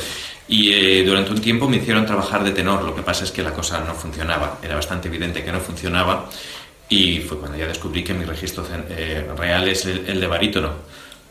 Y 0.48 0.72
eh, 0.72 1.04
durante 1.04 1.32
un 1.32 1.40
tiempo 1.40 1.68
me 1.68 1.78
hicieron 1.78 2.06
trabajar 2.06 2.44
de 2.44 2.52
tenor, 2.52 2.84
lo 2.84 2.94
que 2.94 3.02
pasa 3.02 3.24
es 3.24 3.32
que 3.32 3.42
la 3.42 3.52
cosa 3.52 3.80
no 3.80 3.94
funcionaba, 3.94 4.58
era 4.62 4.76
bastante 4.76 5.08
evidente 5.08 5.42
que 5.44 5.50
no 5.50 5.60
funcionaba, 5.60 6.28
y 6.88 7.18
fue 7.18 7.38
cuando 7.38 7.58
ya 7.58 7.66
descubrí 7.66 8.04
que 8.04 8.14
mi 8.14 8.24
registro 8.24 8.64
eh, 8.90 9.28
real 9.36 9.68
es 9.68 9.86
el, 9.86 10.20
de 10.20 10.26
barítono. 10.26 10.70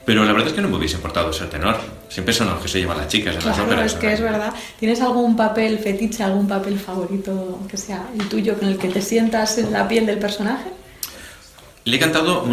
Pero 0.06 0.24
la 0.24 0.34
verdad 0.34 0.50
es 0.50 0.54
que 0.54 0.62
no 0.62 0.68
me 0.68 0.78
hubiese 0.78 0.98
importado 0.98 1.34
ser 1.34 1.50
tenor. 1.50 1.78
Siempre 2.10 2.34
son 2.34 2.48
los 2.50 2.62
que 2.62 2.68
se 2.68 2.80
llevan 2.80 2.98
las 2.98 3.08
chicas 3.08 3.36
en 3.36 3.46
las 3.46 3.58
óperas. 3.58 3.94
Es 3.94 3.98
que 3.98 4.14
es 4.14 4.22
verdad. 4.22 4.54
¿Tienes 4.80 5.02
algún 5.02 5.36
papel 5.36 5.80
fetiche, 5.80 6.22
algún 6.24 6.48
papel 6.48 6.78
favorito 6.78 7.60
que 7.70 7.78
sea 7.78 8.06
el 8.20 8.30
tuyo, 8.30 8.56
con 8.60 8.68
el 8.68 8.78
que 8.78 8.90
te 8.90 9.02
sientas 9.02 9.58
en 9.58 9.72
la 9.72 9.88
piel 9.88 10.06
del 10.06 10.20
personaje? 10.20 10.70
Le 11.86 11.96
he 11.96 12.00
cantado 12.00 12.46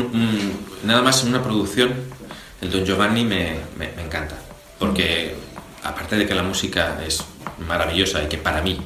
nada 0.84 1.02
más 1.02 1.22
en 1.22 1.30
una 1.30 1.42
producción, 1.42 1.92
el 2.60 2.70
Don 2.70 2.84
Giovanni 2.84 3.24
me, 3.24 3.56
me, 3.78 3.88
encanta, 4.02 4.36
porque 4.78 5.34
aparte 5.82 6.16
de 6.16 6.26
que 6.26 6.34
la 6.34 6.42
música 6.42 7.00
es 7.06 7.24
maravillosa 7.66 8.22
y 8.22 8.28
que 8.28 8.38
para 8.38 8.62
mí 8.62 8.80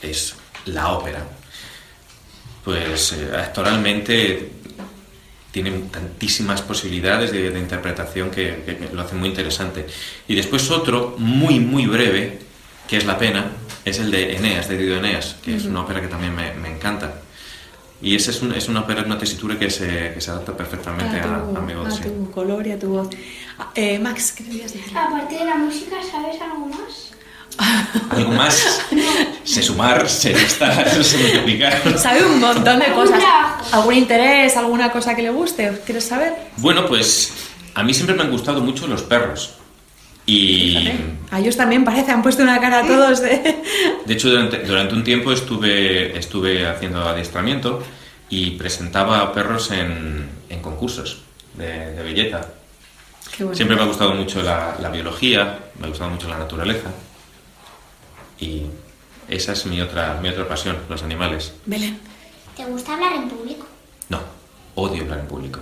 es 0.00 0.34
la 0.66 0.92
ópera, 0.92 1.24
pues 2.64 3.12
eh, 3.12 3.30
actoralmente 3.36 4.50
tiene 5.50 5.70
tantísimas 5.90 6.62
posibilidades 6.62 7.30
de, 7.30 7.58
interpretación 7.58 8.30
que, 8.30 8.88
lo 8.92 9.02
hace 9.02 9.14
muy 9.14 9.28
interesante. 9.28 9.86
Y 10.26 10.34
después 10.34 10.70
otro, 10.70 11.14
muy, 11.18 11.60
muy 11.60 11.86
breve, 11.86 12.38
que 12.88 12.96
es 12.96 13.04
La 13.04 13.18
Pena, 13.18 13.52
es 13.84 13.98
el 13.98 14.10
de 14.10 14.36
Eneas, 14.36 14.68
de 14.68 14.78
Dido 14.78 14.96
Eneas, 14.96 15.36
que 15.42 15.56
es 15.56 15.66
una 15.66 15.82
ópera 15.82 16.00
que 16.00 16.08
también 16.08 16.34
me, 16.34 16.54
me 16.54 16.74
encanta. 16.74 17.20
Y 18.00 18.16
esa 18.16 18.32
es, 18.32 18.42
un, 18.42 18.52
es 18.52 18.68
una 18.68 18.80
ópera, 18.80 19.02
una 19.02 19.16
tesitura 19.16 19.56
que 19.56 19.70
se, 19.70 20.12
que 20.14 20.20
se 20.20 20.30
adapta 20.30 20.56
perfectamente 20.56 21.20
a, 21.20 21.36
a, 21.36 21.60
mi 21.60 21.74
voz. 21.74 22.00
A 22.00 22.02
tu 22.02 22.30
color 22.32 22.66
y 22.66 22.72
a 22.72 22.78
tu 22.78 22.88
voz. 22.88 23.08
Eh, 23.74 23.98
Max, 23.98 24.32
¿qué 24.32 24.44
querías 24.44 24.72
decir? 24.72 24.96
Aparte 24.96 25.34
de 25.36 25.44
la 25.44 25.56
música, 25.56 25.96
¿sabes 26.10 26.40
algo 26.40 26.66
más? 26.66 27.12
¿Algo 28.10 28.32
más? 28.32 28.80
sé 29.44 29.62
sumar, 29.62 30.08
sé 30.08 30.32
restar, 30.32 30.88
sé 31.04 31.18
multiplicar. 31.18 31.98
Sabe 31.98 32.24
un 32.24 32.40
montón 32.40 32.78
de 32.78 32.92
cosas. 32.92 33.22
¿Algún 33.72 33.94
interés, 33.94 34.56
alguna 34.56 34.90
cosa 34.90 35.14
que 35.14 35.22
le 35.22 35.30
guste? 35.30 35.80
¿Quieres 35.84 36.04
saber? 36.04 36.34
Bueno, 36.56 36.86
pues 36.86 37.32
a 37.74 37.82
mí 37.82 37.94
siempre 37.94 38.14
me 38.14 38.22
han 38.22 38.30
gustado 38.30 38.60
mucho 38.60 38.86
los 38.86 39.02
perros. 39.02 39.54
Y... 40.24 40.88
A 41.30 41.40
ellos 41.40 41.56
también 41.56 41.84
parece, 41.84 42.12
han 42.12 42.22
puesto 42.22 42.42
una 42.42 42.60
cara 42.60 42.80
a 42.80 42.86
todos 42.86 43.20
de... 43.20 43.60
De 44.06 44.14
hecho, 44.14 44.30
durante, 44.30 44.58
durante 44.58 44.94
un 44.94 45.02
tiempo 45.02 45.32
estuve, 45.32 46.16
estuve 46.16 46.66
haciendo 46.66 47.08
adiestramiento 47.08 47.82
y 48.28 48.52
presentaba 48.52 49.32
perros 49.32 49.72
en, 49.72 50.28
en 50.48 50.62
concursos 50.62 51.22
de, 51.54 51.92
de 51.92 52.02
belleza. 52.02 52.46
Siempre 53.54 53.76
me 53.76 53.82
ha 53.82 53.86
gustado 53.86 54.14
mucho 54.14 54.42
la, 54.42 54.76
la, 54.80 54.90
biología, 54.90 55.58
me 55.78 55.86
ha 55.86 55.88
gustado 55.88 56.10
mucho 56.10 56.28
la 56.28 56.38
naturaleza 56.38 56.90
y 58.38 58.66
esa 59.28 59.52
es 59.52 59.66
mi 59.66 59.80
otra, 59.80 60.18
mi 60.20 60.28
otra 60.28 60.46
pasión, 60.46 60.76
los 60.88 61.02
animales. 61.02 61.54
Belén. 61.64 61.98
¿Te 62.56 62.64
gusta 62.66 62.94
hablar 62.94 63.14
en 63.14 63.28
público? 63.28 63.66
No, 64.10 64.20
odio 64.74 65.02
hablar 65.02 65.20
en 65.20 65.26
público. 65.26 65.60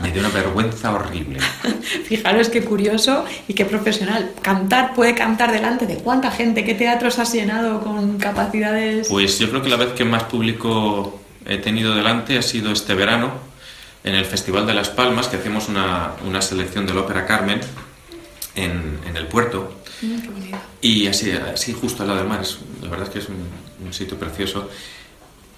Me 0.00 0.10
dio 0.10 0.20
una 0.20 0.30
vergüenza 0.30 0.92
horrible. 0.92 1.40
Fijaros 2.04 2.48
qué 2.48 2.64
curioso 2.64 3.24
y 3.48 3.54
qué 3.54 3.64
profesional. 3.64 4.32
Cantar, 4.40 4.94
puede 4.94 5.14
cantar 5.14 5.52
delante 5.52 5.86
de 5.86 5.96
cuánta 5.96 6.30
gente, 6.30 6.64
qué 6.64 6.74
teatros 6.74 7.18
has 7.18 7.32
llenado 7.32 7.80
con 7.80 8.18
capacidades. 8.18 9.08
Pues 9.08 9.38
yo 9.38 9.50
creo 9.50 9.62
que 9.62 9.68
la 9.68 9.76
vez 9.76 9.92
que 9.92 10.04
más 10.04 10.24
público 10.24 11.20
he 11.46 11.58
tenido 11.58 11.94
delante 11.94 12.38
ha 12.38 12.42
sido 12.42 12.72
este 12.72 12.94
verano, 12.94 13.32
en 14.04 14.14
el 14.14 14.24
Festival 14.24 14.66
de 14.66 14.74
Las 14.74 14.90
Palmas, 14.90 15.28
que 15.28 15.36
hacemos 15.36 15.68
una, 15.68 16.12
una 16.26 16.40
selección 16.42 16.86
de 16.86 16.94
la 16.94 17.00
ópera 17.00 17.26
Carmen 17.26 17.60
en, 18.54 19.00
en 19.08 19.16
el 19.16 19.26
puerto. 19.26 19.80
Mm, 20.02 20.54
y 20.82 21.06
así, 21.06 21.32
así 21.32 21.72
justo 21.72 22.02
al 22.02 22.08
lado 22.08 22.20
del 22.20 22.28
mar, 22.28 22.42
es, 22.42 22.58
la 22.82 22.88
verdad 22.88 23.08
es 23.08 23.12
que 23.12 23.18
es 23.20 23.28
un, 23.28 23.48
un 23.84 23.92
sitio 23.92 24.18
precioso 24.18 24.68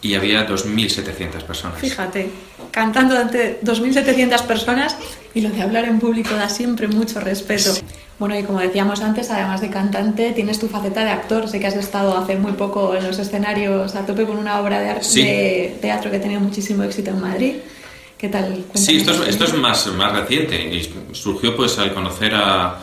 y 0.03 0.15
había 0.15 0.47
2.700 0.47 1.43
personas. 1.43 1.79
Fíjate, 1.79 2.31
cantando 2.71 3.19
ante 3.19 3.61
2.700 3.63 4.43
personas 4.43 4.97
y 5.35 5.41
lo 5.41 5.51
de 5.51 5.63
hablar 5.63 5.85
en 5.85 5.99
público 5.99 6.35
da 6.35 6.49
siempre 6.49 6.87
mucho 6.87 7.21
respeto. 7.21 7.73
Bueno, 8.19 8.39
y 8.39 8.45
como 8.45 8.61
decíamos 8.61 9.01
antes, 9.01 9.31
además 9.31 9.61
de 9.61 9.71
cantante, 9.71 10.33
tienes 10.33 10.59
tu 10.59 10.69
faceta 10.69 11.05
de 11.05 11.11
actor. 11.11 11.49
Sé 11.49 11.61
que 11.61 11.67
has 11.67 11.77
estado 11.77 12.17
hace 12.17 12.37
muy 12.37 12.53
poco 12.53 12.95
en 12.95 13.05
los 13.05 13.19
escenarios 13.19 13.95
a 13.95 14.07
tope 14.07 14.25
con 14.27 14.39
una 14.39 14.61
obra 14.61 14.81
de, 14.81 15.03
sí. 15.03 15.23
de 15.23 15.79
teatro 15.81 16.11
que 16.11 16.19
ha 16.19 16.21
tenido 16.21 16.41
muchísimo 16.41 16.83
éxito 16.83 17.11
en 17.11 17.21
Madrid. 17.21 17.55
¿Qué 18.19 18.29
tal? 18.29 18.45
Cuéntame 18.49 18.79
sí, 18.79 18.97
esto 18.97 19.13
es, 19.13 19.29
esto 19.29 19.45
es 19.45 19.55
más, 19.55 19.87
más 19.89 20.13
reciente. 20.13 20.75
Y 20.75 20.91
surgió 21.13 21.55
pues 21.57 21.79
al 21.79 21.93
conocer 21.93 22.35
a, 22.35 22.79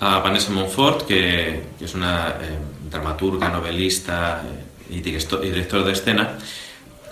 a 0.00 0.18
Vanessa 0.18 0.50
Montfort, 0.50 1.06
que, 1.06 1.62
que 1.78 1.84
es 1.84 1.94
una 1.94 2.28
eh, 2.40 2.58
dramaturga, 2.90 3.48
novelista, 3.48 4.42
eh, 4.44 4.72
y 4.90 5.00
director 5.00 5.84
de 5.84 5.92
escena, 5.92 6.38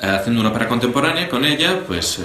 eh, 0.02 0.06
haciendo 0.06 0.40
una 0.40 0.50
ópera 0.50 0.68
contemporánea 0.68 1.28
con 1.28 1.44
ella, 1.44 1.80
pues 1.86 2.18
eh, 2.18 2.22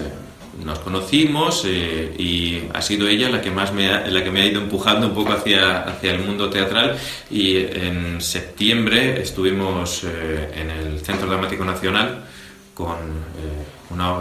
nos 0.64 0.80
conocimos 0.80 1.64
eh, 1.66 2.14
y 2.18 2.64
ha 2.74 2.82
sido 2.82 3.08
ella 3.08 3.30
la 3.30 3.42
que 3.42 3.52
más 3.52 3.74
me 3.74 3.90
ha, 3.90 4.08
la 4.08 4.24
que 4.24 4.32
me 4.32 4.42
ha 4.42 4.46
ido 4.46 4.62
empujando 4.62 5.08
un 5.08 5.14
poco 5.14 5.34
hacia, 5.34 5.84
hacia 5.84 6.12
el 6.12 6.20
mundo 6.20 6.50
teatral. 6.50 6.98
Y 7.30 7.58
en 7.58 8.22
septiembre 8.22 9.22
estuvimos 9.22 10.04
en 10.04 10.70
el 10.70 11.00
Centro 11.02 11.28
Dramático 11.28 11.66
Nacional 11.66 12.26
con 12.74 12.96
una, 13.90 14.20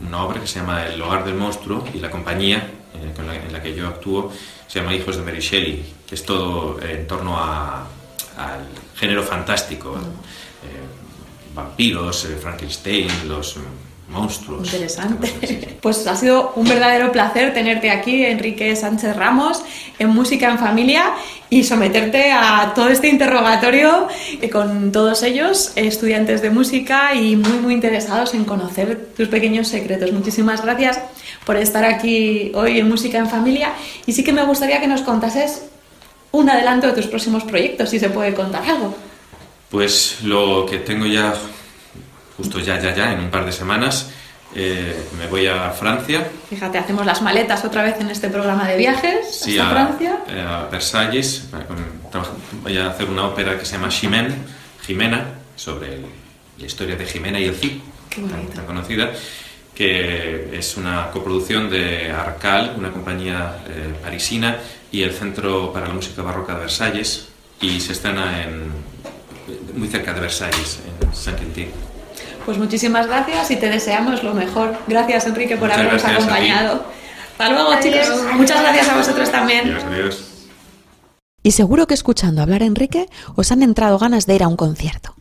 una, 0.00 0.24
obra 0.24 0.40
que 0.40 0.46
se 0.46 0.60
llama 0.60 0.86
El 0.86 1.00
hogar 1.02 1.24
del 1.24 1.34
monstruo 1.34 1.84
y 1.92 1.98
la 1.98 2.10
compañía 2.10 2.70
en 2.94 3.26
la, 3.26 3.36
en 3.36 3.52
la 3.52 3.62
que 3.62 3.74
yo 3.74 3.88
actúo 3.88 4.32
se 4.66 4.80
llama 4.80 4.94
Hijos 4.94 5.16
de 5.16 5.22
Mary 5.22 5.40
Shelley, 5.40 5.94
que 6.06 6.14
es 6.14 6.24
todo 6.24 6.80
en 6.82 7.06
torno 7.06 7.38
a 7.38 7.86
al 8.40 8.66
género 8.96 9.22
fantástico. 9.22 9.96
Eh, 9.96 11.54
vampiros, 11.54 12.24
eh, 12.24 12.36
Frankenstein, 12.40 13.08
los 13.28 13.56
monstruos. 14.10 14.66
Interesante. 14.66 15.78
Pues 15.80 16.06
ha 16.06 16.16
sido 16.16 16.52
un 16.56 16.68
verdadero 16.68 17.12
placer 17.12 17.54
tenerte 17.54 17.90
aquí, 17.90 18.24
Enrique 18.24 18.74
Sánchez 18.76 19.16
Ramos, 19.16 19.62
en 19.98 20.10
Música 20.10 20.50
en 20.50 20.58
Familia 20.58 21.12
y 21.48 21.64
someterte 21.64 22.32
a 22.32 22.72
todo 22.74 22.88
este 22.88 23.08
interrogatorio 23.08 24.08
con 24.52 24.92
todos 24.92 25.22
ellos, 25.22 25.72
estudiantes 25.76 26.42
de 26.42 26.50
música 26.50 27.14
y 27.14 27.36
muy, 27.36 27.58
muy 27.58 27.74
interesados 27.74 28.34
en 28.34 28.44
conocer 28.44 29.10
tus 29.16 29.28
pequeños 29.28 29.68
secretos. 29.68 30.12
Muchísimas 30.12 30.62
gracias 30.62 31.00
por 31.46 31.56
estar 31.56 31.84
aquí 31.84 32.52
hoy 32.54 32.78
en 32.78 32.88
Música 32.88 33.18
en 33.18 33.28
Familia 33.28 33.72
y 34.06 34.12
sí 34.12 34.24
que 34.24 34.32
me 34.32 34.44
gustaría 34.44 34.80
que 34.80 34.88
nos 34.88 35.02
contases 35.02 35.62
un 36.32 36.48
adelanto 36.48 36.86
de 36.88 36.92
tus 36.92 37.06
próximos 37.06 37.44
proyectos, 37.44 37.90
si 37.90 37.98
se 37.98 38.10
puede 38.10 38.34
contar 38.34 38.62
algo. 38.68 38.94
Pues 39.70 40.18
lo 40.24 40.66
que 40.66 40.78
tengo 40.78 41.06
ya 41.06 41.32
justo 42.40 42.58
ya, 42.58 42.80
ya, 42.80 42.94
ya, 42.94 43.12
en 43.12 43.20
un 43.20 43.30
par 43.30 43.44
de 43.44 43.52
semanas. 43.52 44.10
Eh, 44.54 44.96
me 45.18 45.26
voy 45.26 45.46
a 45.46 45.70
Francia. 45.70 46.26
Fíjate, 46.48 46.78
hacemos 46.78 47.04
las 47.04 47.20
maletas 47.20 47.64
otra 47.64 47.82
vez 47.82 48.00
en 48.00 48.10
este 48.10 48.28
programa 48.28 48.66
de 48.66 48.78
viajes 48.78 49.42
sí, 49.44 49.58
a, 49.58 49.68
Francia. 49.68 50.20
Eh, 50.26 50.40
a 50.40 50.68
Versalles. 50.70 51.48
Voy 52.62 52.78
a 52.78 52.88
hacer 52.88 53.08
una 53.08 53.26
ópera 53.26 53.58
que 53.58 53.64
se 53.64 53.74
llama 53.74 53.90
Ximena, 53.90 54.34
Jimena, 54.84 55.24
sobre 55.54 56.00
la 56.58 56.66
historia 56.66 56.96
de 56.96 57.04
Jimena 57.04 57.38
y 57.38 57.44
el 57.44 57.54
Cid, 57.54 57.78
tan, 58.08 58.46
tan, 58.48 58.66
conocida, 58.66 59.10
que 59.74 60.58
es 60.58 60.76
una 60.76 61.10
coproducción 61.10 61.70
de 61.70 62.10
Arcal, 62.10 62.74
una 62.76 62.90
compañía 62.90 63.58
eh, 63.68 63.94
parisina, 64.02 64.56
y 64.90 65.02
el 65.02 65.12
Centro 65.12 65.72
para 65.72 65.86
la 65.86 65.94
Música 65.94 66.22
Barroca 66.22 66.54
de 66.54 66.60
Versalles, 66.60 67.28
y 67.60 67.78
se 67.78 67.92
estrena 67.92 68.42
en, 68.42 68.72
muy 69.76 69.86
cerca 69.86 70.12
de 70.12 70.20
Versalles, 70.20 70.80
en 71.00 71.14
Saint-Quentin. 71.14 71.89
Pues 72.44 72.58
muchísimas 72.58 73.06
gracias 73.06 73.50
y 73.50 73.56
te 73.56 73.68
deseamos 73.68 74.22
lo 74.22 74.34
mejor. 74.34 74.76
Gracias, 74.86 75.26
Enrique, 75.26 75.56
por 75.56 75.68
Muchas 75.68 75.78
habernos 75.78 76.04
acompañado. 76.04 76.84
Hasta 77.32 77.50
luego, 77.50 77.70
adiós, 77.70 77.84
chicos. 77.84 78.08
Adiós. 78.08 78.34
Muchas 78.36 78.60
gracias 78.62 78.88
a 78.88 78.96
vosotros 78.96 79.30
también. 79.30 79.70
Adiós, 79.70 79.84
adiós. 79.84 80.24
Y 81.42 81.52
seguro 81.52 81.86
que 81.86 81.94
escuchando 81.94 82.42
hablar 82.42 82.62
a 82.62 82.66
Enrique 82.66 83.08
os 83.34 83.50
han 83.50 83.62
entrado 83.62 83.98
ganas 83.98 84.26
de 84.26 84.34
ir 84.34 84.42
a 84.42 84.48
un 84.48 84.56
concierto. 84.56 85.14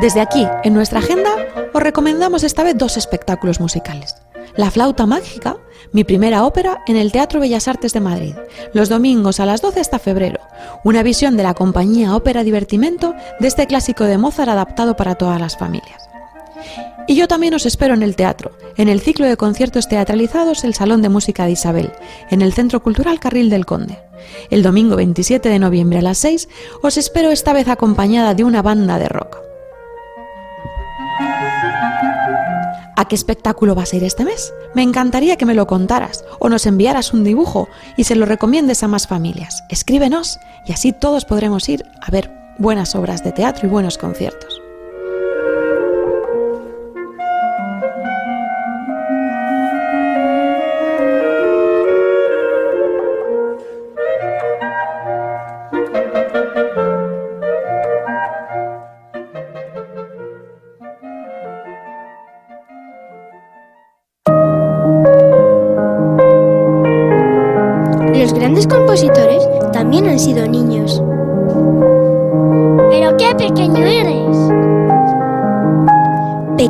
Desde 0.00 0.20
aquí, 0.20 0.46
en 0.64 0.74
nuestra 0.74 1.00
agenda, 1.00 1.30
os 1.72 1.82
recomendamos 1.82 2.44
esta 2.44 2.62
vez 2.62 2.76
dos 2.76 2.96
espectáculos 2.96 3.60
musicales. 3.60 4.14
La 4.58 4.72
flauta 4.72 5.06
mágica, 5.06 5.56
mi 5.92 6.02
primera 6.02 6.44
ópera 6.44 6.82
en 6.88 6.96
el 6.96 7.12
Teatro 7.12 7.38
Bellas 7.38 7.68
Artes 7.68 7.92
de 7.92 8.00
Madrid, 8.00 8.34
los 8.72 8.88
domingos 8.88 9.38
a 9.38 9.46
las 9.46 9.62
12 9.62 9.78
hasta 9.78 10.00
febrero, 10.00 10.40
una 10.82 11.04
visión 11.04 11.36
de 11.36 11.44
la 11.44 11.54
compañía 11.54 12.16
Ópera 12.16 12.42
Divertimento 12.42 13.14
de 13.38 13.46
este 13.46 13.68
clásico 13.68 14.02
de 14.02 14.18
Mozart 14.18 14.48
adaptado 14.48 14.96
para 14.96 15.14
todas 15.14 15.40
las 15.40 15.56
familias. 15.56 16.08
Y 17.06 17.14
yo 17.14 17.28
también 17.28 17.54
os 17.54 17.66
espero 17.66 17.94
en 17.94 18.02
el 18.02 18.16
teatro, 18.16 18.50
en 18.76 18.88
el 18.88 19.00
ciclo 19.00 19.26
de 19.26 19.36
conciertos 19.36 19.86
teatralizados 19.86 20.64
El 20.64 20.74
Salón 20.74 21.02
de 21.02 21.08
Música 21.08 21.44
de 21.44 21.52
Isabel, 21.52 21.92
en 22.28 22.42
el 22.42 22.52
Centro 22.52 22.82
Cultural 22.82 23.20
Carril 23.20 23.50
del 23.50 23.64
Conde. 23.64 24.00
El 24.50 24.64
domingo 24.64 24.96
27 24.96 25.48
de 25.48 25.60
noviembre 25.60 26.00
a 26.00 26.02
las 26.02 26.18
6 26.18 26.48
os 26.82 26.96
espero 26.98 27.30
esta 27.30 27.52
vez 27.52 27.68
acompañada 27.68 28.34
de 28.34 28.42
una 28.42 28.62
banda 28.62 28.98
de 28.98 29.08
rock. 29.08 29.47
¿A 32.98 33.04
qué 33.04 33.14
espectáculo 33.14 33.76
vas 33.76 33.92
a 33.92 33.96
ir 33.96 34.02
este 34.02 34.24
mes? 34.24 34.52
Me 34.74 34.82
encantaría 34.82 35.36
que 35.36 35.46
me 35.46 35.54
lo 35.54 35.68
contaras 35.68 36.24
o 36.40 36.48
nos 36.48 36.66
enviaras 36.66 37.14
un 37.14 37.22
dibujo 37.22 37.68
y 37.96 38.02
se 38.02 38.16
lo 38.16 38.26
recomiendes 38.26 38.82
a 38.82 38.88
más 38.88 39.06
familias. 39.06 39.62
Escríbenos 39.68 40.40
y 40.66 40.72
así 40.72 40.92
todos 40.92 41.24
podremos 41.24 41.68
ir 41.68 41.84
a 42.02 42.10
ver 42.10 42.28
buenas 42.58 42.96
obras 42.96 43.22
de 43.22 43.30
teatro 43.30 43.68
y 43.68 43.70
buenos 43.70 43.98
conciertos. 43.98 44.67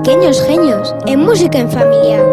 Pequeños 0.02 0.40
genios 0.42 0.94
en 1.06 1.20
música 1.20 1.58
en 1.58 1.70
familia. 1.72 2.24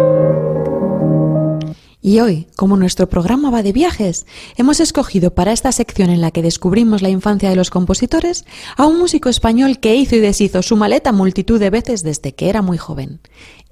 Y 2.00 2.20
hoy, 2.20 2.48
como 2.56 2.78
nuestro 2.78 3.10
programa 3.10 3.50
va 3.50 3.64
de 3.64 3.72
viajes, 3.72 4.28
hemos 4.56 4.80
escogido 4.80 5.34
para 5.34 5.52
esta 5.52 5.72
sección 5.72 6.12
en 6.12 6.22
la 6.22 6.30
que 6.30 6.44
descubrimos 6.44 7.02
la 7.02 7.10
infancia 7.10 7.50
de 7.50 7.56
los 7.56 7.72
compositores 7.72 8.46
a 8.78 8.86
un 8.86 9.00
músico 9.00 9.30
español 9.30 9.80
que 9.80 9.96
hizo 9.96 10.16
y 10.16 10.20
deshizo 10.20 10.62
su 10.62 10.78
maleta 10.78 11.12
multitud 11.12 11.60
de 11.60 11.72
veces 11.72 12.04
desde 12.04 12.36
que 12.36 12.50
era 12.50 12.62
muy 12.62 12.78
joven. 12.78 13.20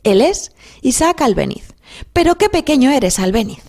Él 0.03 0.21
es 0.21 0.53
Isaac 0.81 1.21
Albeniz. 1.21 1.75
Pero 2.13 2.35
qué 2.35 2.49
pequeño 2.49 2.89
eres, 2.89 3.19
Albeniz. 3.19 3.63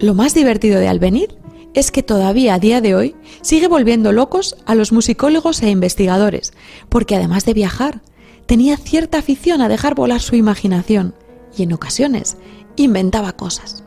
Lo 0.00 0.14
más 0.14 0.34
divertido 0.34 0.80
de 0.80 0.88
Albeniz 0.88 1.28
es 1.74 1.90
que 1.90 2.02
todavía 2.02 2.54
a 2.54 2.58
día 2.58 2.80
de 2.80 2.94
hoy 2.94 3.16
sigue 3.40 3.68
volviendo 3.68 4.12
locos 4.12 4.56
a 4.66 4.74
los 4.74 4.92
musicólogos 4.92 5.62
e 5.62 5.70
investigadores, 5.70 6.52
porque 6.88 7.16
además 7.16 7.44
de 7.44 7.54
viajar, 7.54 8.02
tenía 8.46 8.76
cierta 8.76 9.18
afición 9.18 9.62
a 9.62 9.68
dejar 9.68 9.94
volar 9.94 10.20
su 10.20 10.36
imaginación 10.36 11.14
y 11.56 11.62
en 11.62 11.72
ocasiones 11.72 12.36
inventaba 12.76 13.32
cosas. 13.32 13.84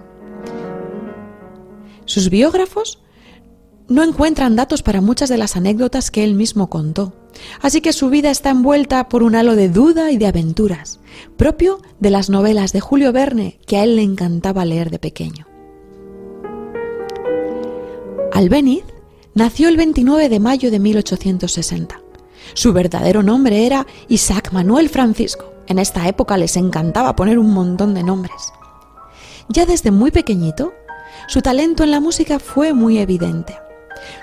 Sus 2.05 2.29
biógrafos 2.29 2.99
no 3.87 4.03
encuentran 4.03 4.55
datos 4.55 4.81
para 4.81 5.01
muchas 5.01 5.29
de 5.29 5.37
las 5.37 5.55
anécdotas 5.55 6.09
que 6.09 6.23
él 6.23 6.33
mismo 6.33 6.69
contó, 6.69 7.13
así 7.61 7.81
que 7.81 7.93
su 7.93 8.09
vida 8.09 8.31
está 8.31 8.49
envuelta 8.51 9.09
por 9.09 9.21
un 9.21 9.35
halo 9.35 9.55
de 9.55 9.69
duda 9.69 10.11
y 10.11 10.17
de 10.17 10.27
aventuras, 10.27 10.99
propio 11.37 11.81
de 11.99 12.09
las 12.09 12.29
novelas 12.29 12.73
de 12.73 12.79
Julio 12.79 13.11
Verne 13.11 13.59
que 13.67 13.77
a 13.77 13.83
él 13.83 13.95
le 13.95 14.01
encantaba 14.03 14.65
leer 14.65 14.89
de 14.89 14.99
pequeño. 14.99 15.54
Albeniz 18.31 18.83
nació 19.33 19.69
el 19.69 19.77
29 19.77 20.29
de 20.29 20.39
mayo 20.39 20.71
de 20.71 20.79
1860. 20.79 21.99
Su 22.53 22.73
verdadero 22.73 23.23
nombre 23.23 23.65
era 23.65 23.85
Isaac 24.07 24.51
Manuel 24.51 24.89
Francisco. 24.89 25.51
En 25.67 25.79
esta 25.79 26.07
época 26.07 26.37
les 26.37 26.57
encantaba 26.57 27.15
poner 27.15 27.39
un 27.39 27.53
montón 27.53 27.93
de 27.93 28.03
nombres. 28.03 28.53
Ya 29.49 29.65
desde 29.65 29.91
muy 29.91 30.11
pequeñito, 30.11 30.73
su 31.27 31.41
talento 31.41 31.83
en 31.83 31.91
la 31.91 31.99
música 31.99 32.39
fue 32.39 32.73
muy 32.73 32.99
evidente. 32.99 33.57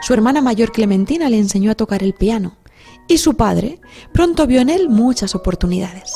Su 0.03 0.15
hermana 0.15 0.41
mayor 0.41 0.73
Clementina 0.73 1.29
le 1.29 1.39
enseñó 1.39 1.71
a 1.71 1.77
tocar 1.77 2.03
el 2.03 2.15
piano 2.15 2.57
y 3.09 3.19
su 3.19 3.35
padre 3.35 3.81
pronto 4.13 4.47
vio 4.47 4.61
en 4.61 4.69
él 4.69 4.89
muchas 4.89 5.35
oportunidades. 5.35 6.13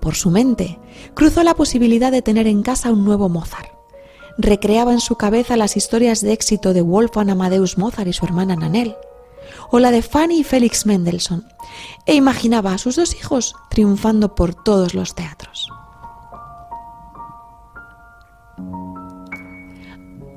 Por 0.00 0.14
su 0.14 0.30
mente 0.30 0.78
cruzó 1.14 1.42
la 1.42 1.54
posibilidad 1.54 2.10
de 2.10 2.22
tener 2.22 2.46
en 2.46 2.62
casa 2.62 2.90
un 2.90 3.04
nuevo 3.04 3.28
Mozart 3.28 3.79
recreaba 4.38 4.92
en 4.92 5.00
su 5.00 5.16
cabeza 5.16 5.56
las 5.56 5.76
historias 5.76 6.20
de 6.20 6.32
éxito 6.32 6.72
de 6.72 6.82
Wolfgang 6.82 7.30
Amadeus 7.30 7.78
Mozart 7.78 8.08
y 8.08 8.12
su 8.12 8.24
hermana 8.24 8.56
Nanel, 8.56 8.96
o 9.70 9.78
la 9.78 9.90
de 9.90 10.02
Fanny 10.02 10.40
y 10.40 10.44
Félix 10.44 10.86
Mendelssohn, 10.86 11.44
e 12.06 12.14
imaginaba 12.14 12.72
a 12.72 12.78
sus 12.78 12.96
dos 12.96 13.14
hijos 13.14 13.54
triunfando 13.70 14.34
por 14.34 14.54
todos 14.54 14.94
los 14.94 15.14
teatros. 15.14 15.68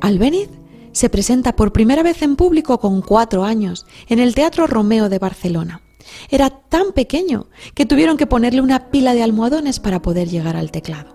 Albeniz 0.02 0.50
se 0.92 1.10
presenta 1.10 1.56
por 1.56 1.72
primera 1.72 2.04
vez 2.04 2.22
en 2.22 2.36
público 2.36 2.80
con 2.80 3.02
cuatro 3.02 3.44
años 3.44 3.86
en 4.10 4.20
el 4.20 4.36
Teatro 4.36 4.68
Romeo 4.68 5.10
de 5.10 5.18
Barcelona. 5.18 5.82
Era 6.30 6.50
tan 6.50 6.92
pequeño 6.92 7.48
que 7.74 7.86
tuvieron 7.86 8.18
que 8.18 8.28
ponerle 8.28 8.62
una 8.62 8.92
pila 8.92 9.14
de 9.14 9.24
almohadones 9.24 9.80
para 9.80 10.02
poder 10.02 10.28
llegar 10.30 10.58
al 10.58 10.72
teclado 10.72 11.13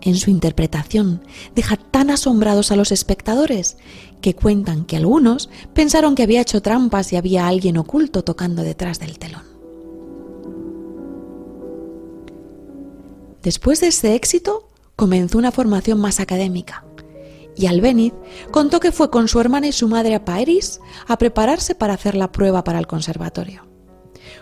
en 0.00 0.16
su 0.16 0.30
interpretación 0.30 1.22
deja 1.54 1.76
tan 1.76 2.10
asombrados 2.10 2.70
a 2.70 2.76
los 2.76 2.92
espectadores 2.92 3.76
que 4.20 4.34
cuentan 4.34 4.84
que 4.84 4.96
algunos 4.96 5.50
pensaron 5.74 6.14
que 6.14 6.22
había 6.22 6.40
hecho 6.40 6.62
trampas 6.62 7.12
y 7.12 7.16
había 7.16 7.48
alguien 7.48 7.76
oculto 7.76 8.22
tocando 8.24 8.62
detrás 8.62 9.00
del 9.00 9.18
telón. 9.18 9.42
Después 13.42 13.80
de 13.80 13.88
ese 13.88 14.14
éxito, 14.14 14.68
comenzó 14.96 15.38
una 15.38 15.52
formación 15.52 16.00
más 16.00 16.20
académica 16.20 16.84
y 17.56 17.66
Albeniz 17.66 18.14
contó 18.50 18.80
que 18.80 18.92
fue 18.92 19.10
con 19.10 19.28
su 19.28 19.40
hermana 19.40 19.66
y 19.66 19.72
su 19.72 19.88
madre 19.88 20.14
a 20.14 20.24
París 20.24 20.80
a 21.06 21.18
prepararse 21.18 21.74
para 21.74 21.94
hacer 21.94 22.14
la 22.14 22.30
prueba 22.30 22.62
para 22.64 22.78
el 22.78 22.86
conservatorio. 22.86 23.67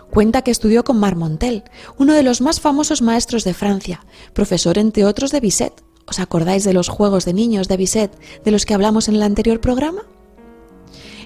Cuenta 0.09 0.41
que 0.41 0.51
estudió 0.51 0.83
con 0.83 0.99
Marmontel, 0.99 1.63
uno 1.97 2.13
de 2.13 2.23
los 2.23 2.41
más 2.41 2.59
famosos 2.59 3.01
maestros 3.01 3.43
de 3.43 3.53
Francia, 3.53 4.05
profesor 4.33 4.77
entre 4.77 5.05
otros 5.05 5.31
de 5.31 5.39
Bizet 5.39 5.87
¿Os 6.07 6.19
acordáis 6.19 6.63
de 6.63 6.73
los 6.73 6.87
juegos 6.87 7.25
de 7.25 7.33
niños 7.33 7.67
de 7.67 7.75
Bisset 7.75 8.17
de 8.43 8.51
los 8.51 8.65
que 8.65 8.73
hablamos 8.73 9.09
en 9.09 9.15
el 9.15 9.23
anterior 9.23 9.59
programa? 9.59 10.03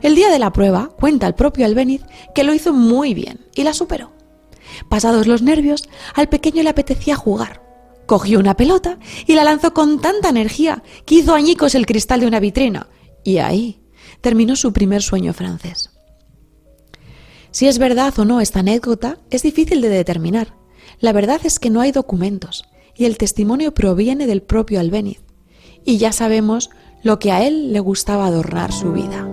El 0.01 0.15
día 0.15 0.31
de 0.31 0.39
la 0.39 0.51
prueba, 0.51 0.89
cuenta 0.99 1.27
el 1.27 1.35
propio 1.35 1.67
Albeniz 1.67 2.01
que 2.33 2.43
lo 2.43 2.53
hizo 2.55 2.73
muy 2.73 3.13
bien 3.13 3.45
y 3.53 3.63
la 3.63 3.73
superó. 3.73 4.11
Pasados 4.89 5.27
los 5.27 5.43
nervios, 5.43 5.83
al 6.15 6.29
pequeño 6.29 6.63
le 6.63 6.69
apetecía 6.69 7.15
jugar. 7.15 7.61
Cogió 8.07 8.39
una 8.39 8.57
pelota 8.57 8.97
y 9.27 9.35
la 9.35 9.43
lanzó 9.43 9.73
con 9.73 10.01
tanta 10.01 10.29
energía 10.29 10.81
que 11.05 11.15
hizo 11.15 11.35
añicos 11.35 11.75
el 11.75 11.85
cristal 11.85 12.21
de 12.21 12.27
una 12.27 12.39
vitrina. 12.39 12.87
Y 13.23 13.37
ahí 13.37 13.83
terminó 14.21 14.55
su 14.55 14.73
primer 14.73 15.03
sueño 15.03 15.33
francés. 15.33 15.90
Si 17.51 17.67
es 17.67 17.79
verdad 17.79 18.17
o 18.17 18.25
no 18.25 18.39
esta 18.39 18.59
anécdota 18.59 19.17
es 19.29 19.43
difícil 19.43 19.81
de 19.81 19.89
determinar. 19.89 20.55
La 20.99 21.11
verdad 21.11 21.41
es 21.43 21.59
que 21.59 21.69
no 21.69 21.81
hay 21.81 21.91
documentos 21.91 22.65
y 22.95 23.05
el 23.05 23.17
testimonio 23.17 23.73
proviene 23.73 24.25
del 24.25 24.41
propio 24.41 24.79
Albéniz. 24.79 25.21
Y 25.83 25.97
ya 25.97 26.13
sabemos 26.13 26.69
lo 27.03 27.19
que 27.19 27.31
a 27.31 27.45
él 27.45 27.73
le 27.73 27.79
gustaba 27.79 28.27
adornar 28.27 28.71
su 28.71 28.93
vida. 28.93 29.27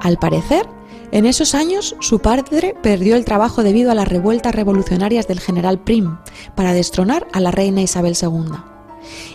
Al 0.00 0.18
parecer, 0.18 0.66
en 1.10 1.26
esos 1.26 1.54
años 1.54 1.96
su 2.00 2.20
padre 2.20 2.74
perdió 2.82 3.16
el 3.16 3.24
trabajo 3.24 3.62
debido 3.62 3.90
a 3.90 3.94
las 3.94 4.06
revueltas 4.06 4.54
revolucionarias 4.54 5.26
del 5.26 5.40
general 5.40 5.80
Prim 5.80 6.18
para 6.54 6.72
destronar 6.72 7.26
a 7.32 7.40
la 7.40 7.50
reina 7.50 7.82
Isabel 7.82 8.16
II. 8.20 8.77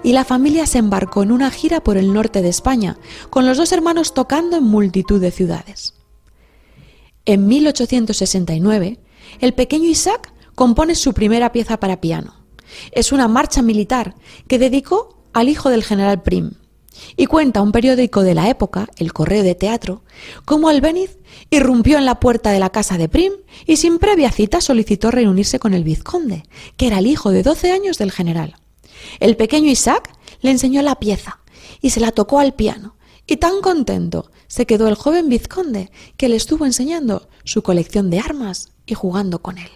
Y 0.04 0.14
la 0.14 0.26
familia 0.26 0.66
se 0.66 0.80
embarcó 0.80 1.24
en 1.24 1.32
una 1.32 1.52
gira 1.52 1.84
por 1.84 1.98
el 1.98 2.14
norte 2.14 2.42
de 2.42 2.50
España, 2.50 2.98
con 3.30 3.46
los 3.46 3.58
dos 3.58 3.72
hermanos 3.72 4.14
tocando 4.14 4.58
en 4.58 4.64
multitud 4.64 5.22
de 5.22 5.32
ciudades. 5.32 5.94
En 7.26 7.48
1869, 7.48 9.00
el 9.40 9.54
pequeño 9.54 9.90
Isaac 9.90 10.34
compone 10.56 10.96
su 10.96 11.14
primera 11.14 11.52
pieza 11.52 11.80
para 11.80 12.02
piano. 12.02 12.36
Es 12.92 13.12
una 13.12 13.28
marcha 13.28 13.62
militar 13.62 14.16
que 14.48 14.60
dedicó 14.60 15.24
al 15.34 15.50
hijo 15.50 15.70
del 15.70 15.84
general 15.84 16.22
Prim, 16.22 16.52
y 17.16 17.26
cuenta 17.26 17.62
un 17.62 17.72
periódico 17.72 18.24
de 18.24 18.36
la 18.36 18.50
época, 18.50 18.88
El 18.98 19.14
Correo 19.14 19.44
de 19.44 19.56
Teatro, 19.56 20.04
cómo 20.46 20.70
Albéniz 20.70 21.18
irrumpió 21.50 21.98
en 21.98 22.06
la 22.06 22.20
puerta 22.20 22.52
de 22.52 22.60
la 22.60 22.70
casa 22.70 22.98
de 22.98 23.10
Prim 23.10 23.34
y 23.66 23.78
sin 23.78 24.00
previa 24.00 24.32
cita 24.32 24.62
solicitó 24.62 25.12
reunirse 25.12 25.60
con 25.60 25.74
el 25.74 25.84
vizconde, 25.84 26.44
que 26.78 26.88
era 26.88 27.00
el 27.00 27.08
hijo 27.08 27.32
de 27.32 27.44
12 27.44 27.72
años 27.72 27.98
del 27.98 28.12
general. 28.12 28.56
El 29.20 29.38
pequeño 29.38 29.70
Isaac 29.70 30.12
le 30.42 30.52
enseñó 30.52 30.82
la 30.82 30.96
pieza 30.96 31.40
y 31.82 31.92
se 31.92 32.00
la 32.00 32.12
tocó 32.12 32.40
al 32.40 32.54
piano, 32.54 32.96
y 33.26 33.38
tan 33.38 33.62
contento 33.62 34.32
se 34.48 34.66
quedó 34.66 34.88
el 34.88 34.96
joven 34.96 35.30
vizconde 35.30 35.92
que 36.18 36.30
le 36.30 36.36
estuvo 36.36 36.66
enseñando 36.66 37.28
su 37.44 37.64
colección 37.64 38.10
de 38.10 38.20
armas 38.20 38.72
y 38.86 38.96
jugando 38.96 39.42
con 39.42 39.58
él. 39.58 39.70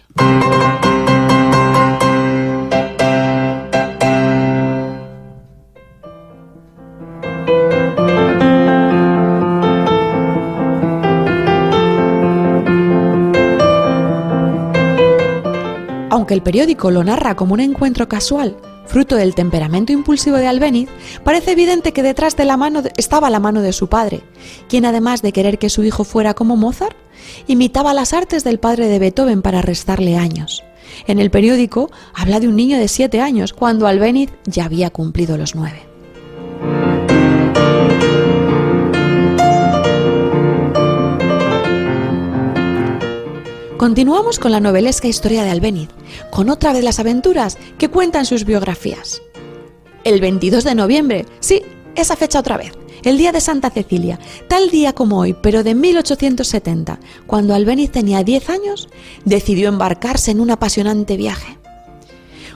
Aunque 16.10 16.34
el 16.34 16.42
periódico 16.42 16.90
lo 16.90 17.04
narra 17.04 17.36
como 17.36 17.54
un 17.54 17.60
encuentro 17.60 18.08
casual, 18.08 18.56
fruto 18.88 19.16
del 19.16 19.34
temperamento 19.34 19.92
impulsivo 19.92 20.36
de 20.36 20.46
Albéniz, 20.46 20.88
parece 21.22 21.52
evidente 21.52 21.92
que 21.92 22.02
detrás 22.02 22.36
de 22.36 22.44
la 22.44 22.56
mano 22.56 22.82
estaba 22.96 23.30
la 23.30 23.40
mano 23.40 23.62
de 23.62 23.72
su 23.72 23.88
padre, 23.88 24.22
quien 24.68 24.84
además 24.84 25.22
de 25.22 25.32
querer 25.32 25.58
que 25.58 25.70
su 25.70 25.84
hijo 25.84 26.04
fuera 26.04 26.34
como 26.34 26.56
Mozart, 26.56 26.96
imitaba 27.46 27.94
las 27.94 28.12
artes 28.12 28.44
del 28.44 28.58
padre 28.58 28.88
de 28.88 28.98
Beethoven 28.98 29.42
para 29.42 29.62
restarle 29.62 30.16
años. 30.16 30.64
En 31.06 31.18
el 31.18 31.30
periódico 31.30 31.90
habla 32.14 32.40
de 32.40 32.48
un 32.48 32.56
niño 32.56 32.78
de 32.78 32.88
siete 32.88 33.20
años, 33.20 33.52
cuando 33.52 33.86
Albéniz 33.86 34.30
ya 34.46 34.64
había 34.64 34.90
cumplido 34.90 35.36
los 35.36 35.54
nueve. 35.54 35.87
Continuamos 43.78 44.40
con 44.40 44.50
la 44.50 44.58
novelesca 44.58 45.06
historia 45.06 45.44
de 45.44 45.50
Albéniz, 45.50 45.88
con 46.32 46.50
otra 46.50 46.72
de 46.72 46.82
las 46.82 46.98
aventuras 46.98 47.56
que 47.78 47.88
cuentan 47.88 48.26
sus 48.26 48.44
biografías. 48.44 49.22
El 50.02 50.20
22 50.20 50.64
de 50.64 50.74
noviembre, 50.74 51.26
sí, 51.38 51.62
esa 51.94 52.16
fecha 52.16 52.40
otra 52.40 52.56
vez, 52.56 52.72
el 53.04 53.18
día 53.18 53.30
de 53.30 53.40
Santa 53.40 53.70
Cecilia, 53.70 54.18
tal 54.48 54.70
día 54.70 54.94
como 54.94 55.20
hoy, 55.20 55.36
pero 55.40 55.62
de 55.62 55.76
1870, 55.76 56.98
cuando 57.28 57.54
Albéniz 57.54 57.92
tenía 57.92 58.24
10 58.24 58.50
años, 58.50 58.88
decidió 59.24 59.68
embarcarse 59.68 60.32
en 60.32 60.40
un 60.40 60.50
apasionante 60.50 61.16
viaje. 61.16 61.56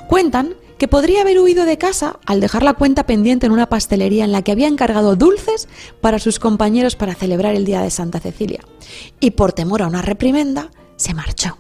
Cuentan 0.08 0.56
que 0.76 0.88
podría 0.88 1.20
haber 1.20 1.38
huido 1.38 1.64
de 1.66 1.78
casa 1.78 2.18
al 2.26 2.40
dejar 2.40 2.64
la 2.64 2.74
cuenta 2.74 3.06
pendiente 3.06 3.46
en 3.46 3.52
una 3.52 3.68
pastelería 3.68 4.24
en 4.24 4.32
la 4.32 4.42
que 4.42 4.50
había 4.50 4.66
encargado 4.66 5.14
dulces 5.14 5.68
para 6.00 6.18
sus 6.18 6.40
compañeros 6.40 6.96
para 6.96 7.14
celebrar 7.14 7.54
el 7.54 7.64
día 7.64 7.80
de 7.80 7.90
Santa 7.92 8.18
Cecilia, 8.18 8.64
y 9.20 9.30
por 9.30 9.52
temor 9.52 9.82
a 9.82 9.86
una 9.86 10.02
reprimenda, 10.02 10.72
se 11.02 11.14
marchó. 11.14 11.58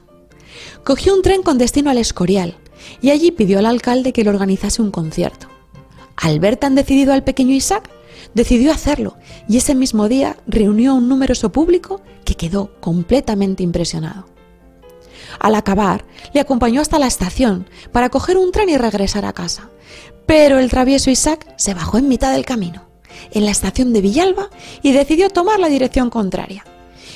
Cogió 0.84 1.14
un 1.14 1.22
tren 1.22 1.42
con 1.42 1.58
destino 1.58 1.90
al 1.90 1.98
Escorial 1.98 2.56
y 3.00 3.10
allí 3.10 3.32
pidió 3.32 3.58
al 3.58 3.66
alcalde 3.66 4.12
que 4.12 4.24
le 4.24 4.30
organizase 4.30 4.80
un 4.80 4.90
concierto. 4.90 5.48
Al 6.16 6.40
ver 6.40 6.56
tan 6.56 6.74
decidido 6.74 7.12
al 7.12 7.24
pequeño 7.24 7.52
Isaac, 7.52 7.90
decidió 8.34 8.72
hacerlo 8.72 9.16
y 9.48 9.56
ese 9.56 9.74
mismo 9.74 10.08
día 10.08 10.36
reunió 10.46 10.94
un 10.94 11.08
numeroso 11.08 11.50
público 11.50 12.00
que 12.24 12.36
quedó 12.36 12.72
completamente 12.80 13.62
impresionado. 13.62 14.26
Al 15.40 15.54
acabar, 15.56 16.04
le 16.32 16.40
acompañó 16.40 16.80
hasta 16.80 16.98
la 16.98 17.06
estación 17.06 17.66
para 17.90 18.10
coger 18.10 18.36
un 18.36 18.52
tren 18.52 18.68
y 18.68 18.76
regresar 18.76 19.24
a 19.24 19.32
casa. 19.32 19.70
Pero 20.26 20.58
el 20.58 20.70
travieso 20.70 21.10
Isaac 21.10 21.52
se 21.56 21.74
bajó 21.74 21.98
en 21.98 22.06
mitad 22.06 22.32
del 22.32 22.44
camino, 22.44 22.84
en 23.32 23.44
la 23.44 23.50
estación 23.50 23.92
de 23.92 24.02
Villalba, 24.02 24.50
y 24.82 24.92
decidió 24.92 25.30
tomar 25.30 25.58
la 25.58 25.68
dirección 25.68 26.10
contraria 26.10 26.64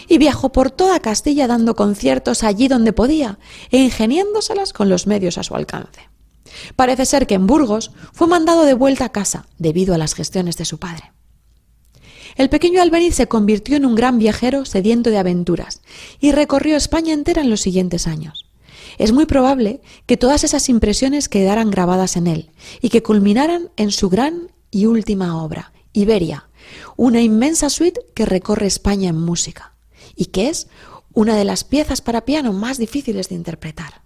y 0.08 0.18
viajó 0.18 0.52
por 0.52 0.70
toda 0.70 1.00
Castilla 1.00 1.46
dando 1.46 1.76
conciertos 1.76 2.42
allí 2.42 2.68
donde 2.68 2.92
podía 2.92 3.38
e 3.70 3.78
ingeniándoselas 3.78 4.72
con 4.72 4.88
los 4.88 5.06
medios 5.06 5.38
a 5.38 5.42
su 5.42 5.54
alcance. 5.54 6.08
Parece 6.76 7.06
ser 7.06 7.26
que 7.26 7.34
en 7.34 7.46
Burgos 7.46 7.92
fue 8.12 8.26
mandado 8.26 8.64
de 8.64 8.74
vuelta 8.74 9.06
a 9.06 9.12
casa 9.12 9.46
debido 9.58 9.94
a 9.94 9.98
las 9.98 10.14
gestiones 10.14 10.56
de 10.56 10.64
su 10.64 10.78
padre. 10.78 11.12
El 12.36 12.50
pequeño 12.50 12.82
Albeniz 12.82 13.14
se 13.14 13.28
convirtió 13.28 13.76
en 13.76 13.86
un 13.86 13.94
gran 13.94 14.18
viajero 14.18 14.64
sediento 14.64 15.10
de 15.10 15.18
aventuras 15.18 15.82
y 16.20 16.32
recorrió 16.32 16.76
España 16.76 17.14
entera 17.14 17.42
en 17.42 17.50
los 17.50 17.62
siguientes 17.62 18.06
años. 18.06 18.46
Es 18.98 19.12
muy 19.12 19.26
probable 19.26 19.80
que 20.06 20.16
todas 20.16 20.44
esas 20.44 20.68
impresiones 20.68 21.28
quedaran 21.28 21.70
grabadas 21.70 22.16
en 22.16 22.26
él 22.26 22.50
y 22.80 22.90
que 22.90 23.02
culminaran 23.02 23.70
en 23.76 23.90
su 23.90 24.08
gran 24.08 24.52
y 24.70 24.86
última 24.86 25.42
obra, 25.42 25.72
Iberia, 25.92 26.48
una 26.96 27.22
inmensa 27.22 27.70
suite 27.70 28.00
que 28.14 28.26
recorre 28.26 28.66
España 28.66 29.10
en 29.10 29.20
música 29.20 29.75
y 30.16 30.26
que 30.26 30.48
es 30.48 30.66
una 31.12 31.36
de 31.36 31.44
las 31.44 31.62
piezas 31.62 32.00
para 32.00 32.24
piano 32.24 32.52
más 32.52 32.78
difíciles 32.78 33.28
de 33.28 33.36
interpretar. 33.36 34.02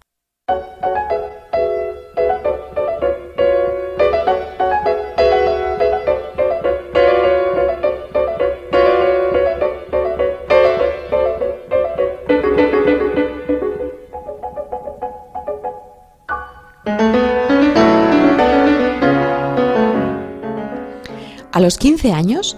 A 21.53 21.59
los 21.59 21.77
15 21.77 22.13
años 22.13 22.57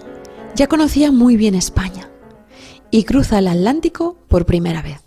ya 0.54 0.68
conocía 0.68 1.10
muy 1.10 1.36
bien 1.36 1.56
España 1.56 2.08
y 2.94 3.02
cruza 3.02 3.40
el 3.40 3.48
Atlántico 3.48 4.16
por 4.28 4.46
primera 4.46 4.80
vez. 4.80 5.00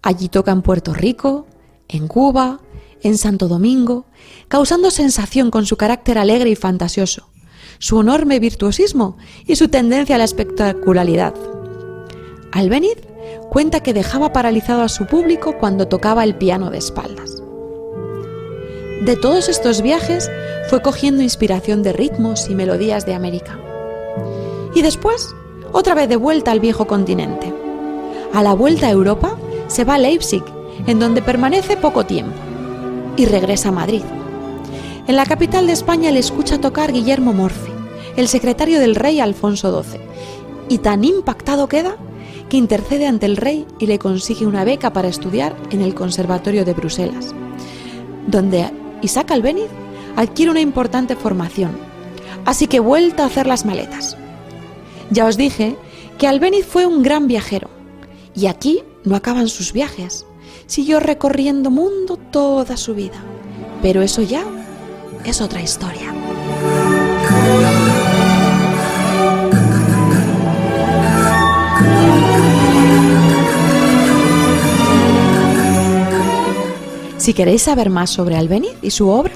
Allí 0.00 0.28
toca 0.28 0.52
en 0.52 0.62
Puerto 0.62 0.94
Rico, 0.94 1.48
en 1.88 2.06
Cuba, 2.06 2.60
en 3.02 3.18
Santo 3.18 3.48
Domingo, 3.48 4.06
causando 4.46 4.92
sensación 4.92 5.50
con 5.50 5.66
su 5.66 5.76
carácter 5.76 6.18
alegre 6.18 6.50
y 6.50 6.54
fantasioso, 6.54 7.30
su 7.80 8.00
enorme 8.00 8.38
virtuosismo 8.38 9.16
y 9.44 9.56
su 9.56 9.66
tendencia 9.66 10.14
a 10.14 10.18
la 10.18 10.24
espectacularidad. 10.24 11.34
Albeniz 12.52 12.98
cuenta 13.50 13.80
que 13.80 13.92
dejaba 13.92 14.32
paralizado 14.32 14.82
a 14.82 14.88
su 14.88 15.06
público 15.06 15.58
cuando 15.58 15.88
tocaba 15.88 16.22
el 16.22 16.36
piano 16.36 16.70
de 16.70 16.78
espaldas. 16.78 17.42
De 19.04 19.16
todos 19.20 19.48
estos 19.48 19.82
viajes 19.82 20.30
fue 20.70 20.80
cogiendo 20.80 21.22
inspiración 21.22 21.82
de 21.82 21.92
ritmos 21.92 22.48
y 22.48 22.54
melodías 22.54 23.04
de 23.04 23.14
América. 23.14 23.58
Y 24.76 24.82
después 24.82 25.34
otra 25.78 25.94
vez 25.94 26.08
de 26.08 26.16
vuelta 26.16 26.50
al 26.50 26.58
viejo 26.58 26.88
continente. 26.88 27.54
A 28.34 28.42
la 28.42 28.52
vuelta 28.52 28.88
a 28.88 28.90
Europa 28.90 29.38
se 29.68 29.84
va 29.84 29.94
a 29.94 29.98
Leipzig, 29.98 30.42
en 30.88 30.98
donde 30.98 31.22
permanece 31.22 31.76
poco 31.76 32.04
tiempo, 32.04 32.34
y 33.16 33.26
regresa 33.26 33.68
a 33.68 33.72
Madrid. 33.72 34.02
En 35.06 35.14
la 35.14 35.24
capital 35.24 35.68
de 35.68 35.74
España 35.74 36.10
le 36.10 36.18
escucha 36.18 36.60
tocar 36.60 36.92
Guillermo 36.92 37.32
Morfi, 37.32 37.70
el 38.16 38.26
secretario 38.26 38.80
del 38.80 38.96
rey 38.96 39.20
Alfonso 39.20 39.84
XII, 39.84 40.00
y 40.68 40.78
tan 40.78 41.04
impactado 41.04 41.68
queda 41.68 41.96
que 42.48 42.56
intercede 42.56 43.06
ante 43.06 43.26
el 43.26 43.36
rey 43.36 43.64
y 43.78 43.86
le 43.86 44.00
consigue 44.00 44.46
una 44.46 44.64
beca 44.64 44.92
para 44.92 45.06
estudiar 45.06 45.54
en 45.70 45.80
el 45.80 45.94
Conservatorio 45.94 46.64
de 46.64 46.74
Bruselas, 46.74 47.32
donde 48.26 48.68
Isaac 49.00 49.30
Albéniz 49.30 49.70
adquiere 50.16 50.50
una 50.50 50.60
importante 50.60 51.14
formación. 51.14 51.70
Así 52.44 52.66
que 52.66 52.80
vuelta 52.80 53.22
a 53.22 53.26
hacer 53.26 53.46
las 53.46 53.64
maletas. 53.64 54.16
Ya 55.10 55.26
os 55.26 55.36
dije 55.36 55.76
que 56.18 56.26
Albéniz 56.26 56.66
fue 56.66 56.86
un 56.86 57.02
gran 57.02 57.26
viajero, 57.28 57.68
y 58.34 58.46
aquí 58.46 58.82
no 59.04 59.16
acaban 59.16 59.48
sus 59.48 59.72
viajes. 59.72 60.26
Siguió 60.66 61.00
recorriendo 61.00 61.70
mundo 61.70 62.16
toda 62.16 62.76
su 62.76 62.94
vida. 62.94 63.16
Pero 63.80 64.02
eso 64.02 64.22
ya 64.22 64.44
es 65.24 65.40
otra 65.40 65.62
historia. 65.62 66.12
Si 77.16 77.34
queréis 77.34 77.62
saber 77.62 77.90
más 77.90 78.10
sobre 78.10 78.36
Albéniz 78.36 78.72
y 78.82 78.90
su 78.90 79.08
obra, 79.08 79.32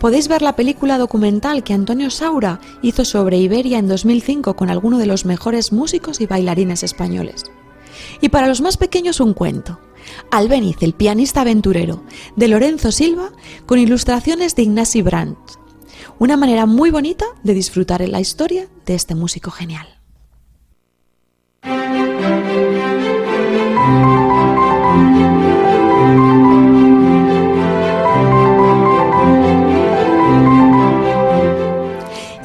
podéis 0.00 0.28
ver 0.28 0.42
la 0.42 0.56
película 0.56 0.98
documental 0.98 1.62
que 1.62 1.74
Antonio 1.74 2.10
Saura 2.10 2.60
hizo 2.82 3.04
sobre 3.04 3.38
Iberia 3.38 3.78
en 3.78 3.88
2005 3.88 4.54
con 4.54 4.70
alguno 4.70 4.98
de 4.98 5.06
los 5.06 5.24
mejores 5.24 5.72
músicos 5.72 6.20
y 6.20 6.26
bailarines 6.26 6.82
españoles. 6.82 7.44
Y 8.20 8.28
para 8.28 8.46
los 8.46 8.60
más 8.60 8.76
pequeños 8.76 9.20
un 9.20 9.34
cuento, 9.34 9.80
Albéniz, 10.30 10.76
el 10.80 10.92
pianista 10.92 11.42
aventurero, 11.42 12.02
de 12.36 12.48
Lorenzo 12.48 12.92
Silva, 12.92 13.32
con 13.66 13.78
ilustraciones 13.78 14.54
de 14.54 14.62
Ignasi 14.62 15.02
Brandt. 15.02 15.38
Una 16.18 16.36
manera 16.36 16.66
muy 16.66 16.90
bonita 16.90 17.26
de 17.42 17.54
disfrutar 17.54 18.06
la 18.08 18.20
historia 18.20 18.68
de 18.84 18.94
este 18.94 19.14
músico 19.14 19.50
genial. 19.50 19.86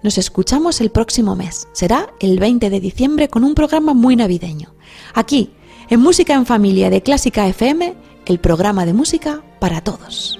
Nos 0.03 0.17
escuchamos 0.17 0.81
el 0.81 0.91
próximo 0.91 1.35
mes. 1.35 1.67
Será 1.73 2.09
el 2.19 2.39
20 2.39 2.69
de 2.69 2.79
diciembre 2.79 3.27
con 3.27 3.43
un 3.43 3.55
programa 3.55 3.93
muy 3.93 4.15
navideño. 4.15 4.73
Aquí, 5.13 5.51
en 5.89 5.99
Música 5.99 6.35
en 6.35 6.45
Familia 6.45 6.89
de 6.89 7.01
Clásica 7.01 7.47
FM, 7.47 7.95
el 8.25 8.39
programa 8.39 8.85
de 8.85 8.93
música 8.93 9.43
para 9.59 9.81
todos. 9.81 10.39